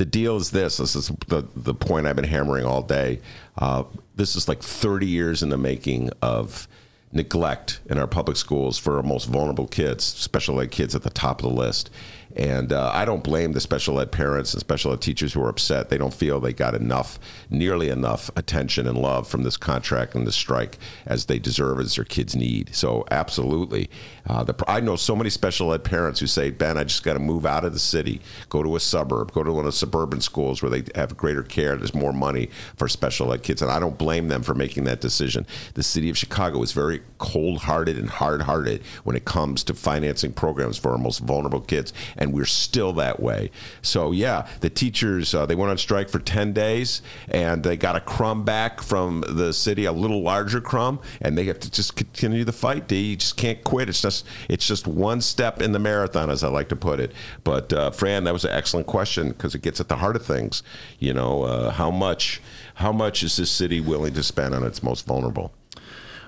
the 0.00 0.06
deal 0.06 0.38
is 0.38 0.50
this. 0.50 0.78
This 0.78 0.96
is 0.96 1.08
the 1.28 1.46
the 1.54 1.74
point 1.74 2.06
I've 2.06 2.16
been 2.16 2.24
hammering 2.24 2.64
all 2.64 2.80
day. 2.80 3.20
Uh, 3.58 3.84
this 4.16 4.34
is 4.34 4.48
like 4.48 4.62
30 4.62 5.06
years 5.06 5.42
in 5.42 5.50
the 5.50 5.58
making 5.58 6.08
of 6.22 6.66
neglect 7.12 7.80
in 7.84 7.98
our 7.98 8.06
public 8.06 8.38
schools 8.38 8.78
for 8.78 8.96
our 8.96 9.02
most 9.02 9.26
vulnerable 9.26 9.66
kids, 9.66 10.02
special 10.02 10.58
ed 10.58 10.70
kids 10.70 10.94
at 10.94 11.02
the 11.02 11.10
top 11.10 11.42
of 11.42 11.50
the 11.50 11.54
list. 11.54 11.90
And 12.34 12.72
uh, 12.72 12.90
I 12.94 13.04
don't 13.04 13.22
blame 13.22 13.52
the 13.52 13.60
special 13.60 14.00
ed 14.00 14.10
parents 14.10 14.54
and 14.54 14.60
special 14.60 14.92
ed 14.94 15.02
teachers 15.02 15.34
who 15.34 15.42
are 15.42 15.50
upset. 15.50 15.90
They 15.90 15.98
don't 15.98 16.14
feel 16.14 16.40
they 16.40 16.54
got 16.54 16.74
enough, 16.74 17.18
nearly 17.50 17.90
enough 17.90 18.30
attention 18.36 18.86
and 18.86 18.96
love 18.96 19.28
from 19.28 19.42
this 19.42 19.58
contract 19.58 20.14
and 20.14 20.26
this 20.26 20.36
strike 20.36 20.78
as 21.04 21.26
they 21.26 21.38
deserve, 21.38 21.78
as 21.78 21.96
their 21.96 22.04
kids 22.06 22.34
need. 22.34 22.74
So, 22.74 23.04
absolutely. 23.10 23.90
Uh, 24.26 24.44
the, 24.44 24.54
I 24.68 24.80
know 24.80 24.96
so 24.96 25.16
many 25.16 25.30
special 25.30 25.72
ed 25.72 25.84
parents 25.84 26.20
who 26.20 26.26
say, 26.26 26.50
Ben, 26.50 26.76
I 26.76 26.84
just 26.84 27.02
got 27.02 27.14
to 27.14 27.18
move 27.18 27.46
out 27.46 27.64
of 27.64 27.72
the 27.72 27.78
city, 27.78 28.20
go 28.48 28.62
to 28.62 28.76
a 28.76 28.80
suburb, 28.80 29.32
go 29.32 29.42
to 29.42 29.52
one 29.52 29.60
of 29.60 29.66
the 29.66 29.72
suburban 29.72 30.20
schools 30.20 30.62
where 30.62 30.70
they 30.70 30.84
have 30.94 31.16
greater 31.16 31.42
care. 31.42 31.76
There's 31.76 31.94
more 31.94 32.12
money 32.12 32.50
for 32.76 32.88
special 32.88 33.32
ed 33.32 33.42
kids. 33.42 33.62
And 33.62 33.70
I 33.70 33.78
don't 33.78 33.98
blame 33.98 34.28
them 34.28 34.42
for 34.42 34.54
making 34.54 34.84
that 34.84 35.00
decision. 35.00 35.46
The 35.74 35.82
city 35.82 36.10
of 36.10 36.18
Chicago 36.18 36.62
is 36.62 36.72
very 36.72 37.02
cold 37.18 37.62
hearted 37.62 37.98
and 37.98 38.08
hard 38.08 38.42
hearted 38.42 38.82
when 39.04 39.16
it 39.16 39.24
comes 39.24 39.64
to 39.64 39.74
financing 39.74 40.32
programs 40.32 40.78
for 40.78 40.92
our 40.92 40.98
most 40.98 41.20
vulnerable 41.20 41.60
kids. 41.60 41.92
And 42.16 42.32
we're 42.32 42.44
still 42.44 42.92
that 42.94 43.20
way. 43.20 43.50
So, 43.82 44.12
yeah, 44.12 44.48
the 44.60 44.70
teachers, 44.70 45.34
uh, 45.34 45.46
they 45.46 45.54
went 45.54 45.70
on 45.70 45.78
strike 45.78 46.08
for 46.08 46.18
10 46.18 46.52
days 46.52 47.02
and 47.28 47.62
they 47.62 47.76
got 47.76 47.96
a 47.96 48.00
crumb 48.00 48.44
back 48.44 48.82
from 48.82 49.22
the 49.26 49.52
city, 49.52 49.84
a 49.84 49.92
little 49.92 50.22
larger 50.22 50.60
crumb, 50.60 51.00
and 51.20 51.36
they 51.36 51.44
have 51.44 51.60
to 51.60 51.70
just 51.70 51.96
continue 51.96 52.44
the 52.44 52.52
fight. 52.52 52.90
You 52.90 53.16
just 53.16 53.36
can't 53.36 53.62
quit. 53.64 53.88
It's 53.88 54.00
just 54.10 54.26
it's 54.48 54.66
just 54.66 54.86
one 54.86 55.20
step 55.20 55.62
in 55.62 55.72
the 55.72 55.78
marathon, 55.78 56.30
as 56.30 56.42
I 56.44 56.48
like 56.48 56.68
to 56.70 56.76
put 56.76 57.00
it. 57.00 57.12
But 57.44 57.72
uh, 57.72 57.90
Fran, 57.90 58.24
that 58.24 58.32
was 58.32 58.44
an 58.44 58.52
excellent 58.52 58.86
question 58.86 59.28
because 59.30 59.54
it 59.54 59.62
gets 59.62 59.80
at 59.80 59.88
the 59.88 59.96
heart 59.96 60.16
of 60.16 60.24
things. 60.24 60.62
You 60.98 61.14
know, 61.14 61.42
uh, 61.44 61.70
how 61.70 61.90
much 61.90 62.40
how 62.74 62.92
much 62.92 63.22
is 63.22 63.36
this 63.36 63.50
city 63.50 63.80
willing 63.80 64.14
to 64.14 64.22
spend 64.22 64.54
on 64.54 64.64
its 64.64 64.82
most 64.82 65.06
vulnerable? 65.06 65.52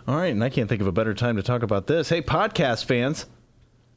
All 0.06 0.16
right, 0.16 0.32
and 0.32 0.42
I 0.42 0.48
can't 0.48 0.68
think 0.68 0.80
of 0.80 0.86
a 0.86 0.92
better 0.92 1.14
time 1.14 1.36
to 1.36 1.42
talk 1.42 1.62
about 1.62 1.86
this. 1.86 2.08
Hey, 2.08 2.22
podcast 2.22 2.84
fans. 2.84 3.26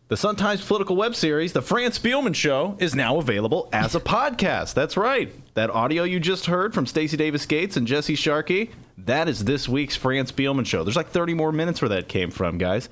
The 0.07 0.15
Sun 0.15 0.35
Times 0.35 0.63
political 0.63 0.95
web 0.95 1.15
series, 1.15 1.53
The 1.53 1.63
Fran 1.63 1.89
Spielman 1.89 2.35
Show, 2.35 2.77
is 2.77 2.93
now 2.93 3.17
available 3.17 3.69
as 3.73 3.95
a 3.95 3.99
podcast. 3.99 4.75
That's 4.75 4.95
right. 4.95 5.33
That 5.55 5.71
audio 5.71 6.03
you 6.03 6.19
just 6.19 6.45
heard 6.45 6.75
from 6.75 6.85
Stacy 6.85 7.17
Davis 7.17 7.47
Gates 7.47 7.75
and 7.75 7.87
Jesse 7.87 8.13
Sharkey, 8.13 8.69
that 8.99 9.27
is 9.27 9.45
this 9.45 9.67
week's 9.67 9.95
Fran 9.95 10.27
Spielman 10.27 10.67
Show. 10.67 10.83
There's 10.83 10.95
like 10.95 11.09
30 11.09 11.33
more 11.33 11.51
minutes 11.51 11.81
where 11.81 11.89
that 11.89 12.07
came 12.07 12.29
from, 12.29 12.59
guys. 12.59 12.87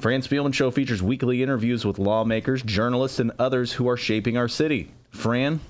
Fran 0.00 0.22
Spielman 0.22 0.54
Show 0.54 0.70
features 0.70 1.02
weekly 1.02 1.42
interviews 1.42 1.84
with 1.84 1.98
lawmakers, 1.98 2.62
journalists, 2.62 3.20
and 3.20 3.32
others 3.38 3.72
who 3.72 3.86
are 3.86 3.98
shaping 3.98 4.34
our 4.34 4.48
city. 4.48 4.90
Fran 5.10 5.60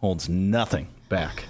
holds 0.00 0.28
nothing 0.28 0.88
back. 1.08 1.46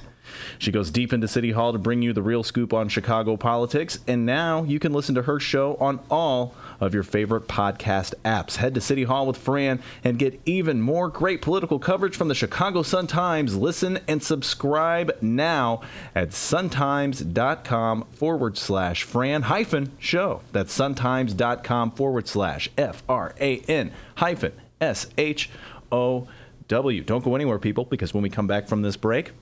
She 0.60 0.70
goes 0.70 0.92
deep 0.92 1.12
into 1.12 1.26
City 1.26 1.50
Hall 1.50 1.72
to 1.72 1.78
bring 1.78 2.02
you 2.02 2.12
the 2.12 2.22
real 2.22 2.44
scoop 2.44 2.72
on 2.72 2.88
Chicago 2.88 3.36
politics, 3.36 3.98
and 4.06 4.24
now 4.24 4.62
you 4.62 4.78
can 4.78 4.92
listen 4.92 5.16
to 5.16 5.22
her 5.22 5.40
show 5.40 5.74
on 5.80 5.98
all 6.08 6.54
of 6.80 6.94
your 6.94 7.02
favorite 7.02 7.48
podcast 7.48 8.14
apps. 8.24 8.56
Head 8.56 8.74
to 8.74 8.80
City 8.80 9.04
Hall 9.04 9.26
with 9.26 9.36
Fran 9.36 9.80
and 10.02 10.18
get 10.18 10.40
even 10.44 10.80
more 10.80 11.08
great 11.08 11.42
political 11.42 11.78
coverage 11.78 12.16
from 12.16 12.28
the 12.28 12.34
Chicago 12.34 12.82
Sun-Times. 12.82 13.56
Listen 13.56 13.98
and 14.08 14.22
subscribe 14.22 15.16
now 15.20 15.80
at 16.14 16.30
suntimes.com 16.30 18.04
forward 18.12 18.56
slash 18.58 19.02
Fran 19.02 19.42
hyphen 19.42 19.92
show. 19.98 20.40
That's 20.52 20.76
suntimes.com 20.76 21.92
forward 21.92 22.28
slash 22.28 22.70
F 22.76 23.02
R 23.08 23.34
A 23.40 23.58
N 23.60 23.92
hyphen 24.16 24.52
S 24.80 25.06
H 25.16 25.50
O 25.92 26.28
W. 26.68 27.02
Don't 27.02 27.24
go 27.24 27.34
anywhere, 27.34 27.58
people, 27.58 27.84
because 27.84 28.14
when 28.14 28.22
we 28.22 28.30
come 28.30 28.46
back 28.46 28.68
from 28.68 28.82
this 28.82 28.96
break, 28.96 29.32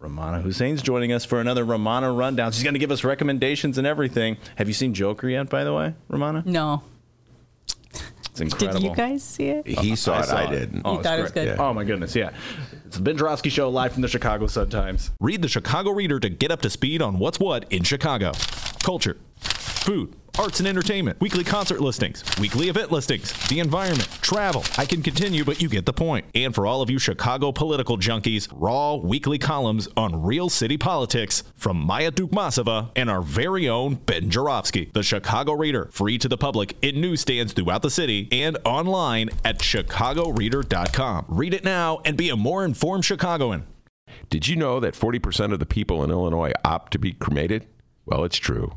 Rummana 0.00 0.42
Hussain's 0.42 0.80
joining 0.80 1.12
us 1.12 1.24
for 1.24 1.40
another 1.40 1.64
Rummana 1.64 2.16
rundown. 2.16 2.52
She's 2.52 2.62
going 2.62 2.74
to 2.74 2.78
give 2.78 2.92
us 2.92 3.02
recommendations 3.02 3.78
and 3.78 3.86
everything. 3.86 4.36
Have 4.56 4.68
you 4.68 4.74
seen 4.74 4.94
Joker 4.94 5.28
yet, 5.28 5.48
by 5.50 5.64
the 5.64 5.74
way, 5.74 5.94
Ramana? 6.10 6.46
No. 6.46 6.82
It's 8.30 8.40
incredible. 8.40 8.80
Did 8.80 8.88
you 8.90 8.94
guys 8.94 9.24
see 9.24 9.48
it? 9.48 9.66
He 9.66 9.96
saw 9.96 10.20
it. 10.22 10.28
I 10.28 10.48
didn't. 10.48 10.82
Oh, 10.84 10.92
You 10.92 10.98
it's 11.00 11.08
thought 11.08 11.18
it 11.18 11.22
was 11.22 11.32
great. 11.32 11.44
good? 11.46 11.58
Oh 11.58 11.74
my 11.74 11.82
goodness, 11.82 12.14
yeah. 12.14 12.30
It's 12.86 12.96
the 12.96 13.02
Ben 13.02 13.16
Joravsky 13.16 13.48
Show 13.50 13.68
live 13.68 13.92
from 13.92 14.02
the 14.02 14.08
Chicago 14.08 14.46
Sun 14.46 14.70
Times. 14.70 15.10
Read 15.20 15.42
the 15.42 15.48
Chicago 15.48 15.90
Reader 15.90 16.20
to 16.20 16.28
get 16.28 16.52
up 16.52 16.60
to 16.62 16.70
speed 16.70 17.02
on 17.02 17.18
what's 17.18 17.40
what 17.40 17.64
in 17.72 17.82
Chicago. 17.82 18.30
Culture, 18.84 19.16
food, 19.88 20.14
arts 20.38 20.58
and 20.58 20.68
entertainment, 20.68 21.18
weekly 21.18 21.42
concert 21.42 21.80
listings, 21.80 22.22
weekly 22.38 22.68
event 22.68 22.92
listings, 22.92 23.32
the 23.48 23.58
environment, 23.58 24.06
travel. 24.20 24.62
I 24.76 24.84
can 24.84 25.00
continue, 25.00 25.46
but 25.46 25.62
you 25.62 25.68
get 25.70 25.86
the 25.86 25.94
point. 25.94 26.26
And 26.34 26.54
for 26.54 26.66
all 26.66 26.82
of 26.82 26.90
you 26.90 26.98
Chicago 26.98 27.52
political 27.52 27.96
junkies, 27.96 28.48
raw 28.52 28.96
weekly 28.96 29.38
columns 29.38 29.88
on 29.96 30.22
real 30.22 30.50
city 30.50 30.76
politics 30.76 31.42
from 31.54 31.78
Maya 31.78 32.12
Dukmasova 32.12 32.90
and 32.96 33.08
our 33.08 33.22
very 33.22 33.66
own 33.66 33.94
Ben 33.94 34.28
Joravsky, 34.28 34.90
The 34.92 35.02
Chicago 35.02 35.54
Reader, 35.54 35.88
free 35.90 36.18
to 36.18 36.28
the 36.28 36.36
public 36.36 36.76
in 36.82 37.00
newsstands 37.00 37.54
throughout 37.54 37.80
the 37.80 37.90
city 37.90 38.28
and 38.30 38.58
online 38.66 39.30
at 39.42 39.60
chicagoreader.com. 39.60 41.24
Read 41.28 41.54
it 41.54 41.64
now 41.64 42.02
and 42.04 42.14
be 42.14 42.28
a 42.28 42.36
more 42.36 42.62
informed 42.62 43.06
Chicagoan. 43.06 43.66
Did 44.28 44.48
you 44.48 44.56
know 44.56 44.80
that 44.80 44.92
40% 44.92 45.54
of 45.54 45.60
the 45.60 45.64
people 45.64 46.04
in 46.04 46.10
Illinois 46.10 46.52
opt 46.62 46.92
to 46.92 46.98
be 46.98 47.14
cremated? 47.14 47.66
Well, 48.04 48.24
it's 48.24 48.36
true. 48.36 48.76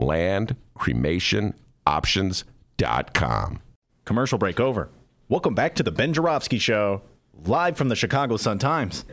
Land 0.00 0.56
Cremation 0.74 1.54
Options.com. 1.86 3.60
Commercial 4.04 4.38
break 4.38 4.58
over. 4.58 4.88
Welcome 5.28 5.54
back 5.54 5.74
to 5.76 5.82
the 5.82 5.92
Ben 5.92 6.12
Joravsky 6.12 6.58
Show, 6.58 7.02
live 7.44 7.76
from 7.76 7.88
the 7.88 7.96
Chicago 7.96 8.36
Sun-Times. 8.36 9.04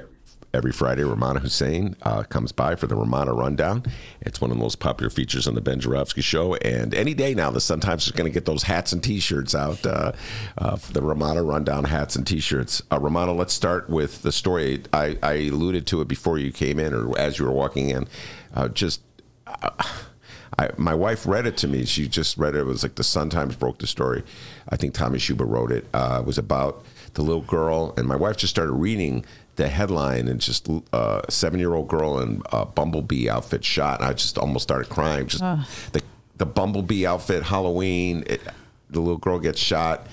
Every 0.54 0.71
Friday, 0.71 1.04
Rummana 1.04 1.39
Hussain 1.39 1.95
uh, 2.02 2.23
comes 2.23 2.52
by 2.52 2.76
for 2.76 2.88
the 2.88 2.95
Rummana 2.95 3.38
Rundown. 3.38 3.84
It's 4.21 4.39
one 4.39 4.50
of 4.50 4.58
the 4.58 4.63
most 4.63 4.80
popular 4.80 5.10
features 5.10 5.45
on 5.47 5.56
the 5.56 5.62
Ben 5.62 5.80
Joravsky 5.80 6.21
Show. 6.21 6.56
And 6.56 6.95
any 6.95 7.13
day 7.13 7.36
now, 7.36 7.52
the 7.52 7.62
Sun-Times 7.62 8.06
is 8.06 8.12
going 8.12 8.30
to 8.30 8.34
get 8.34 8.45
those 8.45 8.63
hats 8.63 8.93
and 8.93 9.04
T-shirts 9.04 9.54
out, 9.54 9.86
uh, 9.86 10.13
uh, 10.58 10.78
the 10.93 11.02
Rummana 11.02 11.47
Rundown 11.47 11.84
hats 11.84 12.15
and 12.15 12.26
T-shirts. 12.26 12.82
Uh, 12.89 12.97
Rummana, 12.97 13.38
let's 13.38 13.54
start 13.54 13.89
with 13.89 14.21
the 14.21 14.32
story. 14.32 14.84
I, 14.93 15.17
I, 15.21 15.34
alluded 15.34 15.86
to 15.88 16.02
it 16.02 16.08
before 16.08 16.38
you 16.39 16.52
came 16.52 16.80
in, 16.80 16.93
or 16.93 17.17
as 17.19 17.38
you 17.38 17.45
were 17.45 17.52
walking 17.52 17.89
in. 17.89 18.08
Uh, 18.54 18.69
just. 18.69 19.02
I, 20.58 20.70
my 20.78 20.94
wife 20.94 21.26
read 21.26 21.46
it 21.46 21.58
to 21.58 21.68
me. 21.68 21.86
She 21.86 22.08
just 22.08 22.38
read 22.38 22.56
it. 22.56 22.60
It 22.60 22.66
was 22.66 22.84
like 22.84 22.96
the 22.96 23.04
Sun-Times 23.04 23.56
broke 23.56 23.80
the 23.80 23.88
story. 23.88 24.24
I 24.70 24.76
think 24.76 24.94
Tommy 24.94 25.20
Schuba 25.20 25.48
wrote 25.48 25.72
it. 25.72 25.86
Uh, 25.94 26.20
it 26.22 26.26
was 26.26 26.38
about 26.38 26.84
the 27.14 27.22
little 27.22 27.42
girl, 27.42 27.94
and 27.98 28.08
my 28.08 28.16
wife 28.16 28.38
just 28.38 28.54
started 28.54 28.74
reading 28.74 29.26
the 29.56 29.68
headline, 29.68 30.28
and 30.28 30.40
just 30.40 30.68
a 30.68 30.82
uh, 30.94 31.22
seven-year-old 31.30 31.88
girl 31.88 32.20
in 32.20 32.42
a 32.52 32.66
bumblebee 32.66 33.30
outfit 33.30 33.66
shot. 33.66 34.00
And 34.02 34.10
I 34.10 34.14
just 34.14 34.38
almost 34.38 34.64
started 34.64 34.90
crying. 34.90 35.28
Just 35.28 35.44
the 35.94 36.02
the 36.38 36.46
bumblebee 36.46 37.06
outfit, 37.06 37.44
Halloween. 37.44 38.24
It, 38.28 38.42
the 38.90 39.00
little 39.00 39.18
girl 39.18 39.40
gets 39.40 39.60
shot. 39.60 40.08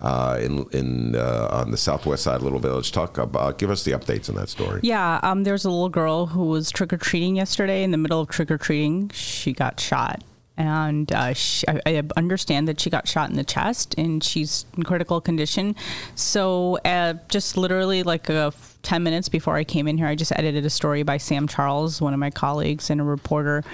Uh, 0.00 0.38
in 0.40 0.64
in 0.72 1.14
uh, 1.14 1.48
on 1.50 1.70
the 1.70 1.76
southwest 1.76 2.22
side 2.22 2.36
of 2.36 2.42
little 2.42 2.58
village. 2.58 2.90
Talk 2.90 3.18
about 3.18 3.58
give 3.58 3.68
us 3.68 3.84
the 3.84 3.90
updates 3.90 4.30
on 4.30 4.34
that 4.36 4.48
story. 4.48 4.80
Yeah, 4.82 5.20
um, 5.22 5.44
there's 5.44 5.66
a 5.66 5.70
little 5.70 5.90
girl 5.90 6.24
who 6.24 6.46
was 6.46 6.70
trick 6.70 6.94
or 6.94 6.96
treating 6.96 7.36
yesterday. 7.36 7.82
In 7.82 7.90
the 7.90 7.98
middle 7.98 8.18
of 8.18 8.28
trick 8.30 8.50
or 8.50 8.56
treating, 8.56 9.10
she 9.10 9.52
got 9.52 9.78
shot, 9.78 10.24
and 10.60 11.10
uh, 11.12 11.32
she, 11.32 11.66
I, 11.66 11.80
I 11.86 12.02
understand 12.18 12.68
that 12.68 12.78
she 12.78 12.90
got 12.90 13.08
shot 13.08 13.30
in 13.30 13.36
the 13.36 13.44
chest, 13.44 13.94
and 13.96 14.22
she's 14.22 14.66
in 14.76 14.82
critical 14.82 15.18
condition. 15.18 15.74
So, 16.14 16.76
uh, 16.84 17.14
just 17.30 17.56
literally 17.56 18.02
like 18.02 18.28
a 18.28 18.52
10 18.82 19.02
minutes 19.02 19.30
before 19.30 19.56
I 19.56 19.64
came 19.64 19.88
in 19.88 19.96
here, 19.96 20.06
I 20.06 20.14
just 20.14 20.32
edited 20.32 20.66
a 20.66 20.70
story 20.70 21.02
by 21.02 21.16
Sam 21.16 21.48
Charles, 21.48 22.02
one 22.02 22.12
of 22.12 22.20
my 22.20 22.28
colleagues 22.28 22.90
and 22.90 23.00
a 23.00 23.04
reporter 23.04 23.64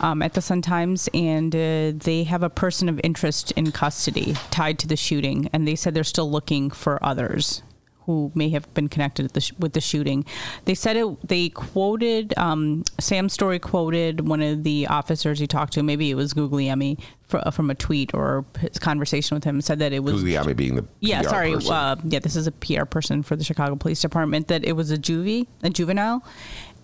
um, 0.00 0.22
at 0.22 0.32
the 0.32 0.40
Sun-Times. 0.40 1.10
And 1.12 1.54
uh, 1.54 1.92
they 1.94 2.24
have 2.24 2.42
a 2.42 2.50
person 2.50 2.88
of 2.88 2.98
interest 3.04 3.52
in 3.52 3.70
custody 3.70 4.34
tied 4.50 4.78
to 4.78 4.86
the 4.86 4.96
shooting. 4.96 5.50
And 5.52 5.68
they 5.68 5.76
said 5.76 5.92
they're 5.92 6.04
still 6.04 6.30
looking 6.30 6.70
for 6.70 7.02
others 7.04 7.62
who 8.06 8.32
may 8.34 8.48
have 8.50 8.72
been 8.74 8.88
connected 8.88 9.28
the 9.30 9.40
sh- 9.40 9.52
with 9.58 9.72
the 9.72 9.80
shooting. 9.80 10.24
They 10.64 10.74
said 10.74 10.96
it. 10.96 11.28
They 11.28 11.48
quoted 11.48 12.36
um, 12.36 12.84
Sam 12.98 13.28
Story 13.28 13.58
quoted 13.58 14.26
one 14.26 14.42
of 14.42 14.62
the 14.64 14.86
officers 14.88 15.38
he 15.38 15.46
talked 15.46 15.72
to. 15.74 15.82
Maybe 15.82 16.10
it 16.10 16.14
was 16.14 16.32
Guglielmi 16.34 16.98
fr- 17.28 17.50
from 17.52 17.70
a 17.70 17.74
tweet 17.74 18.12
or 18.14 18.44
his 18.58 18.78
conversation 18.78 19.34
with 19.34 19.44
him. 19.44 19.60
Said 19.60 19.78
that 19.78 19.92
it 19.92 20.02
was 20.02 20.22
Guglielmi 20.22 20.56
being 20.56 20.74
the 20.74 20.84
yeah, 21.00 21.22
PR 21.22 21.28
sorry. 21.28 21.54
Uh, 21.54 21.96
yeah, 22.04 22.18
this 22.18 22.36
is 22.36 22.46
a 22.46 22.52
PR 22.52 22.84
person 22.84 23.22
for 23.22 23.36
the 23.36 23.44
Chicago 23.44 23.76
Police 23.76 24.00
Department. 24.00 24.48
That 24.48 24.64
it 24.64 24.72
was 24.72 24.90
a 24.90 24.98
juvie, 24.98 25.46
a 25.62 25.70
juvenile. 25.70 26.24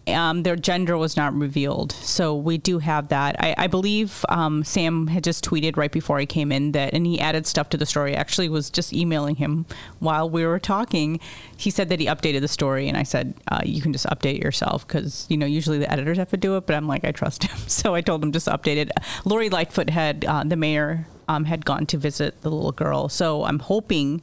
Um, 0.08 0.44
their 0.44 0.54
gender 0.54 0.96
was 0.96 1.16
not 1.16 1.34
revealed, 1.34 1.90
so 1.92 2.36
we 2.36 2.58
do 2.58 2.78
have 2.78 3.08
that. 3.08 3.36
I, 3.40 3.54
I 3.58 3.66
believe 3.66 4.24
um, 4.28 4.62
Sam 4.62 5.08
had 5.08 5.24
just 5.24 5.44
tweeted 5.44 5.76
right 5.76 5.90
before 5.90 6.18
I 6.18 6.26
came 6.26 6.52
in 6.52 6.72
that, 6.72 6.94
and 6.94 7.04
he 7.04 7.18
added 7.18 7.46
stuff 7.46 7.68
to 7.70 7.76
the 7.76 7.86
story. 7.86 8.14
I 8.14 8.20
actually, 8.20 8.48
was 8.48 8.70
just 8.70 8.92
emailing 8.92 9.36
him 9.36 9.66
while 9.98 10.30
we 10.30 10.46
were 10.46 10.60
talking. 10.60 11.18
He 11.56 11.70
said 11.70 11.88
that 11.88 11.98
he 11.98 12.06
updated 12.06 12.40
the 12.40 12.48
story, 12.48 12.88
and 12.88 12.96
I 12.96 13.02
said 13.02 13.34
uh, 13.48 13.62
you 13.64 13.82
can 13.82 13.92
just 13.92 14.06
update 14.06 14.40
yourself 14.40 14.86
because 14.86 15.26
you 15.28 15.36
know 15.36 15.46
usually 15.46 15.78
the 15.78 15.90
editors 15.90 16.18
have 16.18 16.30
to 16.30 16.36
do 16.36 16.56
it, 16.56 16.66
but 16.66 16.76
I'm 16.76 16.86
like 16.86 17.04
I 17.04 17.10
trust 17.10 17.42
him, 17.42 17.56
so 17.66 17.94
I 17.94 18.00
told 18.00 18.22
him 18.22 18.30
just 18.30 18.46
update 18.46 18.76
it. 18.76 18.92
Lori 19.24 19.50
Lightfoot 19.50 19.90
had 19.90 20.24
uh, 20.24 20.44
the 20.44 20.56
mayor 20.56 21.08
um, 21.28 21.44
had 21.44 21.64
gone 21.64 21.86
to 21.86 21.98
visit 21.98 22.40
the 22.42 22.50
little 22.50 22.72
girl, 22.72 23.08
so 23.08 23.44
I'm 23.44 23.58
hoping 23.58 24.22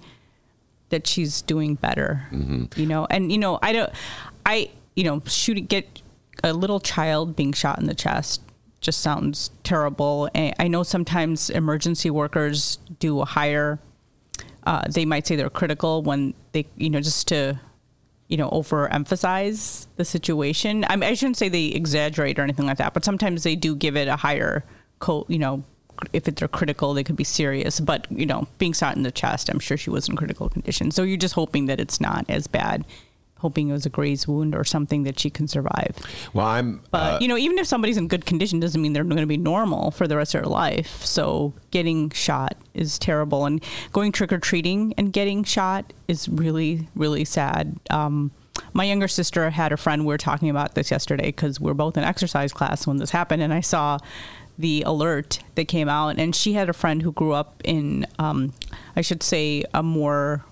that 0.94 1.08
she's 1.08 1.42
doing 1.42 1.76
better. 1.76 2.28
You 2.78 2.86
know, 2.86 3.08
and 3.10 3.32
you 3.32 3.38
know, 3.38 3.60
I 3.62 3.74
don't, 3.74 3.92
I, 4.46 4.70
you 4.96 5.04
know, 5.04 5.22
shooting 5.26 5.66
get 5.66 6.02
a 6.44 6.54
little 6.54 6.80
child 6.80 7.36
being 7.36 7.54
shot 7.54 7.80
in 7.80 7.86
the 7.86 7.96
chest 7.96 8.42
just 8.84 9.02
sounds 9.02 9.50
terrible. 9.64 10.30
And 10.36 10.54
I 10.60 10.68
know 10.68 10.84
sometimes 10.84 11.50
emergency 11.50 12.10
workers 12.10 12.78
do 13.00 13.22
a 13.22 13.26
higher. 13.26 13.80
Uh, 14.66 14.84
they 14.90 15.06
might 15.06 15.26
say 15.26 15.36
they're 15.36 15.50
critical 15.50 16.04
when 16.04 16.34
they, 16.52 16.66
you 16.78 16.90
know, 16.90 17.00
just 17.00 17.28
to, 17.30 17.60
you 18.28 18.38
know, 18.38 18.50
overemphasize 18.52 19.88
the 19.96 20.06
situation. 20.06 20.86
I 20.90 20.96
mean, 20.96 21.10
I 21.10 21.14
shouldn't 21.14 21.38
say 21.38 21.50
they 21.50 21.66
exaggerate 21.68 22.38
or 22.38 22.44
anything 22.44 22.66
like 22.66 22.78
that, 22.78 22.94
but 22.94 23.04
sometimes 23.04 23.44
they 23.44 23.56
do 23.56 23.76
give 23.76 23.98
it 23.98 24.08
a 24.08 24.16
higher, 24.16 24.64
co- 25.00 25.26
you 25.28 25.40
know, 25.40 25.64
if 26.12 26.24
they're 26.24 26.48
critical, 26.48 26.94
they 26.94 27.04
could 27.04 27.16
be 27.16 27.24
serious. 27.24 27.80
But 27.80 28.08
you 28.12 28.26
know, 28.26 28.48
being 28.58 28.74
shot 28.74 28.96
in 28.98 29.04
the 29.04 29.12
chest, 29.12 29.50
I'm 29.50 29.60
sure 29.60 29.78
she 29.78 29.90
was 29.90 30.10
in 30.10 30.16
critical 30.16 30.50
condition. 30.50 30.92
So 30.92 31.04
you're 31.04 31.18
just 31.18 31.36
hoping 31.36 31.68
that 31.68 31.80
it's 31.80 32.02
not 32.02 32.26
as 32.30 32.48
bad. 32.48 32.86
Hoping 33.44 33.70
it 33.70 33.74
was 33.74 33.86
a 33.86 33.90
graze 33.90 34.28
wound 34.28 34.56
or 34.56 34.64
something 34.64 35.04
that 35.04 35.20
she 35.20 35.30
can 35.30 35.48
survive. 35.48 35.96
well, 36.34 36.48
I'm. 36.48 36.82
But 36.90 36.98
uh, 36.98 37.18
you 37.22 37.28
know, 37.28 37.38
even 37.38 37.60
if 37.60 37.68
somebody's 37.68 37.98
in 37.98 38.08
good 38.08 38.26
condition, 38.26 38.60
doesn't 38.60 38.82
mean 38.82 38.94
they're 38.94 39.04
going 39.04 39.18
to 39.18 39.28
be 39.28 39.38
normal 39.38 39.92
for 39.92 40.08
the 40.08 40.18
rest 40.18 40.34
of 40.34 40.42
their 40.42 40.50
life. 40.50 41.04
So 41.04 41.54
getting 41.72 42.10
shot 42.10 42.56
is 42.74 42.98
terrible, 42.98 43.46
and 43.46 43.64
going 43.92 44.12
trick 44.12 44.34
or 44.34 44.40
treating 44.40 44.94
and 44.98 45.14
getting 45.14 45.44
shot 45.44 45.94
is 46.08 46.28
really, 46.30 46.88
really 46.96 47.26
sad. 47.26 47.78
Um, 47.90 48.32
my 48.74 48.86
younger 48.86 49.08
sister 49.08 49.50
had 49.50 49.72
a 49.72 49.78
friend. 49.78 50.02
We 50.06 50.14
were 50.14 50.18
talking 50.18 50.50
about 50.50 50.76
this 50.76 50.90
yesterday 50.90 51.28
because 51.28 51.60
we 51.60 51.70
are 51.70 51.76
both 51.76 51.98
in 51.98 52.04
exercise 52.04 52.54
class 52.54 52.88
when 52.88 52.98
this 52.98 53.12
happened, 53.12 53.42
and 53.42 53.54
I 53.54 53.62
saw 53.62 54.00
the 54.58 54.84
alert 54.84 55.40
that 55.56 55.68
came 55.68 55.90
out. 55.90 56.20
And 56.20 56.36
she 56.36 56.54
had 56.54 56.70
a 56.70 56.74
friend 56.74 57.02
who 57.02 57.12
grew 57.12 57.34
up 57.34 57.62
in, 57.64 58.06
um, 58.20 58.54
I 58.96 59.02
should 59.02 59.24
say, 59.24 59.64
a 59.74 59.84
more 59.84 60.46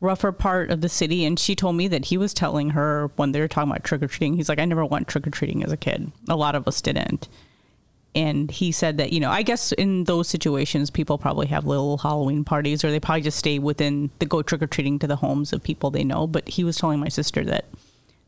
rougher 0.00 0.32
part 0.32 0.70
of 0.70 0.80
the 0.80 0.88
city 0.88 1.24
and 1.24 1.38
she 1.38 1.56
told 1.56 1.74
me 1.74 1.88
that 1.88 2.06
he 2.06 2.18
was 2.18 2.34
telling 2.34 2.70
her 2.70 3.10
when 3.16 3.32
they 3.32 3.40
were 3.40 3.48
talking 3.48 3.70
about 3.70 3.82
trick-or-treating 3.82 4.34
he's 4.34 4.48
like 4.48 4.58
i 4.58 4.64
never 4.64 4.84
went 4.84 5.08
trick-or-treating 5.08 5.64
as 5.64 5.72
a 5.72 5.76
kid. 5.76 6.12
A 6.28 6.36
lot 6.36 6.54
of 6.54 6.68
us 6.68 6.80
didn't. 6.82 7.28
And 8.14 8.50
he 8.50 8.72
said 8.72 8.98
that 8.98 9.12
you 9.12 9.20
know 9.20 9.30
i 9.30 9.42
guess 9.42 9.72
in 9.72 10.04
those 10.04 10.28
situations 10.28 10.90
people 10.90 11.18
probably 11.18 11.46
have 11.46 11.66
little 11.66 11.98
halloween 11.98 12.44
parties 12.44 12.84
or 12.84 12.90
they 12.90 13.00
probably 13.00 13.22
just 13.22 13.38
stay 13.38 13.58
within 13.58 14.10
the 14.18 14.26
go 14.26 14.42
trick-or-treating 14.42 14.98
to 15.00 15.06
the 15.06 15.16
homes 15.16 15.52
of 15.52 15.62
people 15.62 15.90
they 15.90 16.04
know 16.04 16.26
but 16.26 16.48
he 16.48 16.64
was 16.64 16.76
telling 16.76 17.00
my 17.00 17.08
sister 17.08 17.44
that 17.44 17.66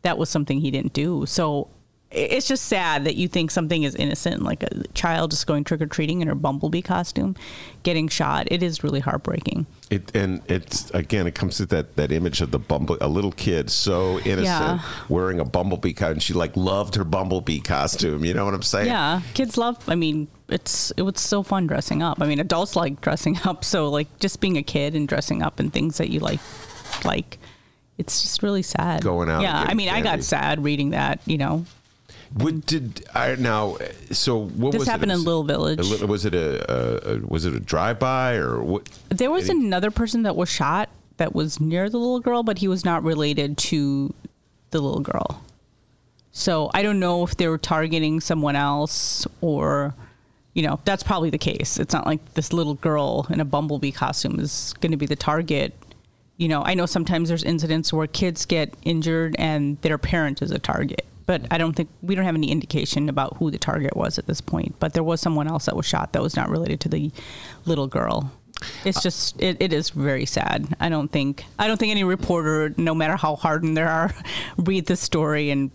that 0.03 0.19
was 0.19 0.29
something 0.29 0.61
he 0.61 0.71
didn't 0.71 0.93
do. 0.93 1.27
So 1.27 1.69
it's 2.11 2.49
just 2.49 2.65
sad 2.65 3.05
that 3.05 3.17
you 3.17 3.29
think 3.29 3.51
something 3.51 3.83
is 3.83 3.95
innocent 3.95 4.43
like 4.43 4.63
a 4.63 4.89
child 4.95 5.31
just 5.31 5.47
going 5.47 5.63
trick-or-treating 5.63 6.23
in 6.23 6.29
her 6.29 6.35
bumblebee 6.35 6.81
costume 6.81 7.37
getting 7.83 8.09
shot 8.09 8.49
it 8.51 8.63
is 8.63 8.83
really 8.83 9.01
heartbreaking 9.01 9.67
It 9.91 10.15
and 10.17 10.41
it's 10.49 10.91
again, 10.93 11.27
it 11.27 11.35
comes 11.35 11.59
to 11.59 11.67
that 11.67 11.97
that 11.97 12.11
image 12.11 12.41
of 12.41 12.51
the 12.51 12.59
bumble, 12.59 12.97
a 13.03 13.09
little 13.09 13.33
kid 13.33 13.69
so 13.71 14.19
innocent 14.21 14.45
Yeah. 14.45 14.81
wearing 15.11 15.39
a 15.41 15.45
bumblebee 15.45 15.93
costume. 15.93 16.13
And 16.15 16.23
she 16.23 16.33
like 16.33 16.57
loved 16.57 16.95
her 16.95 17.05
bumblebee 17.05 17.61
costume. 17.61 18.25
You 18.25 18.33
know 18.35 18.45
what 18.47 18.55
I'm 18.55 18.63
saying? 18.63 18.87
Yeah, 18.87 19.21
kids 19.35 19.57
love. 19.59 19.77
I 19.89 19.95
mean, 19.95 20.29
it's 20.49 20.91
it 20.97 21.03
was 21.03 21.21
so 21.21 21.43
fun 21.43 21.67
dressing 21.67 22.03
up. 22.03 22.23
I 22.23 22.27
mean, 22.27 22.41
adults 22.41 22.75
like 22.77 23.01
dressing 23.03 23.39
up. 23.45 23.65
So 23.65 23.89
like 23.91 24.09
just 24.19 24.41
being 24.41 24.57
a 24.57 24.63
kid 24.63 24.95
and 24.95 25.07
dressing 25.07 25.43
up 25.43 25.61
and 25.61 25.71
things 25.73 25.99
that 25.99 26.09
you 26.11 26.21
like, 26.21 26.41
like, 27.05 27.39
it's 27.99 28.23
just 28.23 28.43
really 28.43 28.63
sad. 28.63 29.03
Going 29.03 29.29
out 29.29 29.43
Yeah, 29.43 29.59
I 29.67 29.75
mean, 29.75 29.89
I 29.91 30.01
got 30.03 30.23
sad 30.23 30.63
reading 30.65 30.91
that. 30.91 31.21
You 31.27 31.39
know, 31.39 31.65
What 32.35 32.67
did 32.67 33.07
I 33.15 33.35
now? 33.37 33.79
So 34.11 34.47
what 34.49 34.73
This 34.73 34.81
was 34.81 34.89
happened 34.89 35.13
it? 35.13 35.17
in 35.17 35.25
Little 35.25 35.45
Village. 35.45 35.81
A 36.03 36.07
Was 36.07 36.25
it 36.25 36.35
a, 36.35 36.71
a, 36.71 37.15
a 37.17 37.19
was 37.27 37.45
it 37.47 37.55
a 37.55 37.61
drive 37.61 37.99
by 37.99 38.35
or 38.35 38.63
what? 38.63 38.89
There 39.09 39.31
was 39.31 39.49
Any- 39.49 39.67
another 39.67 39.91
person 39.91 40.23
that 40.25 40.37
was 40.37 40.49
shot 40.49 40.89
that 41.17 41.35
was 41.35 41.59
near 41.61 41.89
the 41.89 41.99
little 41.99 42.21
girl, 42.21 42.43
but 42.43 42.59
he 42.59 42.69
was 42.69 42.85
not 42.85 43.03
related 43.03 43.57
to 43.59 44.15
the 44.71 44.81
little 44.81 45.01
girl. 45.01 45.43
So 46.31 46.71
I 46.75 46.83
don't 46.83 47.01
know 47.01 47.25
if 47.25 47.37
they 47.37 47.49
were 47.49 47.59
targeting 47.59 48.21
someone 48.21 48.55
else 48.55 49.27
or, 49.41 49.95
you 50.55 50.63
know, 50.63 50.79
that's 50.85 51.03
probably 51.03 51.31
the 51.31 51.39
case. 51.39 51.79
It's 51.79 51.93
not 51.95 52.07
like 52.07 52.35
this 52.35 52.53
little 52.53 52.75
girl 52.75 53.27
in 53.31 53.41
a 53.41 53.45
bumblebee 53.45 53.91
costume 53.91 54.39
is 54.39 54.75
going 54.81 54.93
to 54.93 54.97
be 54.99 55.07
the 55.07 55.17
target. 55.17 55.75
You 56.37 56.47
know, 56.49 56.63
I 56.63 56.75
know 56.75 56.87
sometimes 56.87 57.31
there's 57.31 57.43
incidents 57.43 57.93
where 57.93 58.07
kids 58.07 58.45
get 58.47 58.73
injured 58.83 59.35
and 59.39 59.81
their 59.81 59.99
parent 59.99 60.41
is 60.43 60.53
a 60.53 60.59
target. 60.61 61.05
But 61.29 61.43
I 61.51 61.59
don't 61.59 61.75
think 61.75 61.91
we 62.01 62.15
don't 62.15 62.25
have 62.25 62.35
any 62.35 62.51
indication 62.51 63.11
about 63.11 63.37
who 63.37 63.51
the 63.51 63.59
target 63.59 63.95
was 63.95 64.19
at 64.19 64.27
this 64.27 64.41
point. 64.41 64.77
But 64.81 64.95
there 64.95 65.03
was 65.03 65.21
someone 65.21 65.47
else 65.47 65.67
that 65.67 65.77
was 65.77 65.85
shot 65.85 66.15
that 66.15 66.23
was 66.23 66.35
not 66.35 66.49
related 66.49 66.81
to 66.81 66.89
the 66.89 67.13
little 67.67 67.87
girl. 67.87 68.33
It's 68.87 69.03
just 69.03 69.39
it, 69.41 69.59
it 69.61 69.75
is 69.75 69.91
very 69.91 70.25
sad. 70.25 70.75
I 70.81 70.89
don't 70.89 71.13
think 71.13 71.45
I 71.59 71.67
don't 71.69 71.77
think 71.77 71.91
any 71.91 72.03
reporter, 72.03 72.73
no 72.79 72.95
matter 72.95 73.15
how 73.17 73.37
hardened 73.37 73.77
they 73.77 73.83
are, 73.83 74.11
read 74.57 74.87
the 74.87 74.97
story 74.97 75.51
and 75.51 75.71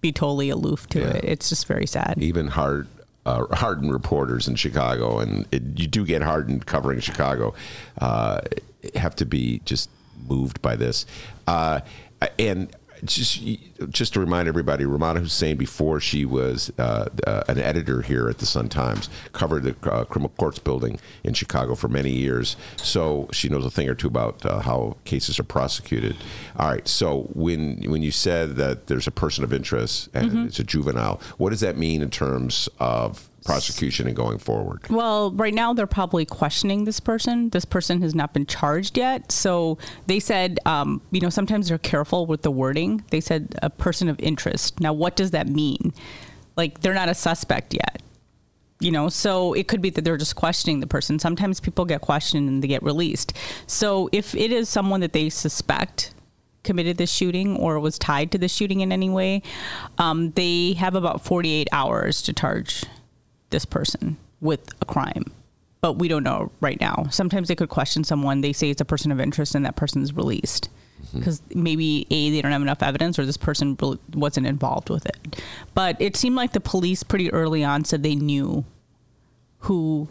be 0.00 0.10
totally 0.10 0.50
aloof 0.50 0.88
to 0.88 0.98
Yeah. 0.98 1.06
it. 1.18 1.24
It's 1.24 1.48
just 1.50 1.66
very 1.68 1.86
sad. 1.86 2.14
even 2.18 2.48
hard 2.48 2.88
uh, 3.24 3.46
hardened 3.54 3.92
reporters 3.92 4.48
in 4.48 4.56
Chicago, 4.56 5.20
and 5.20 5.46
it, 5.52 5.62
you 5.76 5.86
do 5.86 6.04
get 6.04 6.22
hardened 6.22 6.66
covering 6.66 6.98
Chicago, 6.98 7.54
uh, 8.00 8.40
have 8.96 9.14
to 9.16 9.24
be 9.24 9.60
just 9.64 9.88
moved 10.28 10.60
by 10.62 10.74
this. 10.74 11.06
Uh, 11.46 11.80
and 12.40 12.74
just 13.04 13.42
just 13.90 14.12
to 14.14 14.20
remind 14.20 14.48
everybody, 14.48 14.84
Rummana 14.84 15.18
Hussain, 15.20 15.56
before 15.56 16.00
she 16.00 16.24
was 16.24 16.72
uh, 16.78 17.08
uh, 17.26 17.42
an 17.48 17.58
editor 17.58 18.02
here 18.02 18.28
at 18.28 18.38
the 18.38 18.46
Sun-Times, 18.46 19.08
covered 19.32 19.62
the 19.64 19.90
uh, 19.90 20.04
criminal 20.04 20.32
courts 20.36 20.58
building 20.58 20.98
in 21.24 21.34
Chicago 21.34 21.74
for 21.74 21.88
many 21.88 22.10
years, 22.10 22.56
so 22.76 23.28
she 23.32 23.48
knows 23.48 23.64
a 23.64 23.70
thing 23.70 23.88
or 23.88 23.94
two 23.94 24.08
about 24.08 24.44
uh, 24.46 24.60
how 24.60 24.96
cases 25.04 25.38
are 25.38 25.44
prosecuted. 25.44 26.16
All 26.56 26.68
right, 26.68 26.86
so 26.86 27.28
when 27.34 27.82
when 27.90 28.02
you 28.02 28.10
said 28.10 28.56
that 28.56 28.86
there's 28.86 29.06
a 29.06 29.12
person 29.12 29.44
of 29.44 29.52
interest 29.52 30.08
and 30.14 30.46
it's 30.46 30.58
a 30.58 30.64
juvenile, 30.64 31.20
what 31.36 31.50
does 31.50 31.60
that 31.60 31.76
mean 31.76 32.02
in 32.02 32.10
terms 32.10 32.68
of 32.78 33.28
prosecution 33.46 34.08
and 34.08 34.16
going 34.16 34.38
forward? 34.38 34.82
Well, 34.90 35.30
right 35.32 35.54
now 35.54 35.72
they're 35.72 35.86
probably 35.86 36.26
questioning 36.26 36.84
this 36.84 37.00
person. 37.00 37.50
This 37.50 37.64
person 37.64 38.02
has 38.02 38.14
not 38.14 38.34
been 38.34 38.44
charged 38.44 38.98
yet. 38.98 39.30
So 39.30 39.78
they 40.06 40.18
said, 40.20 40.58
um, 40.66 41.00
you 41.12 41.20
know, 41.20 41.30
sometimes 41.30 41.68
they're 41.68 41.78
careful 41.78 42.26
with 42.26 42.42
the 42.42 42.50
wording. 42.50 43.04
They 43.10 43.20
said 43.20 43.54
a 43.62 43.70
person 43.70 44.08
of 44.08 44.18
interest. 44.18 44.80
Now, 44.80 44.92
what 44.92 45.14
does 45.16 45.30
that 45.30 45.48
mean? 45.48 45.94
Like, 46.56 46.80
they're 46.80 46.94
not 46.94 47.08
a 47.08 47.14
suspect 47.14 47.72
yet. 47.72 48.02
You 48.80 48.90
know, 48.90 49.08
so 49.08 49.54
it 49.54 49.68
could 49.68 49.80
be 49.80 49.88
that 49.90 50.04
they're 50.04 50.18
just 50.18 50.36
questioning 50.36 50.80
the 50.80 50.86
person. 50.86 51.18
Sometimes 51.18 51.60
people 51.60 51.86
get 51.86 52.02
questioned 52.02 52.48
and 52.48 52.62
they 52.62 52.68
get 52.68 52.82
released. 52.82 53.32
So 53.66 54.10
if 54.12 54.34
it 54.34 54.52
is 54.52 54.68
someone 54.68 55.00
that 55.00 55.14
they 55.14 55.30
suspect 55.30 56.12
committed 56.62 56.98
this 56.98 57.10
shooting 57.10 57.56
or 57.56 57.80
was 57.80 57.98
tied 57.98 58.32
to 58.32 58.38
the 58.38 58.48
shooting 58.48 58.80
in 58.80 58.92
any 58.92 59.08
way, 59.08 59.40
um, 59.96 60.32
they 60.32 60.74
have 60.74 60.94
about 60.94 61.24
48 61.24 61.68
hours 61.72 62.20
to 62.22 62.34
charge 62.34 62.84
this 63.56 63.64
person 63.64 64.18
with 64.42 64.60
a 64.82 64.84
crime. 64.84 65.24
But 65.80 65.94
we 65.94 66.08
don't 66.08 66.22
know 66.22 66.52
right 66.60 66.78
now. 66.78 67.06
Sometimes 67.10 67.48
they 67.48 67.54
could 67.54 67.70
question 67.70 68.04
someone. 68.04 68.42
They 68.42 68.52
say 68.52 68.68
it's 68.68 68.82
a 68.82 68.84
person 68.84 69.10
of 69.10 69.18
interest 69.18 69.54
and 69.54 69.64
that 69.64 69.76
person 69.76 70.02
is 70.02 70.12
released 70.12 70.68
mm-hmm. 71.02 71.18
because 71.18 71.40
maybe 71.54 72.06
A, 72.10 72.30
they 72.30 72.42
don't 72.42 72.52
have 72.52 72.60
enough 72.60 72.82
evidence 72.82 73.18
or 73.18 73.24
this 73.24 73.38
person 73.38 73.78
really 73.80 73.98
wasn't 74.12 74.46
involved 74.46 74.90
with 74.90 75.06
it. 75.06 75.42
But 75.72 75.96
it 75.98 76.16
seemed 76.16 76.36
like 76.36 76.52
the 76.52 76.60
police 76.60 77.02
pretty 77.02 77.32
early 77.32 77.64
on 77.64 77.86
said 77.86 78.02
they 78.02 78.14
knew 78.14 78.66
who 79.60 80.08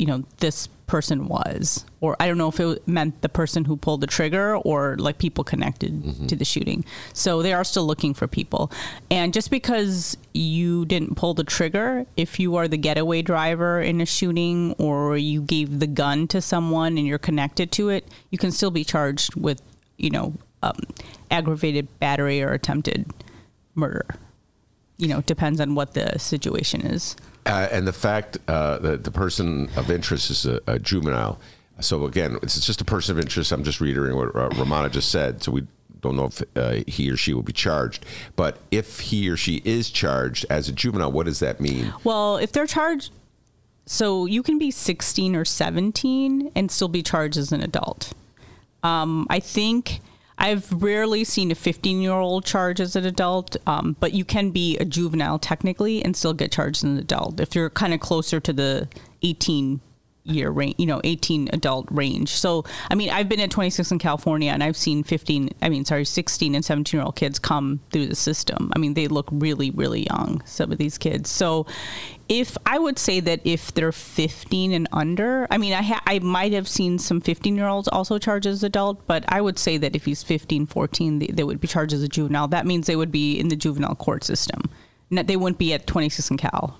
you 0.00 0.06
know 0.06 0.24
this 0.38 0.66
person 0.86 1.28
was 1.28 1.84
or 2.00 2.16
i 2.18 2.26
don't 2.26 2.38
know 2.38 2.48
if 2.48 2.58
it 2.58 2.88
meant 2.88 3.20
the 3.22 3.28
person 3.28 3.64
who 3.64 3.76
pulled 3.76 4.00
the 4.00 4.06
trigger 4.08 4.56
or 4.56 4.96
like 4.96 5.18
people 5.18 5.44
connected 5.44 6.28
to 6.28 6.36
the 6.36 6.44
shooting. 6.44 6.84
So 7.12 7.42
they 7.42 7.52
are 7.52 7.64
still 7.64 7.84
looking 7.84 8.14
for 8.14 8.26
people. 8.26 8.70
And 9.10 9.32
just 9.32 9.50
because 9.50 10.16
you 10.32 10.84
didn't 10.86 11.16
pull 11.16 11.34
the 11.34 11.44
trigger 11.44 12.06
if 12.16 12.40
you 12.40 12.56
are 12.56 12.68
the 12.68 12.76
getaway 12.76 13.22
driver 13.22 13.80
in 13.80 14.00
a 14.00 14.06
shooting 14.06 14.74
or 14.78 15.16
you 15.16 15.42
gave 15.42 15.80
the 15.80 15.86
gun 15.86 16.26
to 16.28 16.40
someone 16.40 16.98
and 16.98 17.06
you're 17.06 17.18
connected 17.18 17.72
to 17.72 17.88
it 17.88 18.06
you 18.30 18.38
can 18.38 18.52
still 18.52 18.70
be 18.70 18.84
charged 18.84 19.34
with 19.34 19.60
you 19.96 20.10
know 20.10 20.32
um, 20.62 20.78
aggravated 21.30 21.88
battery 21.98 22.42
or 22.42 22.52
attempted 22.52 23.10
murder 23.74 24.06
you 25.00 25.08
know 25.08 25.20
depends 25.22 25.60
on 25.60 25.74
what 25.74 25.94
the 25.94 26.18
situation 26.18 26.80
is 26.82 27.16
Uh, 27.46 27.68
and 27.72 27.86
the 27.88 27.92
fact 27.92 28.38
uh, 28.48 28.78
that 28.78 29.02
the 29.04 29.10
person 29.10 29.70
of 29.76 29.90
interest 29.90 30.30
is 30.30 30.44
a, 30.46 30.60
a 30.66 30.78
juvenile. 30.78 31.38
So 31.80 32.04
again, 32.04 32.36
it's 32.42 32.60
just 32.66 32.80
a 32.82 32.84
person 32.84 33.16
of 33.16 33.18
interest. 33.24 33.50
I'm 33.50 33.64
just 33.64 33.80
reiterating 33.80 34.18
what 34.18 34.28
uh, 34.36 34.50
Rummana 34.50 34.90
just 34.90 35.10
said. 35.10 35.42
So 35.42 35.50
we 35.52 35.62
don't 36.02 36.16
know 36.16 36.26
if 36.26 36.42
uh, 36.54 36.84
he 36.86 37.10
or 37.10 37.16
she 37.16 37.32
will 37.32 37.42
be 37.42 37.54
charged. 37.54 38.04
But 38.36 38.58
if 38.70 39.00
he 39.00 39.28
or 39.30 39.36
she 39.38 39.62
is 39.64 39.88
charged 39.90 40.44
as 40.50 40.68
a 40.68 40.72
juvenile, 40.72 41.10
what 41.10 41.24
does 41.24 41.40
that 41.40 41.60
mean? 41.60 41.94
Well, 42.04 42.36
if 42.36 42.52
they're 42.52 42.66
charged, 42.66 43.10
so 43.86 44.26
you 44.26 44.42
can 44.42 44.58
be 44.58 44.70
16 44.70 45.34
or 45.34 45.46
17 45.46 46.52
and 46.54 46.70
still 46.70 46.88
be 46.88 47.02
charged 47.02 47.38
as 47.38 47.52
an 47.52 47.62
adult. 47.62 48.12
Um, 48.82 49.26
I 49.30 49.40
think 49.40 50.00
I've 50.40 50.72
rarely 50.82 51.22
seen 51.24 51.50
a 51.50 51.54
15 51.54 52.00
year 52.00 52.12
old 52.12 52.46
charged 52.46 52.80
as 52.80 52.96
an 52.96 53.04
adult, 53.04 53.56
um, 53.66 53.94
but 54.00 54.14
you 54.14 54.24
can 54.24 54.50
be 54.50 54.78
a 54.78 54.86
juvenile 54.86 55.38
technically 55.38 56.02
and 56.02 56.16
still 56.16 56.32
get 56.32 56.50
charged 56.50 56.78
as 56.78 56.84
an 56.84 56.98
adult 56.98 57.38
if 57.40 57.54
you're 57.54 57.68
kind 57.68 57.92
of 57.92 58.00
closer 58.00 58.40
to 58.40 58.52
the 58.52 58.88
18 59.22 59.80
year 60.30 60.50
range, 60.50 60.76
you 60.78 60.86
know, 60.86 61.00
18 61.04 61.50
adult 61.52 61.88
range. 61.90 62.30
So, 62.30 62.64
I 62.90 62.94
mean, 62.94 63.10
I've 63.10 63.28
been 63.28 63.40
at 63.40 63.50
26 63.50 63.92
in 63.92 63.98
California 63.98 64.50
and 64.50 64.62
I've 64.62 64.76
seen 64.76 65.02
15, 65.02 65.50
I 65.62 65.68
mean, 65.68 65.84
sorry, 65.84 66.04
16 66.04 66.54
and 66.54 66.64
17 66.64 66.98
year 66.98 67.04
old 67.04 67.16
kids 67.16 67.38
come 67.38 67.80
through 67.90 68.06
the 68.06 68.14
system. 68.14 68.70
I 68.74 68.78
mean, 68.78 68.94
they 68.94 69.08
look 69.08 69.28
really, 69.32 69.70
really 69.70 70.06
young, 70.06 70.42
some 70.44 70.72
of 70.72 70.78
these 70.78 70.98
kids. 70.98 71.30
So, 71.30 71.66
if 72.28 72.56
I 72.64 72.78
would 72.78 72.96
say 72.96 73.18
that 73.18 73.40
if 73.42 73.74
they're 73.74 73.90
15 73.90 74.72
and 74.72 74.88
under, 74.92 75.48
I 75.50 75.58
mean, 75.58 75.72
I, 75.72 75.82
ha- 75.82 76.02
I 76.06 76.20
might 76.20 76.52
have 76.52 76.68
seen 76.68 76.98
some 76.98 77.20
15 77.20 77.56
year 77.56 77.66
olds 77.66 77.88
also 77.88 78.18
charged 78.18 78.46
as 78.46 78.62
adult, 78.62 79.04
but 79.08 79.24
I 79.28 79.40
would 79.40 79.58
say 79.58 79.76
that 79.78 79.96
if 79.96 80.04
he's 80.04 80.22
15, 80.22 80.66
14, 80.66 81.18
they, 81.18 81.26
they 81.26 81.42
would 81.42 81.60
be 81.60 81.66
charged 81.66 81.92
as 81.92 82.04
a 82.04 82.08
juvenile. 82.08 82.46
That 82.46 82.66
means 82.66 82.86
they 82.86 82.94
would 82.94 83.10
be 83.10 83.38
in 83.38 83.48
the 83.48 83.56
juvenile 83.56 83.96
court 83.96 84.22
system. 84.22 84.62
Not, 85.10 85.26
they 85.26 85.36
wouldn't 85.36 85.58
be 85.58 85.74
at 85.74 85.88
26 85.88 86.30
in 86.30 86.36
Cal 86.36 86.78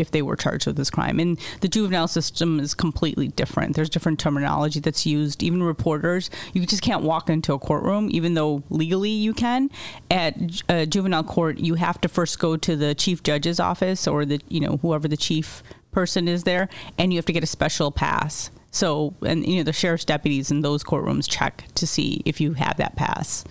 if 0.00 0.10
they 0.10 0.22
were 0.22 0.36
charged 0.36 0.66
with 0.66 0.76
this 0.76 0.90
crime. 0.90 1.18
And 1.20 1.38
the 1.60 1.68
juvenile 1.68 2.08
system 2.08 2.58
is 2.58 2.74
completely 2.74 3.28
different. 3.28 3.76
There's 3.76 3.90
different 3.90 4.18
terminology 4.18 4.80
that's 4.80 5.06
used. 5.06 5.42
Even 5.42 5.62
reporters, 5.62 6.30
you 6.52 6.66
just 6.66 6.82
can't 6.82 7.02
walk 7.02 7.28
into 7.28 7.52
a 7.52 7.58
courtroom, 7.58 8.08
even 8.10 8.34
though 8.34 8.62
legally 8.70 9.10
you 9.10 9.34
can. 9.34 9.70
At 10.10 10.62
uh, 10.68 10.86
juvenile 10.86 11.24
court, 11.24 11.58
you 11.58 11.74
have 11.74 12.00
to 12.00 12.08
first 12.08 12.38
go 12.38 12.56
to 12.56 12.76
the 12.76 12.94
chief 12.94 13.22
judge's 13.22 13.60
office 13.60 14.06
or 14.08 14.24
the 14.24 14.40
you 14.48 14.60
know 14.60 14.78
whoever 14.82 15.08
the 15.08 15.16
chief 15.16 15.62
person 15.92 16.28
is 16.28 16.44
there, 16.44 16.68
and 16.98 17.12
you 17.12 17.18
have 17.18 17.26
to 17.26 17.32
get 17.32 17.42
a 17.42 17.46
special 17.48 17.90
pass. 17.90 18.50
So, 18.70 19.14
and 19.22 19.44
you 19.46 19.58
know 19.58 19.64
the 19.64 19.72
sheriff's 19.72 20.04
deputies 20.04 20.50
in 20.50 20.60
those 20.62 20.84
courtrooms 20.84 21.28
check 21.28 21.64
to 21.74 21.86
see 21.86 22.22
if 22.24 22.40
you 22.40 22.54
have 22.54 22.76
that 22.76 22.96
pass 22.96 23.44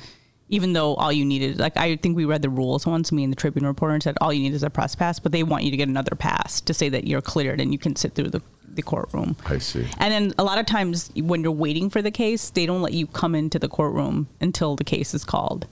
even 0.50 0.74
though 0.74 0.96
all 0.96 1.12
you 1.12 1.24
needed, 1.24 1.60
like 1.60 1.78
I 1.78 1.96
think 1.96 2.18
we 2.18 2.26
read 2.26 2.42
the 2.42 2.50
rules 2.50 2.86
once, 2.86 3.12
me 3.12 3.24
and 3.24 3.32
the 3.32 3.38
Tribune 3.38 3.66
reporter, 3.66 3.94
and 3.94 4.02
said 4.02 4.18
all 4.20 4.34
you 4.34 4.42
need 4.42 4.54
is 4.54 4.64
a 4.64 4.70
press 4.70 4.96
pass, 4.96 5.20
but 5.20 5.32
they 5.32 5.44
want 5.44 5.64
you 5.64 5.72
to 5.72 5.78
get 5.78 5.88
another 5.88 6.16
pass 6.16 6.60
to 6.62 6.74
say 6.74 6.90
that 6.90 7.06
you're 7.06 7.22
cleared 7.22 7.62
and 7.62 7.72
you 7.72 7.78
can 7.78 7.96
sit 7.96 8.16
through 8.16 8.30
the, 8.30 8.42
the 8.68 8.82
courtroom. 8.82 9.38
I 9.46 9.60
see. 9.60 9.88
And 10.00 10.12
then 10.12 10.34
a 10.40 10.44
lot 10.44 10.58
of 10.58 10.66
times 10.66 11.12
when 11.16 11.44
you're 11.44 11.52
waiting 11.52 11.90
for 11.92 12.02
the 12.02 12.12
case, 12.12 12.50
they 12.50 12.66
don't 12.66 12.82
let 12.82 12.94
you 12.94 13.06
come 13.06 13.36
into 13.36 13.60
the 13.60 13.70
courtroom 13.70 14.28
until 14.42 14.76
the 14.76 14.84
case 14.84 15.14
is 15.14 15.24
called. 15.24 15.68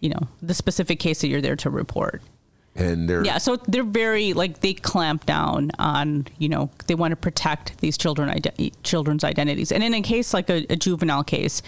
You 0.00 0.10
know, 0.10 0.28
the 0.42 0.54
specific 0.54 0.98
case 0.98 1.20
that 1.20 1.28
you're 1.28 1.42
there 1.42 1.56
to 1.56 1.70
report. 1.70 2.22
And 2.76 3.08
they're 3.08 3.24
Yeah, 3.24 3.38
so 3.38 3.56
they're 3.56 3.84
very 3.84 4.32
like 4.32 4.60
they 4.60 4.74
clamp 4.74 5.26
down 5.26 5.70
on 5.78 6.26
you 6.38 6.48
know 6.48 6.70
they 6.88 6.96
want 6.96 7.12
to 7.12 7.16
protect 7.16 7.78
these 7.78 7.96
children 7.96 8.28
ide- 8.28 8.72
children's 8.82 9.22
identities, 9.22 9.70
and 9.70 9.84
in 9.84 9.94
a 9.94 10.02
case 10.02 10.34
like 10.34 10.50
a, 10.50 10.66
a 10.68 10.74
juvenile 10.74 11.22
case, 11.22 11.62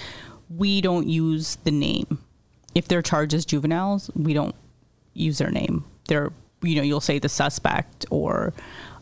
we 0.49 0.81
don't 0.81 1.09
use 1.09 1.57
the 1.65 1.71
name. 1.71 2.19
If 2.75 2.89
they're 2.89 3.03
charged 3.03 3.35
as 3.35 3.45
juveniles, 3.45 4.11
we 4.15 4.35
don't 4.35 4.55
use 5.15 5.39
their 5.39 5.51
name. 5.51 5.85
They're 6.09 6.33
you 6.63 6.77
know 6.77 6.83
you'll 6.83 7.01
say 7.01 7.19
the 7.19 7.29
suspect 7.29 8.07
or 8.11 8.53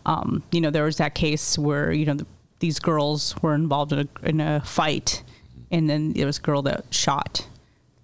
um, 0.07 0.43
you 0.53 0.61
know 0.61 0.71
there 0.71 0.85
was 0.85 0.97
that 0.99 1.15
case 1.15 1.59
where 1.59 1.93
you 1.93 2.05
know 2.07 2.15
the, 2.15 2.27
these 2.61 2.79
girls 2.79 3.35
were 3.43 3.55
involved 3.55 3.93
in 3.93 4.01
a, 4.01 4.29
in 4.29 4.41
a 4.41 4.61
fight, 4.61 5.23
and 5.71 5.89
then 5.89 6.13
there 6.13 6.27
was 6.27 6.39
a 6.39 6.43
girl 6.43 6.63
that 6.63 6.85
shot 6.91 7.47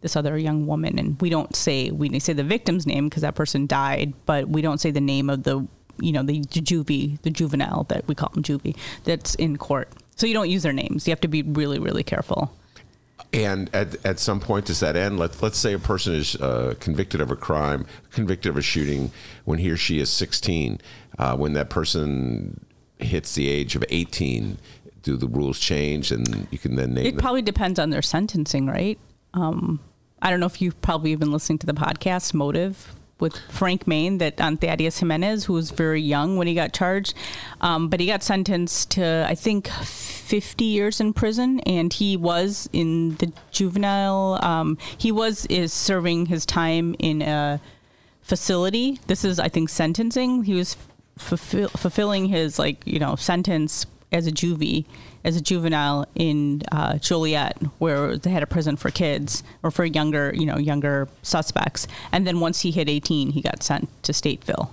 this 0.00 0.16
other 0.16 0.38
young 0.38 0.66
woman 0.66 0.98
and 0.98 1.20
we 1.20 1.28
don't 1.28 1.54
say 1.54 1.90
we 1.90 2.18
say 2.18 2.32
the 2.32 2.42
victim's 2.44 2.86
name 2.86 3.08
because 3.08 3.22
that 3.22 3.34
person 3.34 3.66
died 3.66 4.14
but 4.26 4.48
we 4.48 4.62
don't 4.62 4.80
say 4.80 4.90
the 4.90 5.00
name 5.00 5.28
of 5.28 5.42
the 5.42 5.66
you 6.00 6.12
know 6.12 6.22
the 6.22 6.40
juvie 6.40 7.20
the 7.22 7.30
juvenile 7.30 7.84
that 7.84 8.06
we 8.08 8.14
call 8.14 8.30
them 8.30 8.42
juvie 8.42 8.74
that's 9.04 9.34
in 9.34 9.58
court 9.58 9.88
so 10.16 10.26
you 10.26 10.32
don't 10.32 10.48
use 10.48 10.62
their 10.62 10.72
names 10.72 11.06
you 11.06 11.10
have 11.10 11.20
to 11.20 11.28
be 11.28 11.42
really 11.42 11.78
really 11.78 12.02
careful 12.02 12.50
And 13.32 13.70
at, 13.74 14.04
at 14.04 14.18
some 14.18 14.40
point, 14.40 14.66
does 14.66 14.80
that 14.80 14.96
end? 14.96 15.18
Let, 15.18 15.40
let's 15.42 15.58
say 15.58 15.72
a 15.72 15.78
person 15.78 16.14
is 16.14 16.36
uh, 16.36 16.74
convicted 16.80 17.20
of 17.20 17.30
a 17.30 17.36
crime, 17.36 17.86
convicted 18.10 18.50
of 18.50 18.56
a 18.56 18.62
shooting 18.62 19.10
when 19.44 19.58
he 19.58 19.70
or 19.70 19.76
she 19.76 19.98
is 20.00 20.10
16. 20.10 20.80
Uh, 21.18 21.36
when 21.36 21.52
that 21.52 21.70
person 21.70 22.64
hits 22.98 23.34
the 23.34 23.48
age 23.48 23.76
of 23.76 23.84
18, 23.88 24.58
do 25.02 25.16
the 25.16 25.28
rules 25.28 25.58
change 25.58 26.10
and 26.12 26.46
you 26.50 26.58
can 26.58 26.76
then 26.76 26.94
name 26.94 27.06
It 27.06 27.10
them? 27.12 27.20
probably 27.20 27.42
depends 27.42 27.78
on 27.78 27.90
their 27.90 28.02
sentencing, 28.02 28.66
right? 28.66 28.98
Um, 29.34 29.80
I 30.22 30.30
don't 30.30 30.40
know 30.40 30.46
if 30.46 30.60
you've 30.60 30.80
probably 30.82 31.14
been 31.14 31.32
listening 31.32 31.58
to 31.60 31.66
the 31.66 31.72
podcast 31.72 32.34
Motive 32.34 32.94
with 33.20 33.36
Frank 33.50 33.86
Main 33.86 34.18
that 34.18 34.40
on 34.40 34.56
Thaddeus 34.56 34.98
Jimenez, 34.98 35.44
who 35.44 35.52
was 35.52 35.70
very 35.70 36.00
young 36.00 36.36
when 36.36 36.46
he 36.46 36.54
got 36.54 36.72
charged, 36.72 37.14
um, 37.60 37.88
but 37.88 38.00
he 38.00 38.06
got 38.06 38.22
sentenced 38.22 38.90
to 38.92 39.26
I 39.28 39.34
think 39.34 39.68
50 39.68 40.64
years 40.64 41.00
in 41.00 41.12
prison, 41.12 41.60
and 41.60 41.92
he 41.92 42.16
was 42.16 42.68
in 42.72 43.16
the 43.16 43.32
juvenile. 43.50 44.38
Um, 44.42 44.78
he 44.96 45.12
was 45.12 45.46
is 45.46 45.72
serving 45.72 46.26
his 46.26 46.46
time 46.46 46.94
in 46.98 47.22
a 47.22 47.60
facility. 48.22 49.00
This 49.06 49.24
is 49.24 49.38
I 49.38 49.48
think 49.48 49.68
sentencing. 49.68 50.44
He 50.44 50.54
was 50.54 50.76
fulfill, 51.18 51.68
fulfilling 51.68 52.26
his 52.26 52.58
like 52.58 52.86
you 52.86 52.98
know 52.98 53.16
sentence 53.16 53.86
as 54.12 54.26
a 54.26 54.32
juvie 54.32 54.86
as 55.24 55.36
a 55.36 55.40
juvenile 55.40 56.06
in 56.14 56.62
uh, 56.72 56.98
Joliet, 56.98 57.58
where 57.78 58.16
they 58.16 58.30
had 58.30 58.42
a 58.42 58.46
prison 58.46 58.76
for 58.76 58.90
kids 58.90 59.42
or 59.62 59.70
for 59.70 59.84
younger, 59.84 60.32
you 60.34 60.46
know, 60.46 60.58
younger 60.58 61.08
suspects. 61.22 61.86
And 62.12 62.26
then 62.26 62.40
once 62.40 62.60
he 62.60 62.70
hit 62.70 62.88
18, 62.88 63.32
he 63.32 63.40
got 63.40 63.62
sent 63.62 63.88
to 64.04 64.12
Stateville. 64.12 64.70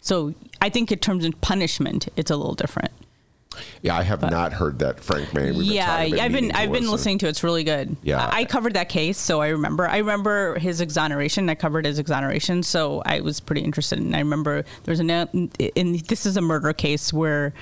So 0.00 0.34
I 0.60 0.70
think 0.70 0.90
in 0.90 0.98
terms 0.98 1.24
of 1.24 1.40
punishment, 1.40 2.08
it's 2.16 2.30
a 2.30 2.36
little 2.36 2.54
different. 2.54 2.92
Yeah, 3.82 3.96
I 3.96 4.02
have 4.02 4.22
not 4.22 4.52
heard 4.52 4.78
that 4.78 5.00
Frank 5.00 5.34
Main. 5.34 5.56
We've 5.56 5.66
yeah, 5.66 5.92
I've 5.92 6.32
been 6.32 6.52
I've 6.52 6.72
been 6.72 6.90
listening 6.90 7.18
to 7.18 7.26
it. 7.26 7.30
It's 7.30 7.42
really 7.42 7.64
good. 7.64 7.96
Yeah. 8.02 8.24
I 8.24 8.40
I 8.40 8.44
covered 8.44 8.74
that 8.74 8.88
case, 8.88 9.18
so 9.18 9.40
I 9.40 9.48
remember. 9.48 9.88
I 9.88 9.98
remember 9.98 10.58
his 10.58 10.80
exoneration. 10.80 11.48
I 11.50 11.56
covered 11.56 11.84
his 11.84 11.98
exoneration, 11.98 12.62
so 12.62 13.02
I 13.04 13.20
was 13.20 13.40
pretty 13.40 13.62
interested. 13.62 13.98
And 13.98 14.14
I 14.14 14.20
remember 14.20 14.64
there's 14.84 15.00
an 15.00 15.10
in 15.10 16.00
this 16.06 16.26
is 16.26 16.36
a 16.36 16.40
murder 16.40 16.72
case 16.72 17.12
where. 17.12 17.52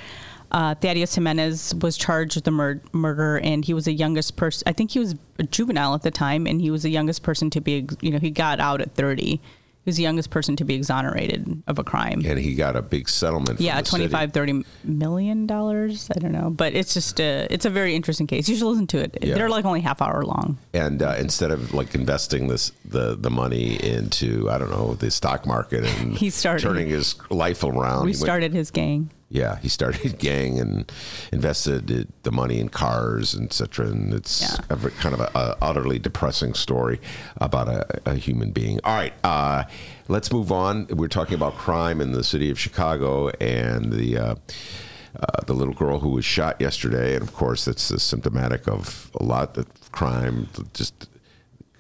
Uh, 0.51 0.75
Thaddeus 0.75 1.15
Jimenez 1.15 1.75
was 1.83 1.97
charged 1.97 2.37
with 2.37 2.45
the 2.45 2.51
mur- 2.51 2.81
murder, 2.93 3.39
and 3.39 3.65
he 3.65 3.75
was 3.75 3.85
the 3.85 3.93
youngest 3.93 4.37
person. 4.37 4.65
I 4.67 4.73
think 4.73 4.91
he 4.93 4.99
was 4.99 5.15
a 5.39 5.43
juvenile 5.45 5.95
at 5.95 6.03
the 6.03 6.11
time, 6.11 6.47
and 6.47 6.61
he 6.61 6.71
was 6.71 6.83
the 6.83 6.91
youngest 6.91 7.23
person 7.23 7.51
to 7.51 7.61
be. 7.61 7.87
You 8.01 8.11
know, 8.13 8.19
he 8.19 8.31
got 8.31 8.59
out 8.61 8.81
at 8.81 8.95
30. 8.95 9.41
He 9.85 9.91
was 9.91 9.97
the 9.97 10.03
youngest 10.03 10.29
person 10.29 10.55
to 10.57 10.65
be 10.65 10.75
exonerated 10.75 11.63
of 11.67 11.79
a 11.79 11.85
crime. 11.85 12.23
And 12.27 12.39
he 12.39 12.55
got 12.55 12.77
a 12.77 12.83
big 12.83 13.09
settlement. 13.09 13.59
Yeah, 13.59 13.81
the 13.81 13.87
city. 13.87 14.09
25, 14.09 14.33
30 14.35 14.65
million 14.85 15.47
dollars. 15.47 16.11
I 16.15 16.19
don't 16.19 16.33
know, 16.33 16.51
but 16.51 16.75
it's 16.75 16.93
just 16.93 17.19
a, 17.21 17.47
it's 17.51 17.65
a 17.65 17.71
very 17.71 17.95
interesting 17.95 18.27
case. 18.27 18.49
You 18.51 18.57
should 18.57 18.67
listen 18.67 18.87
to 18.89 18.99
it. 18.99 19.17
Yeah. 19.23 19.35
They're 19.35 19.49
like 19.49 19.65
only 19.65 19.81
half 19.81 20.03
hour 20.03 20.25
long. 20.25 20.59
and 20.75 21.03
uh, 21.03 21.15
instead 21.19 21.51
of 21.53 21.73
like 21.73 21.95
investing 21.95 22.49
this 22.49 22.73
the 22.85 23.17
the 23.17 23.31
money 23.31 23.83
into 23.83 24.51
I 24.51 24.59
don't 24.59 24.71
know 24.71 24.93
the 24.95 25.11
stock 25.11 25.47
market 25.47 25.85
and 25.85 26.17
He 26.19 26.29
started- 26.31 26.63
turning 26.63 26.89
his 26.89 27.15
life 27.31 27.63
around. 27.65 28.05
We 28.05 28.13
he 28.13 28.17
went- 28.17 28.17
started 28.19 28.53
his 28.53 28.71
gang. 28.71 29.11
Yeah, 29.31 29.59
he 29.59 29.69
started 29.69 30.19
gang 30.19 30.59
and 30.59 30.91
invested 31.33 32.09
the 32.23 32.33
money 32.33 32.59
in 32.61 32.69
cars 32.71 33.35
and 33.35 33.47
etc. 33.47 33.87
And 33.89 34.15
it's 34.15 34.41
Yeah. 34.43 34.57
a, 34.71 34.77
kind 34.77 35.15
of 35.15 35.21
a, 35.21 35.31
a 35.35 35.57
utterly 35.61 35.99
depressing 35.99 36.55
story 36.55 37.01
about 37.37 37.69
a, 37.69 38.01
a 38.11 38.15
human 38.15 38.53
being. 38.53 38.81
All 38.85 38.95
right, 38.95 39.13
uh, 39.25 39.65
let's 40.09 40.33
move 40.33 40.51
on. 40.51 40.87
We're 40.89 41.09
talking 41.09 41.35
about 41.35 41.57
crime 41.57 42.01
in 42.01 42.13
the 42.13 42.25
city 42.25 42.51
of 42.51 42.59
Chicago 42.59 43.29
and 43.41 43.93
the. 43.93 44.17
Uh, 44.19 44.35
uh, 45.19 45.43
the 45.47 45.55
little 45.55 45.75
girl 45.75 45.99
who 45.99 46.11
was 46.11 46.25
shot 46.25 46.61
yesterday, 46.61 47.15
and 47.15 47.23
of 47.23 47.35
course, 47.35 47.65
that's 47.65 47.83
symptomatic 48.03 48.69
of 48.69 49.11
a 49.19 49.23
lot 49.25 49.57
of 49.57 49.67
crime, 49.91 50.49
just 50.75 51.09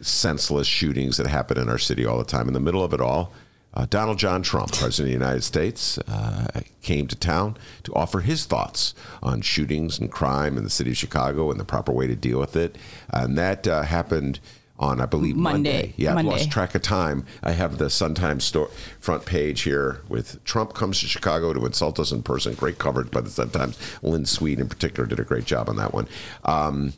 senseless 0.00 0.66
shootings 0.66 1.18
that 1.18 1.26
happen 1.26 1.58
in 1.58 1.68
our 1.68 1.78
city 1.78 2.04
all 2.06 2.18
the 2.18 2.24
time. 2.24 2.48
In 2.48 2.54
the 2.54 2.58
middle 2.60 2.82
of 2.82 2.92
it 2.92 3.00
all, 3.00 3.32
uh, 3.78 3.86
Donald 3.88 4.18
John 4.18 4.42
Trump, 4.42 4.72
President 4.72 5.14
of 5.14 5.20
the 5.20 5.24
United 5.24 5.44
States, 5.44 5.98
uh, 5.98 6.60
came 6.82 7.06
to 7.06 7.16
town 7.16 7.56
to 7.84 7.94
offer 7.94 8.20
his 8.20 8.44
thoughts 8.44 8.92
on 9.22 9.40
shootings 9.40 10.00
and 10.00 10.10
crime 10.10 10.58
in 10.58 10.64
the 10.64 10.70
city 10.70 10.90
of 10.90 10.96
Chicago 10.96 11.50
and 11.50 11.60
the 11.60 11.64
proper 11.64 11.92
way 11.92 12.08
to 12.08 12.16
deal 12.16 12.40
with 12.40 12.56
it. 12.56 12.76
And 13.10 13.38
that 13.38 13.68
uh, 13.68 13.82
happened 13.82 14.40
on, 14.80 15.00
I 15.00 15.06
believe, 15.06 15.36
Monday. 15.36 15.72
Monday. 15.72 15.94
Yeah, 15.96 16.14
I've 16.16 16.24
lost 16.24 16.50
track 16.50 16.74
of 16.74 16.82
time. 16.82 17.24
I 17.42 17.52
have 17.52 17.78
the 17.78 17.88
Sun-Times 17.88 18.44
store, 18.44 18.70
front 19.00 19.24
page 19.26 19.62
here 19.62 20.00
with 20.08 20.42
Trump 20.44 20.74
comes 20.74 21.00
to 21.00 21.06
Chicago 21.06 21.52
to 21.52 21.64
insult 21.64 21.98
us 21.98 22.12
in 22.12 22.22
person. 22.22 22.54
Great 22.54 22.78
coverage 22.78 23.10
by 23.10 23.20
the 23.20 23.30
Sun-Times. 23.30 23.78
Lynn 24.02 24.26
Sweet, 24.26 24.58
in 24.58 24.68
particular, 24.68 25.08
did 25.08 25.20
a 25.20 25.24
great 25.24 25.44
job 25.44 25.68
on 25.68 25.76
that 25.76 25.94
one. 25.94 26.08
Um, 26.44 26.94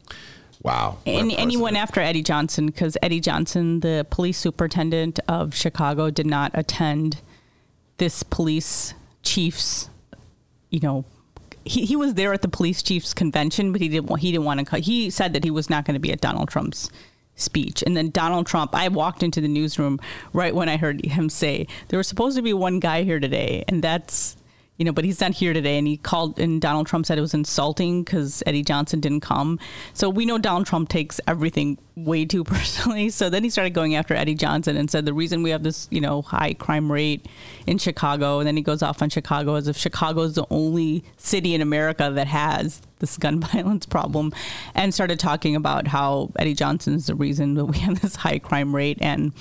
wow. 0.62 0.98
And 1.06 1.32
anyone 1.32 1.76
after 1.76 2.00
Eddie 2.00 2.22
Johnson, 2.22 2.66
because 2.66 2.96
Eddie 3.02 3.20
Johnson, 3.20 3.80
the 3.80 4.06
police 4.10 4.38
superintendent 4.38 5.20
of 5.28 5.54
Chicago, 5.54 6.10
did 6.10 6.26
not 6.26 6.50
attend 6.54 7.20
this 7.98 8.22
police 8.22 8.94
chief's, 9.22 9.90
you 10.70 10.80
know, 10.80 11.04
he, 11.64 11.84
he 11.84 11.96
was 11.96 12.14
there 12.14 12.32
at 12.32 12.42
the 12.42 12.48
police 12.48 12.82
chief's 12.82 13.12
convention, 13.12 13.72
but 13.72 13.80
he 13.80 13.88
didn't 13.88 14.06
want, 14.06 14.22
he 14.22 14.32
didn't 14.32 14.44
want 14.44 14.66
to. 14.66 14.78
He 14.78 15.10
said 15.10 15.34
that 15.34 15.44
he 15.44 15.50
was 15.50 15.68
not 15.68 15.84
going 15.84 15.94
to 15.94 16.00
be 16.00 16.12
at 16.12 16.20
Donald 16.20 16.48
Trump's 16.48 16.90
speech. 17.36 17.82
And 17.86 17.96
then 17.96 18.10
Donald 18.10 18.46
Trump, 18.46 18.74
I 18.74 18.88
walked 18.88 19.22
into 19.22 19.40
the 19.40 19.48
newsroom 19.48 20.00
right 20.32 20.54
when 20.54 20.68
I 20.68 20.76
heard 20.76 21.04
him 21.04 21.28
say 21.28 21.66
there 21.88 21.98
was 21.98 22.08
supposed 22.08 22.36
to 22.36 22.42
be 22.42 22.52
one 22.52 22.80
guy 22.80 23.02
here 23.02 23.20
today, 23.20 23.64
and 23.68 23.82
that's 23.82 24.36
you 24.80 24.86
know, 24.86 24.92
but 24.92 25.04
he's 25.04 25.20
not 25.20 25.32
here 25.32 25.52
today. 25.52 25.76
And 25.76 25.86
he 25.86 25.98
called, 25.98 26.38
and 26.38 26.58
Donald 26.58 26.86
Trump 26.86 27.04
said 27.04 27.18
it 27.18 27.20
was 27.20 27.34
insulting 27.34 28.02
because 28.02 28.42
Eddie 28.46 28.62
Johnson 28.62 28.98
didn't 28.98 29.20
come. 29.20 29.58
So 29.92 30.08
we 30.08 30.24
know 30.24 30.38
Donald 30.38 30.64
Trump 30.64 30.88
takes 30.88 31.20
everything 31.28 31.76
way 31.96 32.24
too 32.24 32.44
personally. 32.44 33.10
So 33.10 33.28
then 33.28 33.44
he 33.44 33.50
started 33.50 33.74
going 33.74 33.94
after 33.94 34.14
Eddie 34.14 34.34
Johnson 34.34 34.78
and 34.78 34.90
said 34.90 35.04
the 35.04 35.12
reason 35.12 35.42
we 35.42 35.50
have 35.50 35.64
this, 35.64 35.86
you 35.90 36.00
know, 36.00 36.22
high 36.22 36.54
crime 36.54 36.90
rate 36.90 37.26
in 37.66 37.76
Chicago, 37.76 38.38
and 38.38 38.46
then 38.46 38.56
he 38.56 38.62
goes 38.62 38.82
off 38.82 39.02
on 39.02 39.10
Chicago 39.10 39.54
as 39.56 39.68
if 39.68 39.76
Chicago 39.76 40.22
is 40.22 40.36
the 40.36 40.46
only 40.48 41.04
city 41.18 41.54
in 41.54 41.60
America 41.60 42.10
that 42.14 42.26
has 42.26 42.80
this 43.00 43.18
gun 43.18 43.38
violence 43.52 43.84
problem, 43.84 44.32
and 44.74 44.94
started 44.94 45.20
talking 45.20 45.56
about 45.56 45.88
how 45.88 46.30
Eddie 46.38 46.54
Johnson 46.54 46.94
is 46.94 47.06
the 47.06 47.14
reason 47.14 47.52
that 47.52 47.66
we 47.66 47.80
have 47.80 48.00
this 48.00 48.16
high 48.16 48.38
crime 48.38 48.74
rate 48.74 48.96
and 49.02 49.34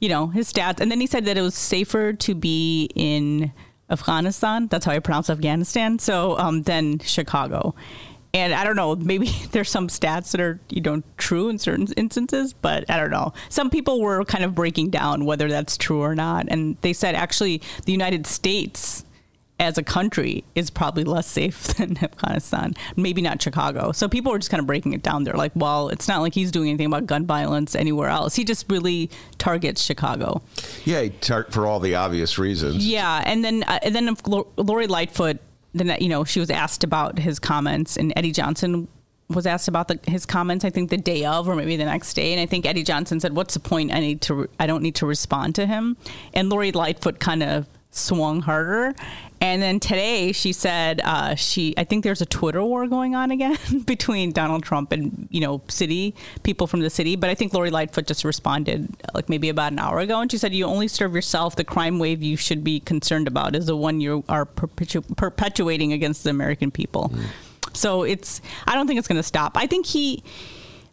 you 0.00 0.08
know 0.08 0.28
his 0.28 0.52
stats 0.52 0.80
and 0.80 0.90
then 0.90 1.00
he 1.00 1.06
said 1.06 1.24
that 1.24 1.36
it 1.36 1.42
was 1.42 1.54
safer 1.54 2.12
to 2.12 2.34
be 2.34 2.90
in 2.94 3.50
afghanistan. 3.92 4.68
That's 4.68 4.84
how 4.84 4.92
i 4.92 4.98
pronounce 4.98 5.30
afghanistan. 5.30 5.98
So 5.98 6.38
um, 6.38 6.62
than 6.62 6.98
chicago. 7.00 7.74
And 8.34 8.54
i 8.54 8.64
don't 8.64 8.76
know 8.76 8.96
maybe 8.96 9.26
there's 9.52 9.70
some 9.70 9.88
stats 9.88 10.32
that 10.32 10.40
are 10.40 10.58
you 10.70 10.80
know 10.80 11.02
true 11.18 11.48
in 11.48 11.58
certain 11.58 11.86
instances 11.96 12.52
but 12.54 12.90
i 12.90 12.96
don't 12.96 13.10
know. 13.10 13.32
Some 13.48 13.70
people 13.70 14.00
were 14.00 14.24
kind 14.24 14.44
of 14.44 14.54
breaking 14.54 14.90
down 14.90 15.24
whether 15.24 15.48
that's 15.48 15.76
true 15.76 16.00
or 16.00 16.14
not. 16.14 16.46
And 16.48 16.76
they 16.80 16.92
said 16.92 17.14
actually 17.14 17.62
the 17.84 17.92
united 17.92 18.26
states 18.26 19.04
as 19.62 19.78
a 19.78 19.82
country 19.82 20.44
is 20.56 20.70
probably 20.70 21.04
less 21.04 21.26
safe 21.26 21.62
than 21.76 21.96
Afghanistan. 22.02 22.74
Maybe 22.96 23.22
not 23.22 23.40
Chicago. 23.40 23.92
So 23.92 24.08
people 24.08 24.32
are 24.32 24.38
just 24.38 24.50
kind 24.50 24.60
of 24.60 24.66
breaking 24.66 24.92
it 24.92 25.02
down. 25.02 25.24
They're 25.24 25.34
like, 25.34 25.52
well, 25.54 25.88
it's 25.88 26.08
not 26.08 26.20
like 26.20 26.34
he's 26.34 26.50
doing 26.50 26.68
anything 26.68 26.86
about 26.86 27.06
gun 27.06 27.24
violence 27.24 27.74
anywhere 27.76 28.08
else. 28.08 28.34
He 28.34 28.44
just 28.44 28.66
really 28.68 29.08
targets 29.38 29.80
Chicago. 29.82 30.42
Yeah, 30.84 31.08
tar- 31.20 31.46
for 31.50 31.66
all 31.66 31.78
the 31.80 31.94
obvious 31.94 32.38
reasons. 32.38 32.84
Yeah, 32.86 33.22
and 33.24 33.44
then 33.44 33.62
uh, 33.62 33.78
and 33.82 33.94
then 33.94 34.16
Lori 34.56 34.88
Lightfoot, 34.88 35.38
then 35.72 35.96
you 36.00 36.08
know 36.08 36.24
she 36.24 36.40
was 36.40 36.50
asked 36.50 36.82
about 36.82 37.18
his 37.18 37.38
comments, 37.38 37.96
and 37.96 38.12
Eddie 38.16 38.32
Johnson 38.32 38.88
was 39.28 39.46
asked 39.46 39.68
about 39.68 39.88
the, 39.88 39.98
his 40.06 40.26
comments. 40.26 40.64
I 40.64 40.70
think 40.70 40.90
the 40.90 40.96
day 40.96 41.24
of, 41.24 41.48
or 41.48 41.54
maybe 41.54 41.76
the 41.76 41.84
next 41.84 42.14
day, 42.14 42.32
and 42.32 42.40
I 42.40 42.46
think 42.46 42.66
Eddie 42.66 42.82
Johnson 42.82 43.20
said, 43.20 43.34
"What's 43.34 43.54
the 43.54 43.60
point? 43.60 43.92
I 43.94 44.00
need 44.00 44.20
to. 44.22 44.48
I 44.58 44.66
don't 44.66 44.82
need 44.82 44.96
to 44.96 45.06
respond 45.06 45.54
to 45.54 45.66
him." 45.66 45.96
And 46.34 46.50
Lori 46.50 46.72
Lightfoot 46.72 47.20
kind 47.20 47.42
of 47.42 47.66
swung 47.92 48.40
harder. 48.40 48.94
And 49.40 49.60
then 49.60 49.80
today 49.80 50.32
she 50.32 50.52
said 50.52 51.00
uh, 51.04 51.34
she 51.34 51.74
I 51.76 51.84
think 51.84 52.04
there's 52.04 52.22
a 52.22 52.26
Twitter 52.26 52.64
war 52.64 52.86
going 52.86 53.14
on 53.14 53.30
again 53.30 53.58
between 53.86 54.32
Donald 54.32 54.62
Trump 54.62 54.92
and 54.92 55.28
you 55.30 55.40
know 55.40 55.62
city 55.68 56.14
people 56.42 56.66
from 56.66 56.80
the 56.80 56.90
city. 56.90 57.16
But 57.16 57.30
I 57.30 57.34
think 57.34 57.52
Lori 57.52 57.70
Lightfoot 57.70 58.06
just 58.06 58.24
responded 58.24 58.88
like 59.14 59.28
maybe 59.28 59.48
about 59.48 59.72
an 59.72 59.78
hour 59.78 59.98
ago, 59.98 60.20
and 60.20 60.30
she 60.30 60.38
said 60.38 60.54
you 60.54 60.64
only 60.64 60.88
serve 60.88 61.14
yourself. 61.14 61.56
The 61.56 61.64
crime 61.64 61.98
wave 61.98 62.22
you 62.22 62.36
should 62.36 62.64
be 62.64 62.80
concerned 62.80 63.28
about 63.28 63.54
is 63.54 63.66
the 63.66 63.76
one 63.76 64.00
you 64.00 64.24
are 64.28 64.46
perpetu- 64.46 65.16
perpetuating 65.16 65.92
against 65.92 66.24
the 66.24 66.30
American 66.30 66.70
people. 66.70 67.12
So 67.74 68.02
it's 68.02 68.40
I 68.66 68.74
don't 68.74 68.86
think 68.86 68.98
it's 68.98 69.08
going 69.08 69.20
to 69.20 69.22
stop. 69.22 69.56
I 69.56 69.66
think 69.66 69.86
he 69.86 70.22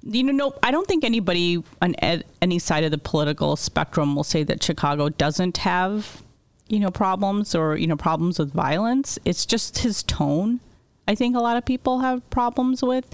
you 0.03 0.23
know, 0.23 0.31
no, 0.31 0.55
I 0.63 0.71
don't 0.71 0.87
think 0.87 1.03
anybody 1.03 1.63
on 1.81 1.95
ed, 1.99 2.23
any 2.41 2.59
side 2.59 2.83
of 2.83 2.91
the 2.91 2.97
political 2.97 3.55
spectrum 3.55 4.15
will 4.15 4.23
say 4.23 4.43
that 4.43 4.63
Chicago 4.63 5.09
doesn't 5.09 5.57
have, 5.57 6.23
you 6.69 6.79
know, 6.79 6.91
problems 6.91 7.53
or 7.53 7.75
you 7.75 7.87
know 7.87 7.97
problems 7.97 8.39
with 8.39 8.53
violence. 8.53 9.19
It's 9.25 9.45
just 9.45 9.79
his 9.79 10.03
tone. 10.03 10.61
I 11.09 11.15
think 11.15 11.35
a 11.35 11.39
lot 11.39 11.57
of 11.57 11.65
people 11.65 11.99
have 11.99 12.27
problems 12.29 12.83
with. 12.83 13.05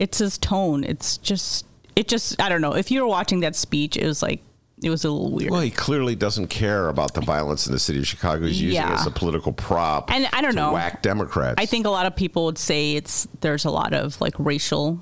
It's 0.00 0.18
his 0.18 0.36
tone. 0.36 0.82
It's 0.82 1.16
just, 1.16 1.64
it 1.94 2.08
just, 2.08 2.42
I 2.42 2.48
don't 2.48 2.60
know. 2.60 2.74
If 2.74 2.90
you 2.90 3.00
were 3.00 3.06
watching 3.06 3.40
that 3.40 3.54
speech, 3.54 3.96
it 3.96 4.04
was 4.04 4.20
like, 4.20 4.42
it 4.82 4.90
was 4.90 5.04
a 5.04 5.10
little 5.10 5.30
weird. 5.30 5.52
Well, 5.52 5.60
he 5.60 5.70
clearly 5.70 6.16
doesn't 6.16 6.48
care 6.48 6.88
about 6.88 7.14
the 7.14 7.20
violence 7.20 7.66
in 7.66 7.72
the 7.72 7.78
city 7.78 8.00
of 8.00 8.06
Chicago. 8.06 8.46
He's 8.46 8.60
using 8.60 8.82
it 8.82 8.90
as 8.90 9.06
a 9.06 9.12
political 9.12 9.52
prop. 9.52 10.10
And 10.10 10.28
I 10.32 10.42
don't 10.42 10.56
know. 10.56 10.72
Whack 10.72 11.02
Democrats. 11.02 11.54
I 11.56 11.66
think 11.66 11.86
a 11.86 11.90
lot 11.90 12.04
of 12.04 12.16
people 12.16 12.44
would 12.46 12.58
say 12.58 12.96
it's 12.96 13.26
there's 13.40 13.64
a 13.64 13.70
lot 13.70 13.94
of 13.94 14.20
like 14.20 14.34
racial 14.38 15.00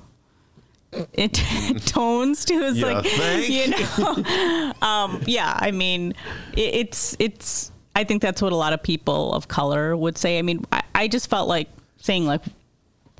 it, 1.13 1.33
tones 1.85 2.45
to 2.45 2.61
his 2.61 2.77
Yeah, 2.77 2.85
like 2.85 3.49
you 3.49 3.67
know 3.67 4.73
um 4.81 5.21
yeah 5.25 5.53
i 5.57 5.71
mean 5.71 6.13
it, 6.53 6.75
it's 6.75 7.17
it's 7.19 7.71
i 7.95 8.03
think 8.03 8.21
that's 8.21 8.41
what 8.41 8.51
a 8.51 8.55
lot 8.55 8.73
of 8.73 8.81
people 8.83 9.33
of 9.33 9.47
color 9.47 9.95
would 9.95 10.17
say 10.17 10.37
i 10.37 10.41
mean 10.41 10.63
I, 10.71 10.83
I 10.93 11.07
just 11.07 11.29
felt 11.29 11.47
like 11.47 11.69
saying 11.97 12.25
like 12.25 12.41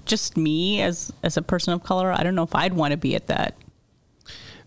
just 0.06 0.38
me 0.38 0.82
as 0.82 1.12
as 1.24 1.38
a 1.38 1.42
person 1.42 1.74
of 1.74 1.84
color 1.84 2.12
i 2.12 2.24
don't 2.24 2.36
know 2.36 2.44
if 2.44 2.54
i'd 2.56 2.74
want 2.74 2.92
to 2.92 2.98
be 2.98 3.16
at 3.16 3.28
that 3.28 3.56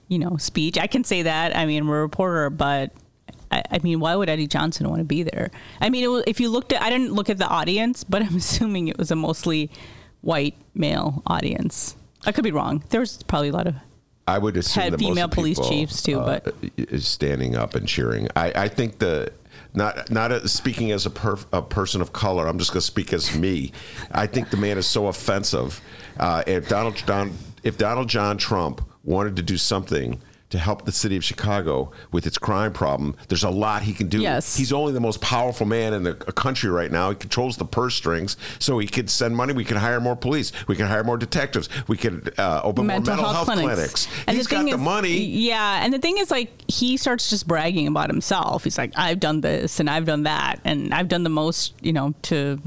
you 0.08 0.18
know 0.18 0.36
speech 0.36 0.78
i 0.78 0.86
can 0.86 1.04
say 1.04 1.22
that 1.22 1.56
i 1.56 1.66
mean 1.66 1.82
i'm 1.82 1.88
a 1.88 1.92
reporter 1.92 2.50
but 2.50 2.92
I, 3.50 3.62
I 3.70 3.78
mean, 3.78 3.98
why 4.00 4.14
would 4.14 4.28
Eddie 4.28 4.46
Johnson 4.46 4.88
want 4.88 5.00
to 5.00 5.04
be 5.04 5.22
there? 5.22 5.50
I 5.80 5.88
mean, 5.88 6.04
it 6.04 6.08
was, 6.08 6.24
if 6.26 6.38
you 6.38 6.50
looked 6.50 6.70
at, 6.72 6.82
I 6.82 6.90
didn't 6.90 7.14
look 7.14 7.30
at 7.30 7.38
the 7.38 7.46
audience, 7.46 8.04
but 8.04 8.22
I'm 8.26 8.36
assuming 8.36 8.88
it 8.88 8.98
was 8.98 9.10
a 9.10 9.16
mostly 9.16 9.70
white 10.20 10.54
male 10.74 11.22
audience. 11.26 11.96
I 12.26 12.32
could 12.32 12.44
be 12.44 12.50
wrong. 12.50 12.84
There's 12.90 13.22
probably 13.22 13.48
a 13.48 13.52
lot 13.52 13.66
of 13.66 13.74
I 14.26 14.36
would 14.36 14.58
assume 14.58 14.82
Had 14.82 14.98
female 14.98 15.28
police 15.28 15.58
people, 15.58 15.70
chiefs, 15.70 16.02
too, 16.02 16.20
uh, 16.20 16.40
but- 16.40 16.54
is 16.76 17.08
standing 17.08 17.56
up 17.56 17.74
and 17.74 17.88
cheering. 17.88 18.28
I, 18.36 18.52
I 18.54 18.68
think 18.68 18.98
the 18.98 19.32
not 19.78 20.10
not 20.10 20.30
a, 20.30 20.46
speaking 20.46 20.90
as 20.92 21.06
a, 21.06 21.38
a 21.52 21.62
person 21.62 22.02
of 22.02 22.12
color. 22.12 22.46
I'm 22.46 22.58
just 22.58 22.72
going 22.72 22.82
to 22.82 22.86
speak 22.86 23.14
as 23.14 23.34
me. 23.34 23.72
I 24.12 24.26
think 24.26 24.50
the 24.50 24.58
man 24.58 24.76
is 24.76 24.86
so 24.86 25.06
offensive. 25.06 25.80
Uh, 26.18 26.42
if 26.46 26.68
Donald 26.68 27.02
Don, 27.06 27.32
if 27.62 27.78
Donald 27.78 28.08
John 28.08 28.36
Trump 28.36 28.82
wanted 29.04 29.36
to 29.36 29.42
do 29.42 29.56
something. 29.56 30.20
To 30.50 30.58
help 30.58 30.86
the 30.86 30.92
city 30.92 31.14
of 31.14 31.22
Chicago 31.22 31.92
with 32.10 32.26
its 32.26 32.38
crime 32.38 32.72
problem, 32.72 33.16
there's 33.28 33.44
a 33.44 33.50
lot 33.50 33.82
he 33.82 33.92
can 33.92 34.08
do. 34.08 34.22
Yes. 34.22 34.56
He's 34.56 34.72
only 34.72 34.94
the 34.94 35.00
most 35.00 35.20
powerful 35.20 35.66
man 35.66 35.92
in 35.92 36.04
the 36.04 36.12
uh, 36.12 36.32
country 36.32 36.70
right 36.70 36.90
now. 36.90 37.10
He 37.10 37.16
controls 37.16 37.58
the 37.58 37.66
purse 37.66 37.94
strings, 37.94 38.38
so 38.58 38.78
he 38.78 38.86
could 38.86 39.10
send 39.10 39.36
money. 39.36 39.52
We 39.52 39.66
can 39.66 39.76
hire 39.76 40.00
more 40.00 40.16
police. 40.16 40.52
We 40.66 40.74
can 40.74 40.86
hire 40.86 41.04
more 41.04 41.18
detectives. 41.18 41.68
We 41.86 41.98
could 41.98 42.32
uh, 42.38 42.62
open 42.64 42.86
mental, 42.86 43.16
more 43.16 43.24
mental 43.24 43.34
health, 43.34 43.48
health, 43.48 43.58
clinics. 43.58 44.06
clinics. 44.06 44.24
And 44.26 44.36
He's 44.38 44.46
the 44.46 44.54
got 44.54 44.70
the 44.70 44.78
money. 44.78 45.18
Yeah, 45.18 45.84
and 45.84 45.92
the 45.92 45.98
thing 45.98 46.16
is, 46.16 46.30
like, 46.30 46.50
he 46.66 46.96
starts 46.96 47.28
just 47.28 47.46
bragging 47.46 47.86
about 47.86 48.08
himself. 48.08 48.64
He's 48.64 48.78
like, 48.78 48.92
"I've 48.96 49.20
done 49.20 49.42
this 49.42 49.80
and 49.80 49.90
I've 49.90 50.06
done 50.06 50.22
that 50.22 50.60
and 50.64 50.94
I've 50.94 51.08
done 51.08 51.24
the 51.24 51.30
most," 51.30 51.74
you 51.82 51.92
know, 51.92 52.14
to 52.22 52.58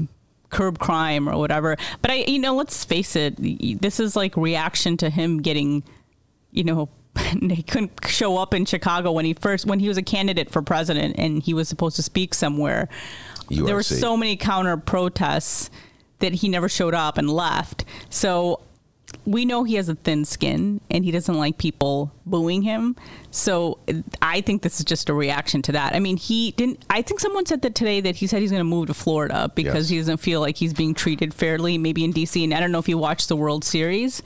curb 0.50 0.78
crime 0.78 1.28
or 1.28 1.36
whatever. 1.36 1.76
But 2.00 2.12
I, 2.12 2.14
you 2.28 2.38
know, 2.38 2.54
let's 2.54 2.84
face 2.84 3.16
it, 3.16 3.34
this 3.80 3.98
is 3.98 4.14
like 4.14 4.36
reaction 4.36 4.96
to 4.98 5.10
him 5.10 5.42
getting, 5.42 5.82
you 6.52 6.62
know. 6.62 6.88
He 7.50 7.62
couldn't 7.62 7.92
show 8.06 8.36
up 8.36 8.54
in 8.54 8.64
Chicago 8.64 9.12
when 9.12 9.24
he 9.24 9.34
first 9.34 9.66
when 9.66 9.80
he 9.80 9.88
was 9.88 9.96
a 9.98 10.02
candidate 10.02 10.50
for 10.50 10.62
president 10.62 11.16
and 11.18 11.42
he 11.42 11.54
was 11.54 11.68
supposed 11.68 11.96
to 11.96 12.02
speak 12.02 12.34
somewhere. 12.34 12.88
There 13.48 13.74
were 13.74 13.82
so 13.82 14.16
many 14.16 14.36
counter 14.36 14.76
protests 14.76 15.70
that 16.20 16.32
he 16.34 16.48
never 16.48 16.68
showed 16.68 16.94
up 16.94 17.18
and 17.18 17.28
left. 17.28 17.84
So 18.08 18.60
we 19.26 19.44
know 19.44 19.64
he 19.64 19.74
has 19.74 19.88
a 19.90 19.94
thin 19.94 20.24
skin 20.24 20.80
and 20.90 21.04
he 21.04 21.10
doesn't 21.10 21.34
like 21.36 21.58
people 21.58 22.12
booing 22.24 22.62
him. 22.62 22.96
So 23.30 23.78
I 24.22 24.40
think 24.40 24.62
this 24.62 24.78
is 24.78 24.84
just 24.86 25.08
a 25.10 25.14
reaction 25.14 25.60
to 25.62 25.72
that. 25.72 25.94
I 25.94 26.00
mean, 26.00 26.16
he 26.16 26.52
didn't. 26.52 26.84
I 26.88 27.02
think 27.02 27.20
someone 27.20 27.44
said 27.44 27.60
that 27.62 27.74
today 27.74 28.00
that 28.00 28.16
he 28.16 28.26
said 28.26 28.40
he's 28.40 28.50
going 28.50 28.60
to 28.60 28.64
move 28.64 28.86
to 28.86 28.94
Florida 28.94 29.50
because 29.54 29.74
Yes. 29.74 29.88
he 29.90 29.98
doesn't 29.98 30.18
feel 30.18 30.40
like 30.40 30.56
he's 30.56 30.72
being 30.72 30.94
treated 30.94 31.34
fairly, 31.34 31.76
maybe 31.76 32.04
in 32.04 32.12
DC. 32.12 32.42
And 32.42 32.54
I 32.54 32.60
don't 32.60 32.72
know 32.72 32.78
if 32.78 32.88
you 32.88 32.96
watched 32.96 33.28
the 33.28 33.36
World 33.36 33.64
Series. 33.64 34.22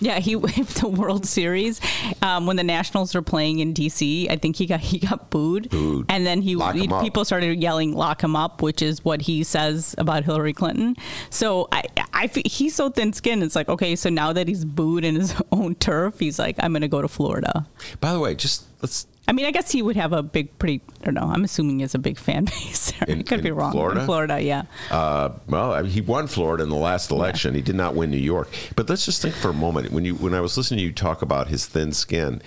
Yeah, 0.00 0.18
he 0.20 0.36
waved 0.36 0.80
the 0.80 0.88
World 0.88 1.26
Series 1.26 1.80
um, 2.22 2.46
when 2.46 2.56
the 2.56 2.62
Nationals 2.64 3.14
are 3.14 3.22
playing 3.22 3.58
in 3.58 3.74
DC. 3.74 4.30
I 4.30 4.36
think 4.36 4.56
he 4.56 4.66
got 4.66 4.80
he 4.80 4.98
got 4.98 5.30
booed, 5.30 5.70
Booed. 5.70 6.06
and 6.08 6.24
then 6.26 6.42
he, 6.42 6.58
he- 6.74 6.88
people 7.00 7.24
started 7.24 7.60
yelling 7.60 7.94
"lock 7.94 8.22
him 8.22 8.36
up," 8.36 8.62
which 8.62 8.82
is 8.82 9.04
what 9.04 9.22
he 9.22 9.42
says 9.44 9.94
about 9.98 10.24
Hillary 10.24 10.52
Clinton. 10.52 10.96
So 11.30 11.68
I, 11.72 11.82
I 12.14 12.30
he's 12.46 12.74
so 12.74 12.88
thin-skinned. 12.90 13.42
It's 13.42 13.56
like 13.56 13.68
okay, 13.68 13.96
so 13.96 14.08
now 14.10 14.32
that 14.32 14.48
he's 14.48 14.64
booed 14.64 15.04
in 15.04 15.16
his 15.16 15.34
own 15.52 15.74
turf, 15.74 16.18
he's 16.18 16.38
like, 16.38 16.56
I'm 16.60 16.72
going 16.72 16.82
to 16.82 16.88
go 16.88 17.02
to 17.02 17.08
Florida. 17.08 17.66
By 18.00 18.12
the 18.12 18.20
way, 18.20 18.34
just 18.34 18.64
let's 18.82 19.06
I 19.30 19.32
mean, 19.32 19.46
I 19.46 19.52
guess 19.52 19.70
he 19.70 19.80
would 19.80 19.94
have 19.94 20.12
a 20.12 20.24
big, 20.24 20.58
pretty. 20.58 20.80
I 21.00 21.04
don't 21.04 21.14
know. 21.14 21.30
I'm 21.32 21.44
assuming 21.44 21.76
he 21.76 21.82
has 21.82 21.94
a 21.94 22.00
big 22.00 22.18
fan 22.18 22.44
base. 22.46 22.92
In- 23.06 23.22
could 23.22 23.44
be 23.44 23.52
wrong. 23.52 23.70
Florida? 23.70 24.00
In 24.00 24.06
Florida, 24.06 24.42
yeah. 24.42 24.64
Uh, 24.90 25.28
well, 25.46 25.72
I 25.72 25.82
mean, 25.82 25.92
he 25.92 26.00
won 26.00 26.26
Florida 26.26 26.64
in 26.64 26.68
the 26.68 26.74
last 26.74 27.12
election. 27.12 27.54
He 27.54 27.62
did 27.62 27.76
not 27.76 27.94
win 27.94 28.10
New 28.10 28.16
York. 28.16 28.48
But 28.74 28.90
let's 28.90 29.04
just 29.04 29.22
think 29.22 29.36
for 29.36 29.50
a 29.50 29.54
moment. 29.54 29.92
When 29.92 30.04
you 30.04 30.16
when 30.16 30.34
I 30.34 30.40
was 30.40 30.56
listening 30.56 30.78
to 30.78 30.84
you 30.84 30.90
talk 30.92 31.22
about 31.22 31.46
his 31.46 31.64
thin 31.64 31.92
skin, 31.92 32.42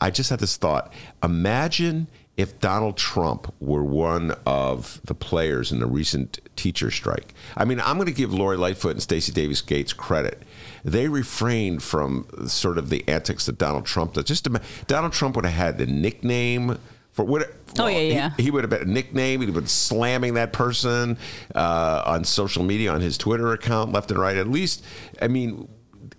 I 0.00 0.10
just 0.12 0.30
had 0.30 0.38
this 0.38 0.56
thought. 0.56 0.92
Imagine 1.24 2.06
if 2.36 2.60
Donald 2.60 2.96
Trump 2.96 3.52
were 3.58 3.82
one 3.82 4.32
of 4.46 5.00
the 5.02 5.14
players 5.16 5.72
in 5.72 5.80
the 5.80 5.86
recent 5.88 6.38
teacher 6.54 6.88
strike. 6.88 7.34
I 7.56 7.64
mean, 7.64 7.80
I'm 7.80 7.96
going 7.96 8.06
to 8.06 8.12
give 8.12 8.32
Lori 8.32 8.56
Lightfoot 8.56 8.92
and 8.92 9.02
Stacy 9.02 9.32
Davis 9.32 9.60
Gates 9.60 9.92
credit. 9.92 10.40
They 10.84 11.08
refrained 11.08 11.82
from 11.82 12.26
sort 12.46 12.78
of 12.78 12.90
the 12.90 13.04
antics 13.08 13.46
that 13.46 13.58
Donald 13.58 13.86
Trump 13.86 14.14
does. 14.14 14.24
Just 14.24 14.46
Donald 14.86 15.12
Trump 15.12 15.36
would 15.36 15.44
have 15.44 15.54
had 15.54 15.78
the 15.78 15.86
nickname 15.86 16.78
for 17.12 17.24
what. 17.24 17.52
Oh, 17.78 17.86
yeah, 17.86 17.98
he- 17.98 18.08
yeah. 18.12 18.30
he 18.38 18.50
would 18.50 18.62
have 18.64 18.70
been 18.70 18.82
a 18.82 18.92
nickname. 18.92 19.40
He'd 19.40 19.46
have 19.46 19.54
been 19.54 19.66
slamming 19.66 20.34
that 20.34 20.52
person 20.52 21.18
uh, 21.54 22.02
on 22.06 22.24
social 22.24 22.62
media, 22.62 22.92
on 22.92 23.00
his 23.00 23.18
Twitter 23.18 23.52
account, 23.52 23.92
left 23.92 24.10
and 24.10 24.18
right. 24.20 24.36
At 24.36 24.48
least, 24.48 24.84
I 25.20 25.28
mean, 25.28 25.68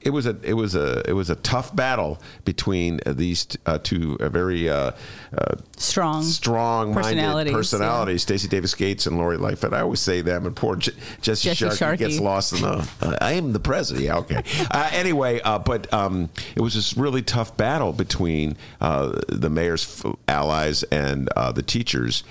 it 0.02 0.12
was 0.12 0.26
a 0.26 0.38
it 0.44 0.54
was 0.54 0.76
a 0.76 1.08
it 1.10 1.14
was 1.14 1.30
a 1.30 1.36
tough 1.36 1.76
battle 1.76 2.22
between 2.46 3.00
uh, 3.06 3.14
these 3.14 3.48
uh, 3.66 3.80
two 3.80 4.18
uh, 4.20 4.30
very 4.30 4.70
uh, 4.70 4.92
uh, 5.38 5.56
Strong, 5.78 6.24
strong-minded 6.24 6.94
personalities, 7.14 7.54
personalities, 7.54 8.22
Stacy 8.22 8.48
Davis 8.48 8.76
Gates 8.76 9.06
and 9.08 9.18
Lori 9.18 9.38
Lightfoot. 9.38 9.74
I 9.74 9.82
always 9.82 10.02
say 10.02 10.22
them, 10.22 10.46
and 10.46 10.56
poor 10.56 10.76
J- 10.76 10.92
Jesse, 11.22 11.50
Jesse 11.50 11.56
Sharkey, 11.56 11.78
Sharkey. 11.78 12.04
gets 12.06 12.20
lost 12.20 12.54
in 12.54 12.62
the. 12.62 12.90
Uh, 13.02 13.18
I 13.22 13.34
am 13.34 13.54
the 13.54 13.60
president. 13.60 14.06
Yeah, 14.06 14.18
okay. 14.18 14.44
uh, 14.72 14.90
anyway, 14.92 15.40
uh, 15.42 15.60
but 15.60 15.92
um, 15.94 16.30
it 16.56 16.62
was 16.62 16.76
this 16.76 16.98
really 16.98 17.22
tough 17.22 17.56
battle 17.56 17.94
between 17.94 18.58
uh, 18.82 19.20
the 19.30 19.50
mayor's 19.50 20.04
allies 20.28 20.84
and 20.84 21.30
uh, 21.36 21.52
the 21.52 21.64
teachers. 21.64 22.24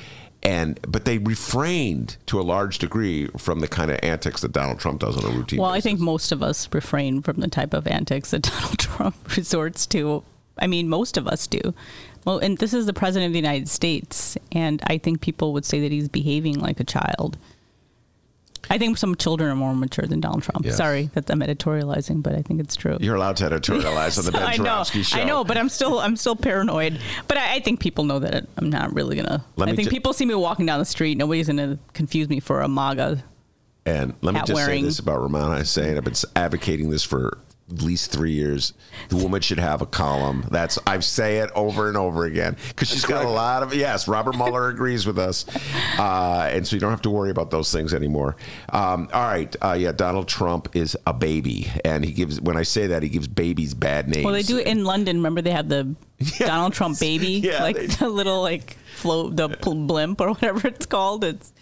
And 0.49 0.81
but 0.89 1.05
they 1.05 1.19
refrained 1.19 2.17
to 2.25 2.41
a 2.41 2.43
large 2.43 2.79
degree 2.79 3.29
from 3.37 3.61
the 3.61 3.69
kind 3.69 3.91
of 3.91 3.99
antics 4.03 4.41
that 4.41 4.53
Donald 4.53 4.81
Trump 4.81 5.01
does 5.01 5.23
on 5.23 5.31
a 5.31 5.37
routine. 5.37 5.61
Well, 5.61 5.71
I 5.71 5.83
think 5.83 6.01
most 6.01 6.33
of 6.33 6.43
us 6.43 6.73
refrain 6.73 7.21
from 7.21 7.41
the 7.41 7.49
type 7.49 7.75
of 7.75 7.87
antics 7.87 8.31
that 8.31 8.43
Donald 8.51 8.79
Trump 8.79 9.37
resorts 9.37 9.87
to. 9.89 10.23
I 10.59 10.67
mean, 10.67 10.89
most 10.89 11.19
of 11.19 11.29
us 11.29 11.47
do. 11.47 11.75
Well, 12.25 12.39
and 12.39 12.57
this 12.57 12.73
is 12.73 12.87
the 12.87 12.95
president 12.95 13.29
of 13.29 13.33
the 13.35 13.39
United 13.39 13.69
States, 13.69 14.39
and 14.51 14.81
I 14.87 14.97
think 14.97 15.21
people 15.21 15.53
would 15.53 15.67
say 15.67 15.81
that 15.81 15.93
he's 15.93 16.09
behaving 16.09 16.61
like 16.61 16.81
a 16.81 16.85
child. 16.85 17.37
I 18.71 18.79
think 18.79 18.99
some 18.99 19.15
children 19.15 19.51
are 19.51 19.57
more 19.57 19.75
mature 19.75 20.07
than 20.07 20.21
Donald 20.21 20.43
Trump. 20.43 20.65
Yes. 20.65 20.77
Sorry 20.77 21.11
that 21.15 21.31
I'm 21.31 21.41
editorializing, 21.41 22.23
but 22.23 22.35
I 22.35 22.43
think 22.43 22.61
it's 22.61 22.77
true. 22.77 22.99
You're 23.01 23.17
allowed 23.17 23.37
to 23.39 23.45
editorialize 23.45 24.19
on 24.19 24.25
the 24.25 24.33
Ben 24.33 24.43
I 24.43 24.57
know, 24.57 24.85
show. 24.85 25.19
I 25.19 25.25
know, 25.25 25.45
but 25.45 25.57
I'm 25.57 25.69
still 25.69 25.99
I'm 25.99 26.17
still 26.17 26.37
paranoid. 26.37 27.01
But 27.27 27.39
I, 27.39 27.57
I 27.57 27.61
think 27.61 27.81
people 27.81 28.05
know 28.05 28.19
that 28.19 28.47
I'm 28.57 28.71
not 28.71 28.95
really 28.95 29.17
gonna. 29.17 29.45
Let 29.57 29.69
I 29.69 29.77
think 29.77 29.89
ju- 29.89 29.95
people 29.95 30.13
see 30.13 30.27
me 30.27 30.35
walking 30.35 30.67
down 30.67 30.79
the 30.79 30.85
street. 30.85 31.17
Nobody's 31.17 31.47
gonna 31.47 31.79
confuse 31.93 32.29
me 32.29 32.41
for 32.41 32.61
a 32.61 32.69
MAGA. 32.69 33.23
And 33.87 34.15
let 34.21 34.35
me 34.35 34.41
just 34.45 34.65
say 34.67 34.83
this 34.83 34.99
about 34.99 35.19
Rummana 35.21 35.59
Hussain. 35.59 35.97
I've 35.97 36.05
been 36.05 36.15
advocating 36.37 36.91
this 36.91 37.05
for 37.05 37.39
at 37.71 37.83
least 37.83 38.11
three 38.11 38.33
years. 38.33 38.73
The 39.11 39.17
woman 39.17 39.41
should 39.41 39.59
have 39.59 39.83
a 39.83 39.87
column. 39.87 40.47
That's 40.51 40.79
I 40.87 40.99
say 41.01 41.39
it 41.39 41.51
over 41.55 41.89
and 41.89 41.97
over 41.97 42.25
again 42.25 42.57
because 42.69 42.89
she's 42.89 43.05
got 43.05 43.25
a 43.25 43.29
lot 43.29 43.63
of 43.63 43.75
yes. 43.75 44.09
Robert 44.09 44.37
Mueller 44.37 44.69
agrees 44.69 45.07
with 45.07 45.19
us, 45.19 45.45
uh, 45.99 46.49
and 46.53 46.67
so 46.67 46.77
you 46.77 46.81
don't 46.81 46.91
have 46.91 47.03
to 47.03 47.11
worry 47.11 47.31
about 47.31 47.51
those 47.51 47.71
things 47.73 47.93
anymore. 47.95 48.37
Um, 48.71 49.09
all 49.13 49.23
right, 49.27 49.55
uh, 49.63 49.77
yeah. 49.79 49.93
Donald 49.93 50.29
Trump 50.29 50.75
is 50.75 50.97
a 51.07 51.13
baby, 51.13 51.71
and 51.85 52.05
he 52.05 52.13
gives. 52.13 52.41
When 52.41 52.57
I 52.57 52.63
say 52.63 52.89
that, 52.89 53.03
he 53.03 53.09
gives 53.09 53.29
babies 53.29 53.75
bad 53.75 54.09
names. 54.09 54.25
Well, 54.25 54.35
they 54.35 54.43
do 54.43 54.59
it 54.59 54.67
in 54.67 54.85
London. 54.85 55.17
Remember, 55.17 55.43
they 55.43 55.51
have 55.51 55.69
the 55.69 55.95
Donald 56.39 56.73
Trump 56.73 56.99
baby, 56.99 57.33
Yeah, 57.45 57.63
like 57.63 57.77
they- 57.77 57.87
the 57.87 58.09
little 58.09 58.43
like 58.43 58.77
float, 58.95 59.37
the 59.37 59.49
pl- 59.49 59.75
blimp 59.87 60.21
or 60.21 60.29
whatever 60.31 60.67
it's 60.69 60.87
called. 60.87 61.23
It's 61.25 61.53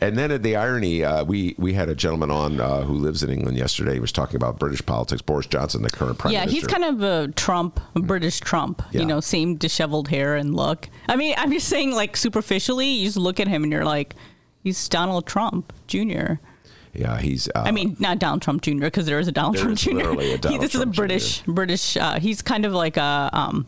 And 0.00 0.16
then 0.16 0.42
the 0.42 0.56
irony, 0.56 1.02
uh, 1.02 1.24
we 1.24 1.54
we 1.58 1.72
had 1.72 1.88
a 1.88 1.94
gentleman 1.94 2.30
on 2.30 2.60
uh, 2.60 2.82
who 2.82 2.94
lives 2.94 3.22
in 3.22 3.30
England 3.30 3.56
yesterday. 3.56 3.94
He 3.94 4.00
was 4.00 4.12
talking 4.12 4.36
about 4.36 4.58
British 4.58 4.84
politics. 4.86 5.22
Boris 5.22 5.46
Johnson, 5.46 5.82
the 5.82 5.90
current 5.90 6.18
prime 6.18 6.32
yeah, 6.32 6.40
minister. 6.40 6.60
he's 6.60 6.66
kind 6.66 6.84
of 6.84 7.02
a 7.02 7.32
Trump, 7.32 7.80
a 7.96 8.00
British 8.00 8.38
Trump. 8.40 8.82
Yeah. 8.92 9.00
You 9.00 9.06
know, 9.06 9.20
same 9.20 9.56
disheveled 9.56 10.08
hair 10.08 10.36
and 10.36 10.54
look. 10.54 10.88
I 11.08 11.16
mean, 11.16 11.34
I'm 11.36 11.50
just 11.50 11.68
saying, 11.68 11.92
like 11.92 12.16
superficially, 12.16 12.86
you 12.86 13.06
just 13.06 13.16
look 13.16 13.40
at 13.40 13.48
him 13.48 13.64
and 13.64 13.72
you're 13.72 13.84
like, 13.84 14.14
he's 14.62 14.88
Donald 14.88 15.26
Trump 15.26 15.72
Jr. 15.88 16.34
yeah, 16.94 17.18
he's. 17.18 17.48
Uh, 17.48 17.62
I 17.66 17.72
mean, 17.72 17.96
not 17.98 18.20
Donald 18.20 18.42
Trump 18.42 18.62
Jr. 18.62 18.78
because 18.80 19.06
there 19.06 19.18
is 19.18 19.26
a 19.26 19.32
Donald 19.32 19.56
Trump 19.56 19.78
Jr. 19.78 20.10
a 20.10 20.22
He- 20.48 20.58
this 20.58 20.72
Trump 20.72 20.74
is 20.74 20.74
a 20.76 20.86
British, 20.86 21.42
British. 21.42 21.96
Uh, 21.96 22.20
he's 22.20 22.40
kind 22.40 22.64
of 22.64 22.72
like 22.72 22.96
a, 22.96 23.30
um, 23.32 23.66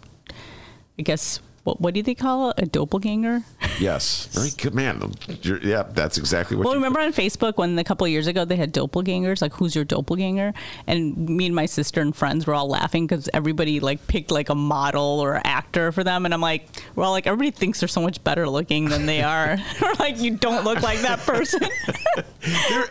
I 0.96 1.02
guess, 1.02 1.40
what 1.80 1.80
what 1.90 1.94
do 1.94 2.02
they 2.02 2.14
call 2.14 2.50
it? 2.50 2.54
A 2.58 2.66
doppelganger. 2.66 3.42
Yes, 3.78 4.26
very 4.32 4.50
good 4.58 4.74
man. 4.74 5.14
You're- 5.40 5.60
yeah, 5.66 5.84
that's 5.84 6.18
exactly 6.18 6.54
what. 6.54 6.66
Well, 6.66 6.74
remember 6.74 7.00
on 7.00 7.14
Facebook 7.14 7.56
when 7.56 7.78
a 7.78 7.84
couple 7.84 8.04
of 8.04 8.10
years 8.10 8.26
ago 8.26 8.44
they 8.44 8.56
had 8.56 8.74
doppelgangers, 8.74 9.40
like 9.40 9.54
who's 9.54 9.74
your 9.74 9.84
doppelganger? 9.86 10.52
And 10.86 11.16
me 11.16 11.46
and 11.46 11.54
my 11.54 11.64
sister 11.64 12.02
and 12.02 12.14
friends 12.14 12.46
were 12.46 12.52
all 12.54 12.68
laughing 12.68 13.06
because 13.06 13.30
everybody 13.32 13.80
like 13.80 14.06
picked 14.06 14.30
like 14.30 14.50
a 14.50 14.54
model 14.54 15.18
or 15.20 15.40
actor 15.46 15.92
for 15.92 16.04
them, 16.04 16.26
and 16.26 16.34
I'm 16.34 16.42
like, 16.42 16.68
we're 16.94 17.04
all 17.04 17.12
like, 17.12 17.26
everybody 17.26 17.50
thinks 17.52 17.80
they're 17.80 17.88
so 17.88 18.02
much 18.02 18.22
better 18.22 18.46
looking 18.46 18.90
than 18.90 19.06
they 19.06 19.22
are. 19.22 19.56
or 19.82 19.94
like 19.98 20.20
you 20.20 20.36
don't 20.36 20.64
look 20.64 20.82
like 20.82 20.98
that 21.00 21.20
person. 21.20 21.60
There- 22.68 22.88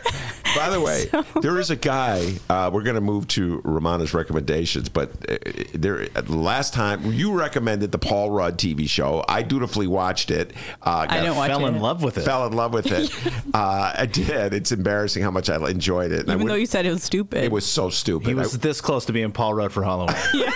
By 0.56 0.70
the 0.70 0.80
way, 0.80 1.06
there 1.42 1.58
is 1.60 1.70
a 1.70 1.76
guy. 1.76 2.34
Uh, 2.48 2.70
we're 2.72 2.82
going 2.82 2.94
to 2.96 3.00
move 3.00 3.26
to 3.28 3.60
Rummana's 3.64 4.12
recommendations, 4.14 4.88
but 4.88 5.10
uh, 5.28 5.36
there 5.74 6.06
the 6.08 6.36
last 6.36 6.72
time 6.74 7.12
you 7.12 7.32
recommended 7.32 7.92
the 7.92 7.98
Paul 7.98 8.30
Rudd 8.30 8.58
TV 8.58 8.69
show. 8.86 9.24
I 9.28 9.42
dutifully 9.42 9.86
watched 9.86 10.30
it. 10.30 10.52
Uh, 10.82 11.06
I 11.08 11.20
didn't 11.20 11.36
watch 11.36 11.48
Fell 11.50 11.64
it. 11.66 11.68
in 11.70 11.80
love 11.80 12.02
with 12.02 12.18
it. 12.18 12.22
Fell 12.22 12.46
in 12.46 12.52
love 12.52 12.72
with 12.72 12.86
it. 12.92 13.10
uh, 13.54 13.92
I 13.96 14.06
did. 14.06 14.54
It's 14.54 14.72
embarrassing 14.72 15.22
how 15.22 15.30
much 15.30 15.48
I 15.50 15.56
enjoyed 15.68 16.12
it. 16.12 16.20
And 16.20 16.30
I 16.30 16.34
Even 16.34 16.44
would- 16.44 16.50
though 16.52 16.56
you 16.56 16.66
said 16.66 16.86
it 16.86 16.90
was 16.90 17.02
stupid. 17.02 17.44
it 17.44 17.52
was 17.52 17.66
so 17.66 17.90
stupid. 17.90 18.28
He 18.28 18.34
was 18.34 18.54
I- 18.54 18.58
this 18.58 18.80
close 18.80 19.04
to 19.06 19.12
being 19.12 19.32
Paul 19.32 19.54
Rudd 19.54 19.72
for 19.72 19.82
Halloween. 19.82 20.16
Yeah. 20.34 20.50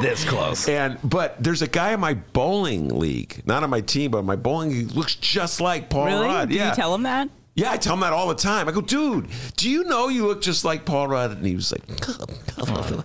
this 0.00 0.24
close. 0.24 0.68
and 0.68 0.98
but 1.02 1.42
there's 1.42 1.60
a 1.62 1.66
guy 1.66 1.92
in 1.92 2.00
my 2.00 2.14
bowling 2.14 2.88
league, 2.98 3.42
not 3.44 3.62
on 3.64 3.70
my 3.70 3.80
team, 3.80 4.12
but 4.12 4.24
my 4.24 4.36
bowling 4.36 4.70
league 4.70 4.92
looks 4.92 5.14
just 5.16 5.60
like 5.60 5.90
Paul 5.90 6.06
really? 6.06 6.26
Rudd. 6.26 6.48
Did 6.48 6.56
yeah. 6.58 6.70
you 6.70 6.74
tell 6.76 6.94
him 6.94 7.02
that? 7.02 7.28
Yeah, 7.56 7.70
I 7.70 7.76
tell 7.76 7.94
him 7.94 8.00
that 8.00 8.12
all 8.12 8.26
the 8.26 8.34
time. 8.34 8.68
I 8.68 8.72
go, 8.72 8.80
dude, 8.80 9.28
do 9.56 9.70
you 9.70 9.84
know 9.84 10.08
you 10.08 10.26
look 10.26 10.42
just 10.42 10.64
like 10.64 10.84
Paul 10.84 11.06
Rudd? 11.06 11.30
And 11.30 11.46
he 11.46 11.54
was 11.54 11.70
like, 11.70 11.82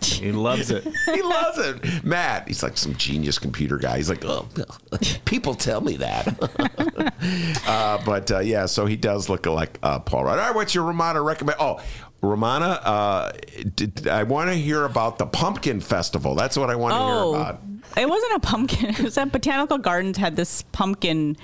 He 0.04 0.32
loves 0.32 0.72
it. 0.72 0.84
he 1.06 1.22
loves 1.22 1.58
it. 1.60 2.04
Matt, 2.04 2.48
he's 2.48 2.64
like 2.64 2.76
some 2.78 2.96
genius 2.96 3.38
computer 3.38 3.78
guy. 3.78 3.98
He's 3.98 4.10
like, 4.10 4.26
oh, 4.26 4.48
people 5.26 5.54
tell 5.54 5.82
me 5.82 5.98
that. 5.98 6.28
uh, 7.68 8.00
but 8.06 8.32
uh, 8.32 8.40
yeah, 8.40 8.66
so 8.66 8.86
he 8.88 8.96
does 8.96 9.30
look 9.30 9.46
like 9.46 9.78
uh, 9.84 10.00
Paul 10.00 10.26
Rudd. 10.26 10.40
All 10.40 10.46
right, 10.48 10.56
what's 10.56 10.74
your 10.74 10.92
Rummana 10.92 11.24
recommend? 11.24 11.58
Oh, 11.60 11.80
Rummana, 12.24 12.80
uh, 12.84 13.32
did, 13.76 14.08
I 14.08 14.24
want 14.24 14.50
to 14.50 14.56
hear 14.56 14.84
about 14.86 15.20
the 15.20 15.26
Pumpkin 15.28 15.80
Festival. 15.80 16.36
That's 16.36 16.58
what 16.58 16.70
I 16.70 16.76
want 16.76 16.94
to 16.94 16.98
Oh, 17.00 17.32
hear 17.34 17.42
about. 17.42 17.62
it 17.98 18.10
wasn't 18.10 18.34
a 18.34 18.40
pumpkin. 18.40 18.90
It 19.00 19.00
was 19.02 19.18
at 19.18 19.32
Botanical 19.32 19.78
Gardens 19.78 20.18
had 20.18 20.36
this 20.36 20.64
pumpkin 20.72 21.38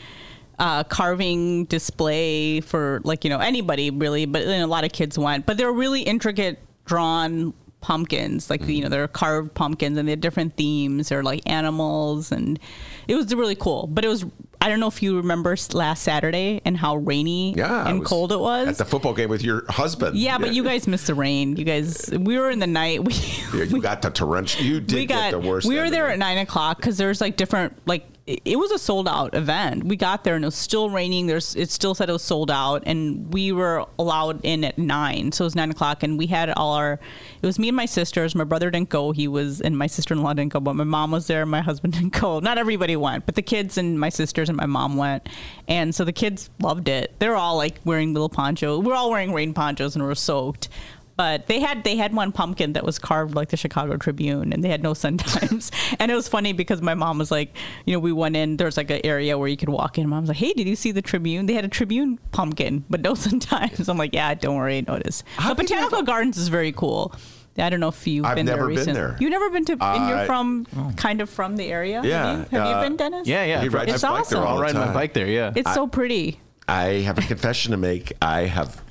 uh, 0.60 0.84
carving 0.86 1.66
display 1.66 2.62
for 2.62 3.02
like 3.04 3.24
you 3.24 3.30
know 3.30 3.40
anybody 3.40 3.90
really, 3.90 4.26
but 4.26 4.46
then 4.46 4.62
a 4.62 4.68
lot 4.68 4.84
of 4.84 4.92
kids 4.92 5.18
went. 5.18 5.46
But 5.46 5.58
they 5.58 5.66
were 5.66 5.74
really 5.74 6.02
intricate 6.02 6.60
drawn 6.86 7.54
pumpkins, 7.82 8.50
like 8.50 8.66
you 8.68 8.82
know 8.82 8.90
they're 8.90 9.08
carved 9.08 9.54
pumpkins 9.54 9.98
and 9.98 10.08
they 10.08 10.12
had 10.14 10.22
different 10.22 10.56
themes 10.58 11.12
or 11.12 11.24
like 11.24 11.42
animals, 11.46 12.32
and 12.32 12.60
it 13.08 13.16
was 13.16 13.34
really 13.36 13.56
cool. 13.56 13.88
But 13.88 14.06
it 14.06 14.08
was 14.08 14.26
I 14.66 14.70
don't 14.70 14.80
know 14.80 14.88
if 14.88 15.04
you 15.04 15.18
remember 15.18 15.56
last 15.74 16.02
Saturday 16.02 16.60
and 16.66 16.76
how 16.76 16.96
rainy 16.96 17.54
Yeah, 17.56 17.88
and 17.88 18.04
cold 18.04 18.32
it 18.32 18.40
was. 18.40 18.68
At 18.68 18.78
the 18.80 18.86
football 18.86 19.14
game 19.14 19.30
with 19.30 19.44
your 19.44 19.64
husband. 19.70 20.18
yeah, 20.18 20.40
but 20.40 20.56
you 20.56 20.64
guys 20.64 20.88
missed 20.88 21.06
the 21.06 21.14
rain. 21.14 21.56
You 21.56 21.64
guys, 21.66 22.10
we 22.12 22.40
were 22.40 22.50
in 22.50 22.58
the 22.58 22.66
night. 22.66 23.04
We, 23.06 23.14
Yeah, 23.54 23.66
you 23.66 23.80
got 23.80 24.02
the 24.02 24.10
torrential. 24.10 24.64
You 24.66 24.80
did 24.82 24.96
we 24.96 25.06
got 25.06 25.32
the 25.32 25.40
worst. 25.40 25.68
we 25.68 25.78
were 25.78 25.92
there 25.92 26.10
at 26.10 26.18
nine 26.18 26.40
o'clock 26.40 26.78
because 26.78 26.98
there's 26.98 27.22
like 27.22 27.38
different 27.38 27.78
like 27.86 28.08
it, 28.28 28.58
was 28.58 28.72
a 28.72 28.80
sold 28.80 29.08
out 29.08 29.36
event. 29.36 29.84
We 29.84 29.96
got 29.96 30.24
there 30.24 30.36
and 30.36 30.44
it 30.44 30.48
was 30.48 30.56
still 30.56 30.90
raining. 30.90 31.28
There's 31.28 31.56
it 31.56 31.70
still 31.70 31.94
said 31.94 32.10
it 32.10 32.14
was 32.14 32.24
sold 32.24 32.50
out 32.50 32.82
and 32.88 33.32
we 33.32 33.52
were 33.52 33.86
allowed 34.00 34.44
in 34.44 34.64
at 34.64 34.80
nine. 34.80 35.32
So 35.32 35.44
it 35.44 35.48
was 35.48 35.56
nine 35.56 35.70
o'clock 35.70 36.02
and 36.02 36.18
we 36.18 36.26
had 36.26 36.50
all 36.50 36.74
our 36.74 36.94
it 36.94 37.46
was 37.46 37.60
me 37.60 37.68
and 37.68 37.78
my 37.78 37.86
sisters. 37.86 38.34
My 38.34 38.44
brother 38.44 38.72
didn't 38.72 38.90
go. 38.90 39.12
He 39.12 39.28
was 39.28 39.62
and 39.62 39.78
my 39.78 39.86
sister-in-law 39.86 40.34
didn't 40.34 40.54
go 40.54 40.60
but 40.60 40.76
my 40.76 40.84
mom 40.84 41.12
was 41.12 41.28
there. 41.28 41.46
My 41.46 41.62
husband 41.62 41.94
didn't 42.00 42.20
go. 42.20 42.40
Not 42.40 42.58
everybody 42.58 42.96
went 42.96 43.28
but 43.28 43.36
the 43.36 43.44
kids 43.44 43.78
and 43.78 44.00
my 44.00 44.10
sisters 44.10 44.50
and 44.50 44.58
my 44.58 44.66
mom 44.66 44.98
went. 44.98 45.30
And 45.68 45.94
so 45.94 46.04
the 46.04 46.14
kids 46.14 46.50
loved 46.60 46.88
it. 46.88 47.14
They're 47.20 47.36
all 47.36 47.58
like 47.58 47.80
wearing 47.86 48.14
little 48.14 48.30
ponchos. 48.30 48.84
We're 48.84 48.96
all 48.96 49.12
wearing 49.12 49.34
rain 49.34 49.54
ponchos 49.54 49.96
and 49.96 50.04
we're 50.04 50.16
soaked 50.16 50.70
but 51.18 51.48
they 51.48 51.60
had 51.60 51.84
they 51.84 51.96
had 51.96 52.14
one 52.14 52.32
pumpkin 52.32 52.74
that 52.74 52.84
was 52.84 53.00
carved 53.00 53.36
like 53.36 53.50
the 53.50 53.58
Chicago 53.58 53.98
Tribune, 53.98 54.52
and 54.54 54.64
they 54.64 54.70
had 54.70 54.84
no 54.84 54.94
sun 54.94 55.18
times. 55.20 55.72
and 56.00 56.12
it 56.12 56.16
was 56.16 56.28
funny 56.28 56.54
because 56.54 56.82
my 56.82 56.94
mom 56.94 57.18
was 57.18 57.32
like, 57.32 57.56
you 57.86 57.94
know, 57.94 58.00
we 58.00 58.12
went 58.12 58.36
in. 58.36 58.58
There's 58.58 58.78
like 58.78 58.90
an 58.92 59.02
area 59.04 59.38
where 59.38 59.48
you 59.48 59.58
could 59.58 59.70
walk 59.70 59.98
in. 59.98 60.08
Mom's 60.10 60.28
like, 60.28 60.38
hey, 60.38 60.54
did 60.54 60.68
you 60.68 60.76
see 60.76 60.92
the 60.92 61.02
Tribune? 61.02 61.46
They 61.46 61.54
had 61.54 61.66
a 61.66 61.70
Tribune 61.70 62.18
pumpkin, 62.32 62.84
but 62.90 63.02
no 63.02 63.14
sun 63.24 63.40
times. 63.40 63.88
I'm 63.90 63.98
like, 63.98 64.14
yeah, 64.14 64.34
don't 64.34 64.56
worry, 64.56 64.78
I 64.78 64.82
noticed. 64.82 65.24
How 65.38 65.54
But 65.54 65.64
Botanical 65.68 66.00
a- 66.00 66.04
Gardens 66.04 66.38
is 66.38 66.48
very 66.50 66.72
cool. 66.72 67.14
I 67.58 67.70
don't 67.70 67.80
know 67.80 67.88
if 67.88 68.06
you've 68.06 68.26
I've 68.26 68.36
been 68.36 68.48
never 68.48 68.58
there 68.64 68.68
been 68.68 68.76
recently. 68.78 69.00
there. 69.00 69.18
You've 69.22 69.32
never 69.32 69.50
been 69.50 69.64
to, 69.66 69.72
and 69.74 69.82
Uh, 69.82 70.08
you're 70.10 70.26
from 70.26 70.66
kind 70.98 71.22
of 71.22 71.30
from 71.30 71.56
the 71.56 71.64
area. 71.68 72.02
Yeah, 72.04 72.26
Have 72.26 72.52
you, 72.52 72.58
Have 72.60 72.68
uh, 72.68 72.70
you 72.82 72.84
been, 72.90 72.98
Dennis? 72.98 73.28
Yeah, 73.30 73.46
yeah. 73.46 73.62
He 73.62 73.70
rides 73.70 73.86
It's 73.86 73.94
his 73.94 74.02
bike 74.02 74.28
there 74.28 74.40
awesome. 74.40 74.40
all 74.40 74.48
I'll 74.48 74.56
the 74.58 74.62
ride 74.64 74.76
my 74.76 74.94
bike 74.94 75.14
there. 75.14 75.28
Yeah. 75.28 75.54
It's 75.56 75.74
so 75.74 75.88
pretty. 75.88 76.42
I 76.68 76.86
have 77.06 77.18
a 77.18 77.22
confession 77.22 77.72
to 77.72 77.78
make. 77.78 78.12
I 78.22 78.42
have 78.42 78.82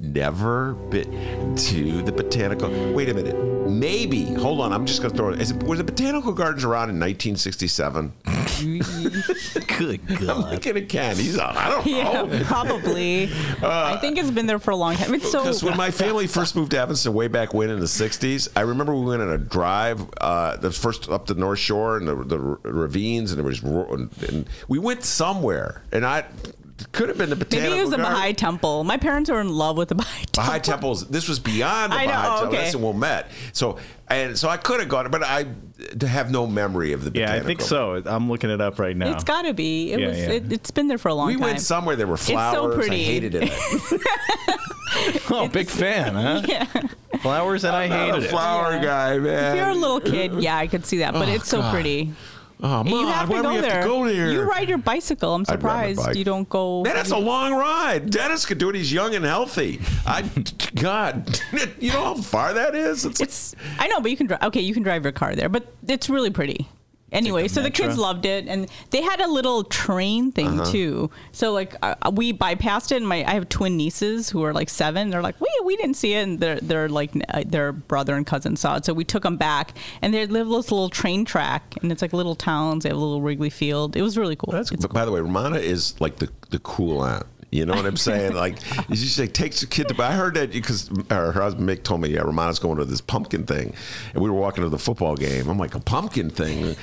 never 0.00 0.72
been 0.74 1.54
to 1.56 2.02
the 2.02 2.12
botanical. 2.12 2.68
Wait 2.92 3.08
a 3.08 3.14
minute. 3.14 3.36
Maybe. 3.68 4.24
Hold 4.34 4.60
on. 4.60 4.72
I'm 4.72 4.86
just 4.86 5.00
going 5.02 5.10
to 5.12 5.16
throw 5.16 5.30
it. 5.30 5.40
Is 5.40 5.50
it. 5.50 5.62
Were 5.62 5.76
the 5.76 5.84
botanical 5.84 6.32
gardens 6.32 6.64
around 6.64 6.90
in 6.90 7.00
1967? 7.00 8.12
Good 9.78 10.00
I'm 10.08 10.26
God. 10.26 10.52
looking 10.52 10.76
at 10.76 10.88
Ken. 10.88 11.16
He's 11.16 11.38
on. 11.38 11.56
I 11.56 11.68
don't 11.68 11.86
Yeah, 11.86 12.12
know. 12.22 12.40
probably. 12.44 13.30
I 13.62 13.96
think 14.00 14.18
it's 14.18 14.30
been 14.30 14.46
there 14.46 14.58
for 14.58 14.70
a 14.70 14.76
long 14.76 14.94
time. 14.96 15.14
It's 15.14 15.30
so 15.30 15.40
Because 15.42 15.62
when 15.62 15.76
my 15.76 15.90
family 15.90 16.26
first 16.26 16.56
moved 16.56 16.70
to 16.72 16.78
Evanston 16.78 17.12
way 17.12 17.28
back 17.28 17.52
when 17.52 17.70
in 17.70 17.80
the 17.80 17.86
60s, 17.86 18.48
I 18.56 18.60
remember 18.62 18.94
we 18.94 19.04
went 19.06 19.22
on 19.22 19.30
a 19.30 19.38
drive, 19.38 20.00
uh, 20.20 20.56
the 20.56 20.70
first 20.70 21.08
up 21.10 21.26
the 21.26 21.34
North 21.34 21.58
Shore 21.58 21.96
and 21.98 22.08
the, 22.08 22.14
the 22.14 22.38
ravines, 22.38 23.32
and 23.32 23.38
there 23.38 23.44
was, 23.46 23.62
and, 23.62 24.10
and 24.28 24.48
we 24.68 24.78
went 24.78 25.04
somewhere, 25.04 25.82
and 25.92 26.06
I 26.06 26.24
could 26.92 27.08
have 27.08 27.16
been 27.18 27.30
the 27.30 27.36
botanical 27.36 27.70
Maybe 27.70 27.78
it 27.80 27.82
was 27.82 27.90
the 27.90 27.96
Garden. 27.96 28.14
Baha'i 28.14 28.32
Temple. 28.34 28.84
My 28.84 28.96
parents 28.98 29.30
were 29.30 29.40
in 29.40 29.48
love 29.48 29.76
with 29.78 29.88
the 29.88 29.94
Baha'i 29.94 30.24
Temple. 30.26 30.42
Baha'i 30.42 30.60
temples. 30.60 31.08
This 31.08 31.28
was 31.28 31.38
beyond 31.38 31.92
the 31.92 31.96
I 31.96 32.04
know, 32.06 32.12
Baha'i 32.12 32.28
temple. 32.38 32.48
okay. 32.48 32.56
That's 32.64 32.76
when 32.76 32.94
we 32.94 33.00
met. 33.00 33.30
So 33.52 33.78
and 34.08 34.38
so 34.38 34.48
I 34.48 34.56
could 34.56 34.80
have 34.80 34.88
gone, 34.88 35.10
but 35.10 35.22
I 35.24 35.46
have 36.06 36.30
no 36.30 36.46
memory 36.46 36.92
of 36.92 37.04
the. 37.04 37.18
Yeah, 37.18 37.32
I 37.32 37.40
think 37.40 37.60
so. 37.60 38.02
I'm 38.04 38.28
looking 38.28 38.50
it 38.50 38.60
up 38.60 38.78
right 38.78 38.96
now. 38.96 39.12
It's 39.12 39.24
got 39.24 39.42
to 39.42 39.54
be. 39.54 39.92
It 39.92 40.00
Yeah, 40.00 40.08
was. 40.08 40.18
yeah. 40.18 40.24
It, 40.32 40.52
it's 40.52 40.70
been 40.70 40.86
there 40.88 40.98
for 40.98 41.08
a 41.08 41.14
long 41.14 41.28
We 41.28 41.32
time. 41.34 41.40
We 41.40 41.46
went 41.46 41.60
somewhere. 41.60 41.96
There 41.96 42.06
were 42.06 42.16
flowers. 42.16 42.54
It's 42.54 42.62
so 42.62 42.74
pretty. 42.78 43.02
I 43.02 43.04
hated 43.04 43.34
it. 43.36 43.50
oh, 45.30 45.48
big 45.52 45.68
fan, 45.68 46.14
huh? 46.14 46.42
Yeah. 46.48 46.66
Flowers 47.20 47.64
and 47.64 47.74
I 47.74 47.88
Not 47.88 47.98
hated 47.98 48.22
a 48.22 48.26
it. 48.26 48.30
flower 48.30 48.78
guy, 48.80 49.18
man. 49.18 49.56
If 49.56 49.60
you're 49.62 49.70
a 49.70 49.74
little 49.74 50.00
kid, 50.00 50.34
yeah, 50.40 50.56
I 50.56 50.66
could 50.66 50.84
see 50.86 50.98
that. 50.98 51.12
But 51.14 51.28
Oh, 51.28 51.32
it's 51.32 51.48
so 51.48 51.60
God. 51.60 51.72
pretty. 51.72 52.12
Oh, 52.62 52.84
Mom, 52.84 52.88
you 52.88 53.06
have 53.06 53.28
why 53.28 53.36
to 53.36 53.42
do 53.42 53.48
go 53.48 53.54
we 53.54 53.60
there. 53.60 53.70
have 53.70 53.82
to 53.82 53.88
go 53.88 54.04
there? 54.06 54.30
You 54.30 54.42
ride 54.42 54.68
your 54.68 54.78
bicycle. 54.78 55.34
I'm 55.34 55.44
I'd 55.48 55.48
ride 55.48 55.56
my 55.62 55.92
surprised 55.92 56.06
bike. 56.06 56.16
you 56.16 56.24
don't 56.24 56.48
go. 56.48 56.82
Man, 56.82 56.94
that's 56.94 57.10
a 57.10 57.18
long 57.18 57.54
ride. 57.54 58.10
Dennis 58.10 58.44
could 58.46 58.58
do 58.58 58.68
it. 58.70 58.74
He's 58.74 58.92
young 58.92 59.14
and 59.14 59.24
healthy. 59.24 59.80
I, 60.06 60.22
God, 60.74 61.40
you 61.80 61.92
know 61.92 62.04
how 62.04 62.14
far 62.14 62.54
that 62.54 62.74
is? 62.74 63.04
It's, 63.04 63.20
It's. 63.20 63.54
I 63.78 63.88
know, 63.88 64.00
but 64.00 64.10
you 64.10 64.16
can 64.16 64.26
drive. 64.26 64.42
Okay, 64.42 64.60
you 64.60 64.74
can 64.74 64.82
drive 64.82 65.04
your 65.04 65.12
car 65.12 65.34
there, 65.34 65.48
but 65.48 65.66
it's 65.86 66.08
really 66.08 66.30
pretty. 66.30 66.68
Anyway, 67.12 67.46
so 67.46 67.62
the 67.62 67.70
kids 67.70 67.96
loved 67.96 68.26
it, 68.26 68.48
and 68.48 68.66
they 68.90 69.00
had 69.00 69.20
a 69.20 69.28
little 69.28 69.62
train 69.62 70.32
thing 70.32 70.60
Uh-huh. 70.60 70.70
too. 70.72 71.10
So 71.30 71.52
like 71.52 71.76
uh, 71.80 71.94
we 72.12 72.32
bypassed 72.32 72.90
it, 72.90 72.96
and 72.96 73.06
my 73.06 73.24
I 73.24 73.34
have 73.34 73.48
twin 73.48 73.76
nieces 73.76 74.28
who 74.28 74.42
are 74.42 74.52
like 74.52 74.68
seven. 74.68 75.10
They're 75.10 75.22
like, 75.22 75.40
"Wait, 75.40 75.48
we 75.64 75.76
didn't 75.76 75.94
see 75.96 76.14
it," 76.14 76.22
and 76.24 76.40
their 76.40 76.58
their 76.60 76.88
like 76.88 77.12
uh, 77.32 77.44
their 77.46 77.70
brother 77.72 78.16
and 78.16 78.26
cousin 78.26 78.56
saw 78.56 78.76
it. 78.76 78.84
So 78.84 78.92
we 78.92 79.04
took 79.04 79.22
them 79.22 79.36
back, 79.36 79.72
and 80.02 80.12
they 80.12 80.26
live 80.26 80.48
this 80.48 80.72
little 80.72 80.90
train 80.90 81.24
track, 81.24 81.74
and 81.80 81.92
it's 81.92 82.02
like 82.02 82.12
little 82.12 82.34
towns. 82.34 82.82
They 82.82 82.88
have 82.88 82.98
a 82.98 83.00
little 83.00 83.22
Wrigley 83.22 83.50
Field. 83.50 83.94
It 83.96 84.02
was 84.02 84.18
really 84.18 84.34
cool. 84.36 84.52
That's, 84.52 84.72
It's 84.72 84.82
but 84.84 84.92
by 84.92 85.04
the 85.04 85.12
way, 85.12 85.20
Rummana 85.20 85.60
is 85.60 85.98
like 86.00 86.16
the 86.16 86.28
the 86.50 86.58
cool 86.58 87.02
aunt. 87.02 87.24
You 87.56 87.66
know 87.66 87.74
what 87.74 87.86
I'm 87.86 87.96
saying? 87.96 88.34
Like, 88.46 88.56
you 88.88 88.96
just 88.96 89.16
say 89.16 89.26
takes 89.26 89.60
the 89.60 89.66
kid 89.66 89.88
to. 89.88 90.02
I 90.02 90.12
heard 90.12 90.34
that 90.34 90.52
because 90.52 90.90
her 91.10 91.32
husband 91.32 91.68
Mick 91.68 91.82
told 91.84 92.00
me, 92.02 92.10
yeah, 92.10 92.20
Rummana's 92.20 92.58
going 92.58 92.76
to 92.78 92.84
this 92.84 93.00
pumpkin 93.00 93.44
thing, 93.46 93.72
and 94.12 94.22
we 94.22 94.28
were 94.28 94.36
walking 94.36 94.62
to 94.62 94.68
the 94.68 94.78
football 94.78 95.16
game. 95.16 95.48
I'm 95.48 95.58
like, 95.58 95.74
a 95.74 95.80
pumpkin 95.80 96.28
thing? 96.28 96.76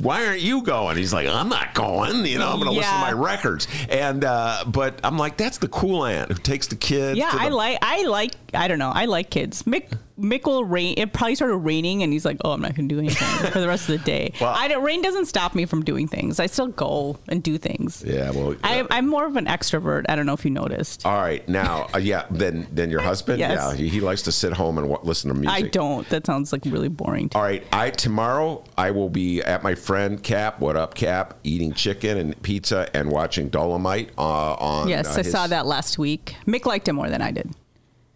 Why 0.00 0.26
aren't 0.26 0.40
you 0.40 0.62
going? 0.62 0.96
He's 0.96 1.12
like, 1.12 1.28
I'm 1.28 1.48
not 1.48 1.74
going. 1.74 2.26
You 2.26 2.38
know, 2.38 2.48
I'm 2.48 2.56
going 2.58 2.70
to 2.70 2.76
listen 2.76 2.92
to 2.92 2.98
my 3.00 3.12
records. 3.12 3.68
And 3.88 4.24
uh, 4.24 4.64
but 4.66 4.98
I'm 5.04 5.18
like, 5.18 5.36
that's 5.36 5.58
the 5.58 5.68
cool 5.68 6.04
aunt 6.04 6.32
who 6.32 6.38
takes 6.38 6.66
the 6.66 6.76
kids. 6.76 7.18
Yeah, 7.18 7.30
the- 7.30 7.40
I 7.40 7.48
like 7.48 7.78
I 7.82 8.02
like 8.06 8.32
I 8.54 8.66
don't 8.68 8.78
know. 8.78 8.90
I 8.92 9.04
like 9.04 9.30
kids. 9.30 9.62
Mick 9.62 9.88
Mick 10.22 10.44
will 10.46 10.64
rain. 10.64 10.94
It 10.96 11.12
probably 11.12 11.34
started 11.34 11.56
raining, 11.56 12.02
and 12.02 12.12
he's 12.12 12.24
like, 12.24 12.36
"Oh, 12.44 12.52
I'm 12.52 12.60
not 12.62 12.74
going 12.76 12.88
to 12.88 12.94
do 12.94 12.98
anything 13.00 13.50
for 13.50 13.58
the 13.60 13.66
rest 13.68 13.88
of 13.88 13.98
the 13.98 14.04
day." 14.04 14.32
Well- 14.40 14.54
I 14.56 14.68
don't, 14.68 14.82
rain 14.84 15.02
doesn't 15.02 15.26
stop 15.26 15.54
me 15.54 15.66
from 15.66 15.82
doing 15.84 16.06
things. 16.08 16.38
I 16.40 16.46
still 16.46 16.68
go 16.68 17.18
and 17.28 17.42
do 17.42 17.58
things. 17.58 18.02
Yeah, 18.06 18.30
well, 18.30 18.54
I, 18.62 18.86
I'm 18.90 19.08
more 19.08 19.26
of 19.26 19.36
an 19.36 19.46
extrovert. 19.46 20.04
I 20.08 20.14
don't 20.16 20.26
know 20.26 20.32
if 20.32 20.44
you 20.44 20.50
noticed. 20.50 21.04
all 21.04 21.16
right. 21.20 21.46
Now, 21.48 21.88
uh, 21.94 21.98
yeah, 21.98 22.26
then 22.30 22.66
then 22.72 22.90
your 22.90 23.00
husband, 23.00 23.38
Yes. 23.40 23.52
yeah, 23.58 23.74
he, 23.76 23.88
he 23.88 24.00
likes 24.00 24.22
to 24.22 24.32
sit 24.32 24.52
home 24.52 24.78
and 24.78 24.88
wa 24.88 24.98
listen 25.02 25.28
to 25.28 25.34
music. 25.34 25.52
I 25.64 25.68
don't. 25.68 26.08
That 26.10 26.26
sounds 26.26 26.52
like 26.52 26.62
really 26.66 26.88
boring. 26.88 27.28
To 27.30 27.38
All 27.38 27.44
right, 27.44 27.64
I 27.72 27.90
tomorrow 27.90 28.64
I 28.78 28.90
will 28.92 29.08
be 29.10 29.42
at 29.42 29.62
my 29.62 29.74
friend 29.74 30.22
Cap. 30.22 30.60
What 30.60 30.76
up, 30.76 30.94
Cap? 30.94 31.38
Eating 31.42 31.72
chicken 31.72 32.16
and 32.18 32.40
pizza 32.42 32.88
and 32.94 33.10
watching 33.10 33.50
Dolemite 33.50 34.10
uh, 34.16 34.22
on. 34.54 34.88
yes, 34.88 35.08
uh, 35.08 35.20
I 35.20 35.22
his- 35.24 35.32
saw 35.32 35.46
that 35.48 35.66
last 35.66 35.98
week. 35.98 36.36
Mick 36.46 36.64
liked 36.66 36.86
it 36.88 36.92
more 36.92 37.08
than 37.10 37.22
I 37.22 37.32
did. 37.32 37.50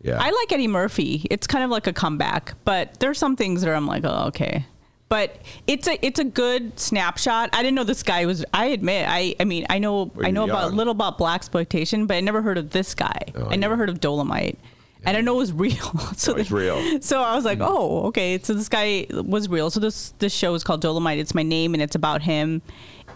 Yeah, 0.07 0.19
I 0.23 0.31
like 0.31 0.53
Eddie 0.53 0.69
Murphy. 0.69 1.27
It's 1.31 1.47
kind 1.47 1.65
of 1.65 1.71
like 1.71 1.87
a 1.87 1.93
comeback, 1.93 2.55
but 2.65 2.99
there's 3.01 3.19
some 3.19 3.37
things 3.37 3.63
that 3.63 3.75
I'm 3.75 3.87
like, 3.87 4.05
oh, 4.05 4.27
okay. 4.29 4.65
But 5.09 5.37
it's 5.67 5.87
a 5.87 6.05
it's 6.05 6.19
a 6.19 6.25
good 6.25 6.79
snapshot. 6.81 7.51
I 7.53 7.63
didn't 7.63 7.77
know 7.77 7.85
this 7.85 8.03
guy 8.03 8.27
was. 8.27 8.45
I 8.53 8.67
admit, 8.67 9.07
I 9.09 9.37
I 9.39 9.45
mean, 9.45 9.67
I 9.71 9.79
know 9.79 10.11
I 10.23 10.31
know 10.31 10.45
about 10.45 10.65
a 10.65 10.67
young. 10.67 10.77
little 10.77 10.91
about 10.93 11.17
black 11.19 11.37
exploitation, 11.37 12.07
but 12.07 12.17
I 12.17 12.21
never 12.21 12.43
heard 12.43 12.59
of 12.59 12.71
this 12.71 12.95
guy. 12.95 13.21
Oh, 13.37 13.49
I 13.51 13.57
never 13.57 13.77
heard 13.77 13.89
of 13.89 14.01
Dolemite. 14.01 14.57
And 15.05 15.17
I 15.17 15.21
know 15.21 15.35
it 15.35 15.39
was 15.39 15.53
real. 15.53 15.77
so 16.17 16.35
Oh, 16.35 16.37
it's 16.37 16.51
real. 16.51 17.01
So 17.01 17.23
I 17.23 17.37
was 17.37 17.45
like, 17.45 17.61
oh, 17.61 18.07
okay. 18.07 18.41
So 18.43 18.55
this 18.55 18.69
guy 18.69 19.07
was 19.11 19.49
real. 19.49 19.71
So 19.71 19.79
this 19.79 20.13
this 20.19 20.33
show 20.35 20.55
is 20.55 20.65
called 20.65 20.83
Dolemite. 20.83 21.19
It's 21.19 21.35
my 21.35 21.45
name, 21.45 21.75
and 21.75 21.83
it's 21.83 21.95
about 21.95 22.23
him. 22.23 22.61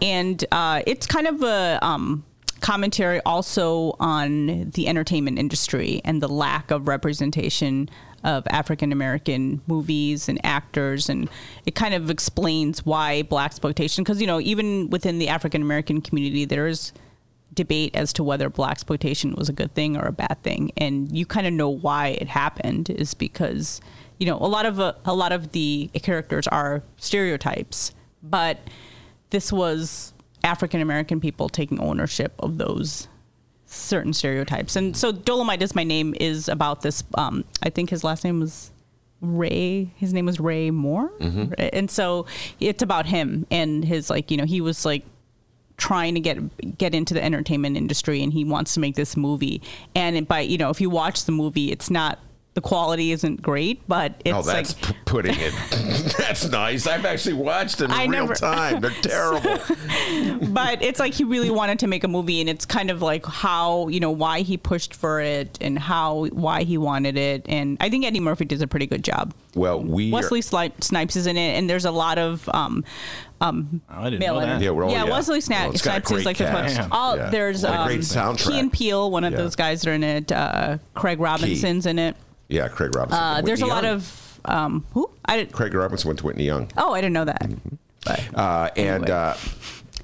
And 0.01 0.43
uh, 0.53 0.83
it's 0.87 1.05
kind 1.05 1.27
of 1.27 1.43
a 1.43 1.77
um, 1.81 2.23
commentary 2.61 3.19
also 3.25 3.95
on 3.99 4.69
the 4.71 4.87
entertainment 4.87 5.37
industry 5.37 6.01
and 6.05 6.21
the 6.21 6.29
lack 6.29 6.71
of 6.71 6.87
representation 6.87 7.89
of 8.23 8.45
African 8.49 8.91
American 8.91 9.61
movies 9.67 10.29
and 10.29 10.39
actors, 10.45 11.09
and 11.09 11.27
it 11.65 11.75
kind 11.75 11.93
of 11.93 12.09
explains 12.09 12.85
why 12.85 13.23
black 13.23 13.47
exploitation. 13.47 14.03
Because 14.03 14.21
you 14.21 14.27
know, 14.27 14.39
even 14.39 14.89
within 14.89 15.17
the 15.17 15.27
African 15.27 15.61
American 15.61 16.01
community, 16.01 16.45
there 16.45 16.67
is 16.67 16.93
debate 17.53 17.93
as 17.95 18.13
to 18.13 18.23
whether 18.23 18.49
black 18.49 18.71
exploitation 18.71 19.33
was 19.33 19.49
a 19.49 19.53
good 19.53 19.73
thing 19.73 19.97
or 19.97 20.05
a 20.05 20.11
bad 20.11 20.37
thing, 20.43 20.71
and 20.77 21.15
you 21.15 21.25
kind 21.25 21.47
of 21.47 21.53
know 21.53 21.69
why 21.69 22.09
it 22.09 22.27
happened 22.27 22.89
is 22.89 23.13
because 23.13 23.81
you 24.19 24.27
know 24.27 24.37
a 24.37 24.47
lot 24.47 24.65
of 24.65 24.79
uh, 24.79 24.93
a 25.05 25.15
lot 25.15 25.31
of 25.31 25.51
the 25.51 25.89
characters 26.03 26.47
are 26.47 26.83
stereotypes, 26.97 27.91
but 28.21 28.59
this 29.31 29.51
was 29.51 30.13
African 30.43 30.81
American 30.81 31.19
people 31.19 31.49
taking 31.49 31.79
ownership 31.79 32.33
of 32.39 32.57
those 32.57 33.07
certain 33.65 34.13
stereotypes. 34.13 34.75
And 34.75 34.95
so 34.97 35.11
Dolemite 35.13 35.61
is 35.61 35.75
my 35.75 35.83
name 35.83 36.13
is 36.19 36.49
about 36.49 36.81
this. 36.81 37.03
Um, 37.15 37.45
I 37.63 37.69
think 37.69 37.89
his 37.89 38.03
last 38.03 38.23
name 38.23 38.39
was 38.39 38.71
Ray. 39.21 39.91
His 39.95 40.13
name 40.13 40.25
was 40.25 40.39
Ray 40.39 40.71
Moore, 40.71 41.11
and 41.57 41.89
so 41.89 42.25
it's 42.59 42.81
about 42.83 43.05
him 43.05 43.45
and 43.51 43.85
his 43.85 44.09
like 44.09 44.31
you 44.31 44.37
know 44.37 44.45
he 44.45 44.61
was 44.61 44.83
like 44.85 45.03
trying 45.77 46.13
to 46.15 46.19
get 46.19 46.77
get 46.77 46.93
into 46.93 47.13
the 47.13 47.23
entertainment 47.23 47.77
industry 47.77 48.21
and 48.21 48.33
he 48.33 48.43
wants 48.43 48.73
to 48.75 48.79
make 48.79 48.95
this 48.95 49.17
movie 49.17 49.61
and 49.95 50.27
by 50.27 50.39
you 50.39 50.57
know 50.57 50.69
if 50.69 50.79
you 50.79 50.91
watch 50.91 51.25
the 51.25 51.31
movie 51.31 51.71
it's 51.71 51.89
not 51.89 52.19
the 52.53 52.61
quality 52.61 53.11
isn't 53.13 53.41
great 53.41 53.81
but 53.87 54.19
it's 54.25 54.35
oh, 54.35 54.41
that's 54.41 54.75
like 54.75 54.93
p- 54.93 54.99
putting 55.05 55.35
it. 55.37 55.53
that's 56.17 56.49
nice. 56.49 56.85
I've 56.85 57.05
actually 57.05 57.33
watched 57.35 57.77
them 57.77 57.91
in 57.91 57.97
I 57.97 58.01
real 58.03 58.11
never- 58.27 58.35
time. 58.35 58.81
They're 58.81 58.91
terrible. 59.01 59.57
but 60.51 60.81
it's 60.81 60.99
like 60.99 61.13
he 61.13 61.23
really 61.23 61.49
wanted 61.49 61.79
to 61.79 61.87
make 61.87 62.03
a 62.03 62.07
movie 62.07 62.41
and 62.41 62.49
it's 62.49 62.65
kind 62.65 62.89
of 62.91 63.01
like 63.01 63.25
how 63.25 63.87
you 63.87 63.99
know 63.99 64.11
why 64.11 64.41
he 64.41 64.57
pushed 64.57 64.93
for 64.93 65.21
it 65.21 65.57
and 65.61 65.77
how 65.79 66.25
why 66.27 66.63
he 66.63 66.77
wanted 66.77 67.17
it 67.17 67.45
and 67.47 67.77
i 67.79 67.89
think 67.89 68.05
eddie 68.05 68.19
murphy 68.19 68.45
does 68.45 68.61
a 68.61 68.67
pretty 68.67 68.85
good 68.87 69.03
job 69.03 69.33
well, 69.55 69.81
we 69.81 70.11
wesley 70.11 70.39
Sli- 70.41 70.71
snipes 70.83 71.15
is 71.15 71.27
in 71.27 71.37
it 71.37 71.57
and 71.57 71.69
there's 71.69 71.85
a 71.85 71.91
lot 71.91 72.17
of 72.17 72.47
um 72.53 72.83
um 73.41 73.81
I 73.89 74.05
didn't 74.05 74.19
male 74.19 74.35
know 74.35 74.41
that. 74.41 74.55
in- 74.57 74.61
Yeah, 74.61 74.69
well, 74.71 74.89
yeah, 74.91 75.03
yeah. 75.05 75.11
Wesley 75.11 75.35
Well, 75.35 75.41
Snipes, 75.41 75.73
it's 75.75 75.83
got 75.83 75.89
a 75.89 75.93
Snipes 76.05 76.11
is 76.11 76.13
great 76.13 76.25
like 76.25 76.37
the 76.37 76.47
first. 76.77 76.89
All 76.91 77.17
Yeah. 77.17 77.29
there's 77.29 77.63
What 77.63 77.73
a 77.73 77.79
um, 77.81 77.87
great 77.87 77.99
soundtrack. 78.01 78.47
Key 78.51 78.59
and 78.59 78.71
Peele, 78.71 79.09
one 79.09 79.23
of 79.23 79.31
Yeah. 79.33 79.37
those 79.39 79.55
guys 79.55 79.81
that 79.81 79.89
are 79.89 79.93
in 79.93 80.03
it. 80.03 80.31
Uh, 80.31 80.77
Craig 80.93 81.19
Robinson's 81.19 81.85
in 81.87 81.97
it. 81.97 82.15
Yeah, 82.51 82.67
Craig 82.67 82.95
Robinson. 82.95 83.23
Uh, 83.23 83.41
there's 83.41 83.61
a 83.61 83.65
lot 83.65 83.83
Young. 83.83 83.95
of 83.95 84.39
um, 84.45 84.85
who 84.93 85.09
I 85.25 85.37
didn't. 85.37 85.51
Craig 85.53 85.73
Robinson 85.73 86.07
went 86.07 86.19
to 86.19 86.25
Whitney 86.25 86.45
Young. 86.45 86.69
oh 86.77 86.93
I 86.93 87.01
didn't 87.01 87.13
know 87.13 87.25
that. 87.25 87.49
But 88.05 88.21
Uh, 88.35 88.69
and 88.75 89.03
Anyway. 89.05 89.11
uh, 89.11 89.35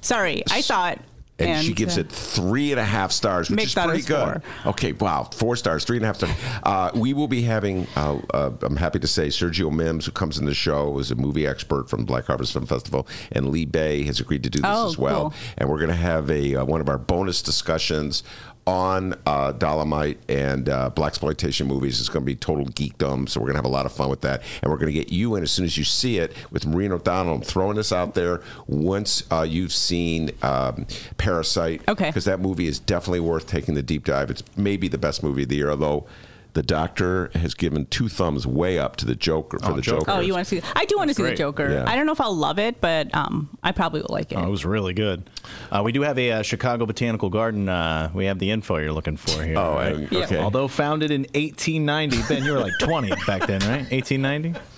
sorry, 0.00 0.42
I 0.50 0.60
saw 0.60 0.90
it. 0.90 1.00
and, 1.40 1.64
she 1.64 1.72
gives 1.72 1.96
uh, 1.98 2.00
it 2.02 2.10
three 2.10 2.72
and 2.72 2.80
a 2.80 2.84
half 2.84 3.12
stars, 3.12 3.48
which 3.50 3.62
is 3.64 3.74
pretty 3.74 4.02
good. 4.02 4.42
Okay, 4.66 4.92
wow, 4.92 5.22
four 5.24 5.54
stars, 5.56 5.84
three 5.84 5.96
and 5.96 6.04
a 6.04 6.08
half 6.08 6.16
stars. 6.16 6.32
Uh, 6.64 6.90
we 6.94 7.12
will 7.14 7.28
be 7.28 7.42
having. 7.42 7.86
Uh, 7.96 8.18
uh, 8.34 8.50
I'm 8.62 8.76
happy 8.76 8.98
to 9.00 9.06
say 9.06 9.28
Sergio 9.28 9.70
Mims, 9.72 10.06
who 10.06 10.12
comes 10.12 10.38
in 10.38 10.46
the 10.46 10.54
show, 10.54 10.98
is 10.98 11.10
a 11.12 11.14
movie 11.16 11.46
expert 11.46 11.88
from 11.88 12.04
Black 12.04 12.26
Harvest 12.26 12.52
Film 12.54 12.66
Festival, 12.66 13.06
and 13.32 13.50
Lee 13.50 13.64
Bey 13.66 14.02
has 14.04 14.18
agreed 14.20 14.42
to 14.44 14.50
do 14.50 14.60
this 14.60 14.70
Oh, 14.72 14.88
as 14.88 14.98
well. 14.98 15.30
cool. 15.30 15.34
And 15.58 15.68
we're 15.68 15.78
going 15.78 15.90
to 15.90 15.94
have 15.94 16.28
a 16.30 16.56
uh, 16.56 16.64
one 16.64 16.80
of 16.80 16.88
our 16.88 16.98
bonus 16.98 17.40
discussions 17.42 18.22
on 18.68 19.14
uh, 19.24 19.50
Dolemite 19.54 20.18
and 20.28 20.68
uh, 20.68 20.90
black 20.90 21.12
exploitation 21.12 21.66
movies. 21.66 22.00
It's 22.00 22.10
going 22.10 22.22
to 22.22 22.26
be 22.26 22.36
total 22.36 22.66
geekdom, 22.66 23.26
so 23.26 23.40
we're 23.40 23.46
going 23.46 23.54
to 23.54 23.60
have 23.60 23.64
a 23.64 23.68
lot 23.68 23.86
of 23.86 23.92
fun 23.92 24.10
with 24.10 24.20
that. 24.20 24.42
And 24.62 24.70
we're 24.70 24.76
going 24.76 24.92
to 24.92 24.98
get 24.98 25.10
you 25.10 25.36
in 25.36 25.42
as 25.42 25.50
soon 25.50 25.64
as 25.64 25.78
you 25.78 25.84
see 25.84 26.18
it 26.18 26.34
with 26.50 26.66
Maureen 26.66 26.92
O'Donnell. 26.92 27.36
I'm 27.36 27.40
throwing 27.40 27.76
this 27.76 27.92
out 27.92 28.12
there 28.12 28.42
once 28.66 29.22
uh, 29.32 29.40
you've 29.40 29.72
seen 29.72 30.32
um, 30.42 30.86
Parasite. 31.16 31.80
Okay. 31.88 32.10
Because 32.10 32.26
that 32.26 32.40
movie 32.40 32.66
is 32.66 32.78
definitely 32.78 33.20
worth 33.20 33.46
taking 33.46 33.74
the 33.74 33.82
deep 33.82 34.04
dive. 34.04 34.28
It's 34.28 34.42
maybe 34.54 34.86
the 34.86 34.98
best 34.98 35.22
movie 35.22 35.44
of 35.44 35.48
the 35.48 35.56
year, 35.56 35.70
although. 35.70 36.06
The 36.54 36.62
doctor 36.62 37.30
has 37.34 37.54
given 37.54 37.86
two 37.86 38.08
thumbs 38.08 38.46
way 38.46 38.78
up 38.78 38.96
to 38.96 39.06
the 39.06 39.14
Joker 39.14 39.58
for 39.60 39.72
Oh, 39.72 39.74
the 39.74 39.82
Joker. 39.82 40.00
Joker. 40.00 40.10
Oh, 40.12 40.20
you 40.20 40.32
want 40.32 40.48
to 40.48 40.60
see? 40.60 40.66
I 40.74 40.86
do 40.86 40.96
want 40.96 41.08
to 41.10 41.14
see 41.14 41.22
the. 41.22 41.34
Joker. 41.34 41.70
Yeah. 41.70 41.84
I 41.86 41.94
don't 41.94 42.06
know 42.06 42.12
if 42.12 42.20
I'll 42.20 42.34
love 42.34 42.58
it, 42.58 42.80
but 42.80 43.14
um, 43.14 43.48
I 43.62 43.70
probably 43.72 44.00
will 44.00 44.08
like 44.10 44.32
it. 44.32 44.36
Oh, 44.38 44.44
it 44.46 44.50
was 44.50 44.64
really 44.64 44.92
good. 44.94 45.28
Uh, 45.70 45.82
we 45.84 45.92
do 45.92 46.02
have 46.02 46.18
a 46.18 46.32
uh, 46.32 46.42
Chicago 46.42 46.84
Botanical 46.86 47.28
Garden. 47.30 47.68
Uh, 47.68 48.10
we 48.14 48.24
have 48.24 48.38
the 48.40 48.50
info 48.50 48.78
you're 48.78 48.92
looking 48.92 49.16
for 49.16 49.42
here. 49.44 49.58
Oh, 49.58 49.74
right? 49.74 49.94
uh, 49.94 49.98
Yeah. 50.10 50.24
okay. 50.24 50.38
Although 50.38 50.66
founded 50.68 51.10
in 51.10 51.22
1890, 51.34 52.22
Ben, 52.28 52.42
you 52.44 52.52
were 52.52 52.60
like 52.60 52.72
20 52.80 53.10
back 53.26 53.46
then, 53.46 53.60
right? 53.60 53.88
1890. 53.92 54.54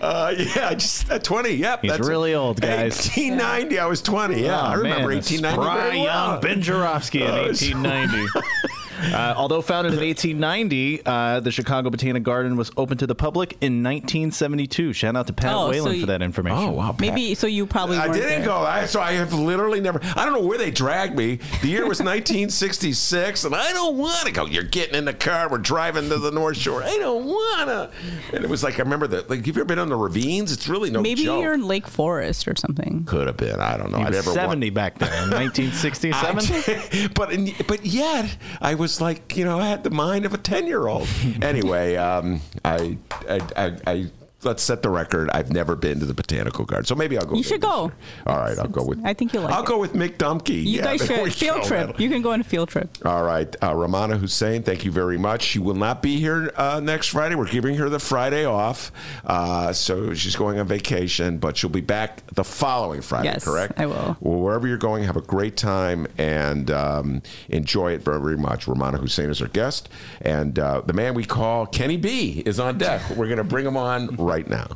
Uh, 0.00 0.32
yeah, 0.56 0.72
just 0.72 1.10
at 1.10 1.22
20. 1.22 1.50
Yep. 1.50 1.82
He's 1.82 1.98
really 1.98 2.32
old, 2.34 2.58
guys. 2.58 2.96
1890, 3.14 3.78
I 3.78 3.84
was 3.84 4.00
20. 4.00 4.40
Yeah, 4.42 4.58
I 4.58 4.72
Oh, 4.74 4.78
remember 4.78 5.08
man, 5.08 5.16
1890 5.18 5.62
spry 5.62 5.76
very 5.82 6.00
well. 6.00 6.32
young 6.32 6.40
Ben 6.40 6.62
Joravsky 6.62 7.20
in 7.22 7.28
Oh, 7.30 7.42
1890. 7.42 8.26
Uh, 9.00 9.34
although 9.36 9.62
founded 9.62 9.92
in 9.94 10.00
1890, 10.00 11.02
uh, 11.06 11.40
the 11.40 11.50
Chicago 11.50 11.90
Botanic 11.90 12.22
Garden 12.22 12.56
was 12.56 12.70
open 12.76 12.98
to 12.98 13.06
the 13.06 13.14
public 13.14 13.52
in 13.60 13.82
1972. 13.82 14.92
Shout 14.92 15.16
out 15.16 15.26
to 15.28 15.32
Pat 15.32 15.52
Oh, 15.54 15.66
so 15.66 15.70
Whalen 15.70 15.94
you- 15.94 16.00
for 16.00 16.06
that 16.06 16.22
information. 16.22 16.58
Oh, 16.58 16.70
wow. 16.72 16.96
Maybe 16.98 17.34
so. 17.34 17.46
You 17.46 17.66
probably 17.66 17.96
I 17.96 18.06
didn't 18.08 18.28
there. 18.28 18.44
go. 18.44 18.56
I, 18.58 18.86
so 18.86 19.00
I 19.00 19.12
have 19.12 19.32
literally 19.32 19.80
never. 19.80 20.00
I 20.16 20.24
don't 20.24 20.32
know 20.34 20.46
where 20.46 20.58
they 20.58 20.70
dragged 20.70 21.16
me. 21.16 21.36
The 21.62 21.68
year 21.68 21.86
was 21.86 22.00
1966, 22.00 23.44
and 23.44 23.54
I 23.54 23.72
don't 23.72 23.96
want 23.96 24.26
to 24.26 24.32
go. 24.32 24.46
You're 24.46 24.62
getting 24.64 24.94
in 24.94 25.04
the 25.04 25.14
car. 25.14 25.48
We're 25.48 25.58
driving 25.58 26.08
to 26.08 26.18
the 26.18 26.30
North 26.30 26.56
Shore. 26.56 26.82
I 26.82 26.96
don't 26.98 27.24
wanna. 27.26 27.90
And 28.32 28.44
it 28.44 28.50
was 28.50 28.62
like 28.62 28.74
I 28.78 28.82
remember 28.82 29.06
that. 29.08 29.30
Like, 29.30 29.38
have 29.40 29.46
you 29.46 29.52
ever 29.54 29.64
been 29.64 29.78
on 29.78 29.88
the 29.88 29.96
ravines? 29.96 30.52
It's 30.52 30.68
really 30.68 30.90
no 30.90 31.00
Maybe 31.00 31.24
joke. 31.24 31.42
you're 31.42 31.54
in 31.54 31.66
Lake 31.66 31.86
Forest 31.86 32.48
or 32.48 32.54
something. 32.56 33.04
Could 33.04 33.26
have 33.26 33.36
been. 33.36 33.60
I 33.60 33.76
don't 33.76 33.90
know. 33.92 33.98
He 33.98 34.04
I 34.04 34.08
was 34.08 34.16
never 34.16 34.30
wa- 34.30 34.34
70 34.34 34.70
back 34.70 34.98
then, 34.98 35.30
1967. 35.30 37.08
But 37.14 37.32
in, 37.32 37.52
but 37.66 37.84
yet 37.84 38.36
I 38.60 38.74
was 38.74 38.87
like 39.00 39.36
you 39.36 39.44
know 39.44 39.58
I 39.58 39.66
had 39.66 39.84
the 39.84 39.90
mind 39.90 40.24
of 40.24 40.34
a 40.34 40.38
ten 40.38 40.66
year 40.66 40.86
old. 40.86 41.08
anyway, 41.42 41.96
um, 41.96 42.40
I, 42.64 42.96
I, 43.28 43.40
I, 43.56 43.76
I 43.86 44.10
let's 44.44 44.62
set 44.62 44.82
the 44.82 44.90
record. 44.90 45.30
I've 45.30 45.52
never 45.52 45.74
been 45.76 45.98
to 46.00 46.06
the 46.06 46.14
botanical 46.14 46.64
garden, 46.64 46.84
so 46.86 46.94
maybe 46.94 47.18
I'll 47.18 47.26
go. 47.26 47.34
You 47.36 47.42
should 47.42 47.60
go. 47.60 47.90
All 48.26 48.36
right, 48.38 48.58
I'll 48.58 48.68
go 48.68 48.84
with. 48.84 49.00
I 49.04 49.12
think 49.14 49.32
you'll 49.32 49.42
like 49.44 49.52
I'll 49.52 49.62
it. 49.62 49.66
go 49.66 49.78
with 49.78 49.94
Mick 49.94 50.16
Dumke. 50.16 50.50
You 50.50 50.62
Yeah, 50.62 50.82
guys 50.84 51.00
should 51.06 51.32
field 51.34 51.62
trip. 51.64 51.86
That'll- 51.88 52.00
You 52.02 52.08
can 52.08 52.22
go 52.22 52.32
on 52.32 52.40
a 52.40 52.44
field 52.44 52.68
trip. 52.68 52.88
all 53.04 53.22
right, 53.24 53.54
uh, 53.62 53.72
Rummana 53.72 54.18
Hussain, 54.18 54.62
thank 54.62 54.84
you 54.84 54.92
very 54.92 55.18
much. 55.18 55.42
She 55.42 55.58
will 55.58 55.74
not 55.74 56.02
be 56.02 56.18
here 56.18 56.52
uh, 56.56 56.80
next 56.82 57.08
Friday. 57.08 57.34
We're 57.34 57.48
giving 57.48 57.74
her 57.76 57.88
the 57.88 57.98
Friday 57.98 58.44
off, 58.44 58.92
uh, 59.24 59.72
so 59.72 60.14
she's 60.14 60.36
going 60.36 60.58
on 60.58 60.66
vacation, 60.66 61.38
but 61.38 61.56
she'll 61.56 61.70
be 61.70 61.80
back 61.80 62.22
the 62.34 62.44
following 62.44 63.00
Friday. 63.02 63.28
Yes, 63.28 63.44
correct? 63.44 63.74
I 63.78 63.86
will. 63.86 64.16
Well, 64.20 64.38
wherever 64.40 64.66
you're 64.68 64.76
going, 64.78 65.04
have 65.04 65.16
a 65.16 65.20
great 65.22 65.56
time 65.56 66.06
and 66.16 66.70
um, 66.70 67.22
enjoy 67.48 67.92
it 67.92 68.02
very, 68.02 68.20
very 68.20 68.36
much. 68.38 68.66
Rummana 68.66 68.98
Hussain 69.00 69.30
is 69.30 69.42
our 69.42 69.48
guest, 69.48 69.88
and 70.20 70.58
uh, 70.58 70.82
the 70.82 70.92
man 70.92 71.14
we 71.14 71.24
call 71.24 71.66
Kenny 71.66 71.96
B 71.96 72.42
is 72.46 72.60
on 72.60 72.78
deck. 72.78 73.02
We're 73.10 73.26
going 73.26 73.38
to 73.38 73.44
bring 73.44 73.66
him 73.66 73.76
on 73.76 74.08
right 74.28 74.48
now. 74.48 74.68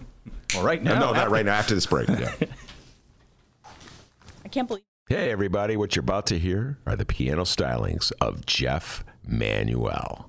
Well, 0.55 0.64
right 0.64 0.82
No, 0.82 0.94
now, 0.94 1.00
no, 1.00 1.12
not 1.12 1.30
right 1.30 1.44
now. 1.46 1.55
After 1.55 1.74
this 1.74 1.86
break. 1.86 2.09
Yeah. 2.09 2.32
I 4.44 4.48
can't 4.48 4.66
believe. 4.66 4.82
Hey, 5.09 5.30
everybody, 5.30 5.76
what 5.76 5.94
you're 5.94 6.03
about 6.03 6.26
to 6.26 6.38
hear 6.38 6.78
are 6.86 6.96
the 6.96 7.05
piano 7.05 7.42
stylings 7.42 8.12
of 8.20 8.46
Jeff 8.46 9.05
Manuel. 9.26 10.28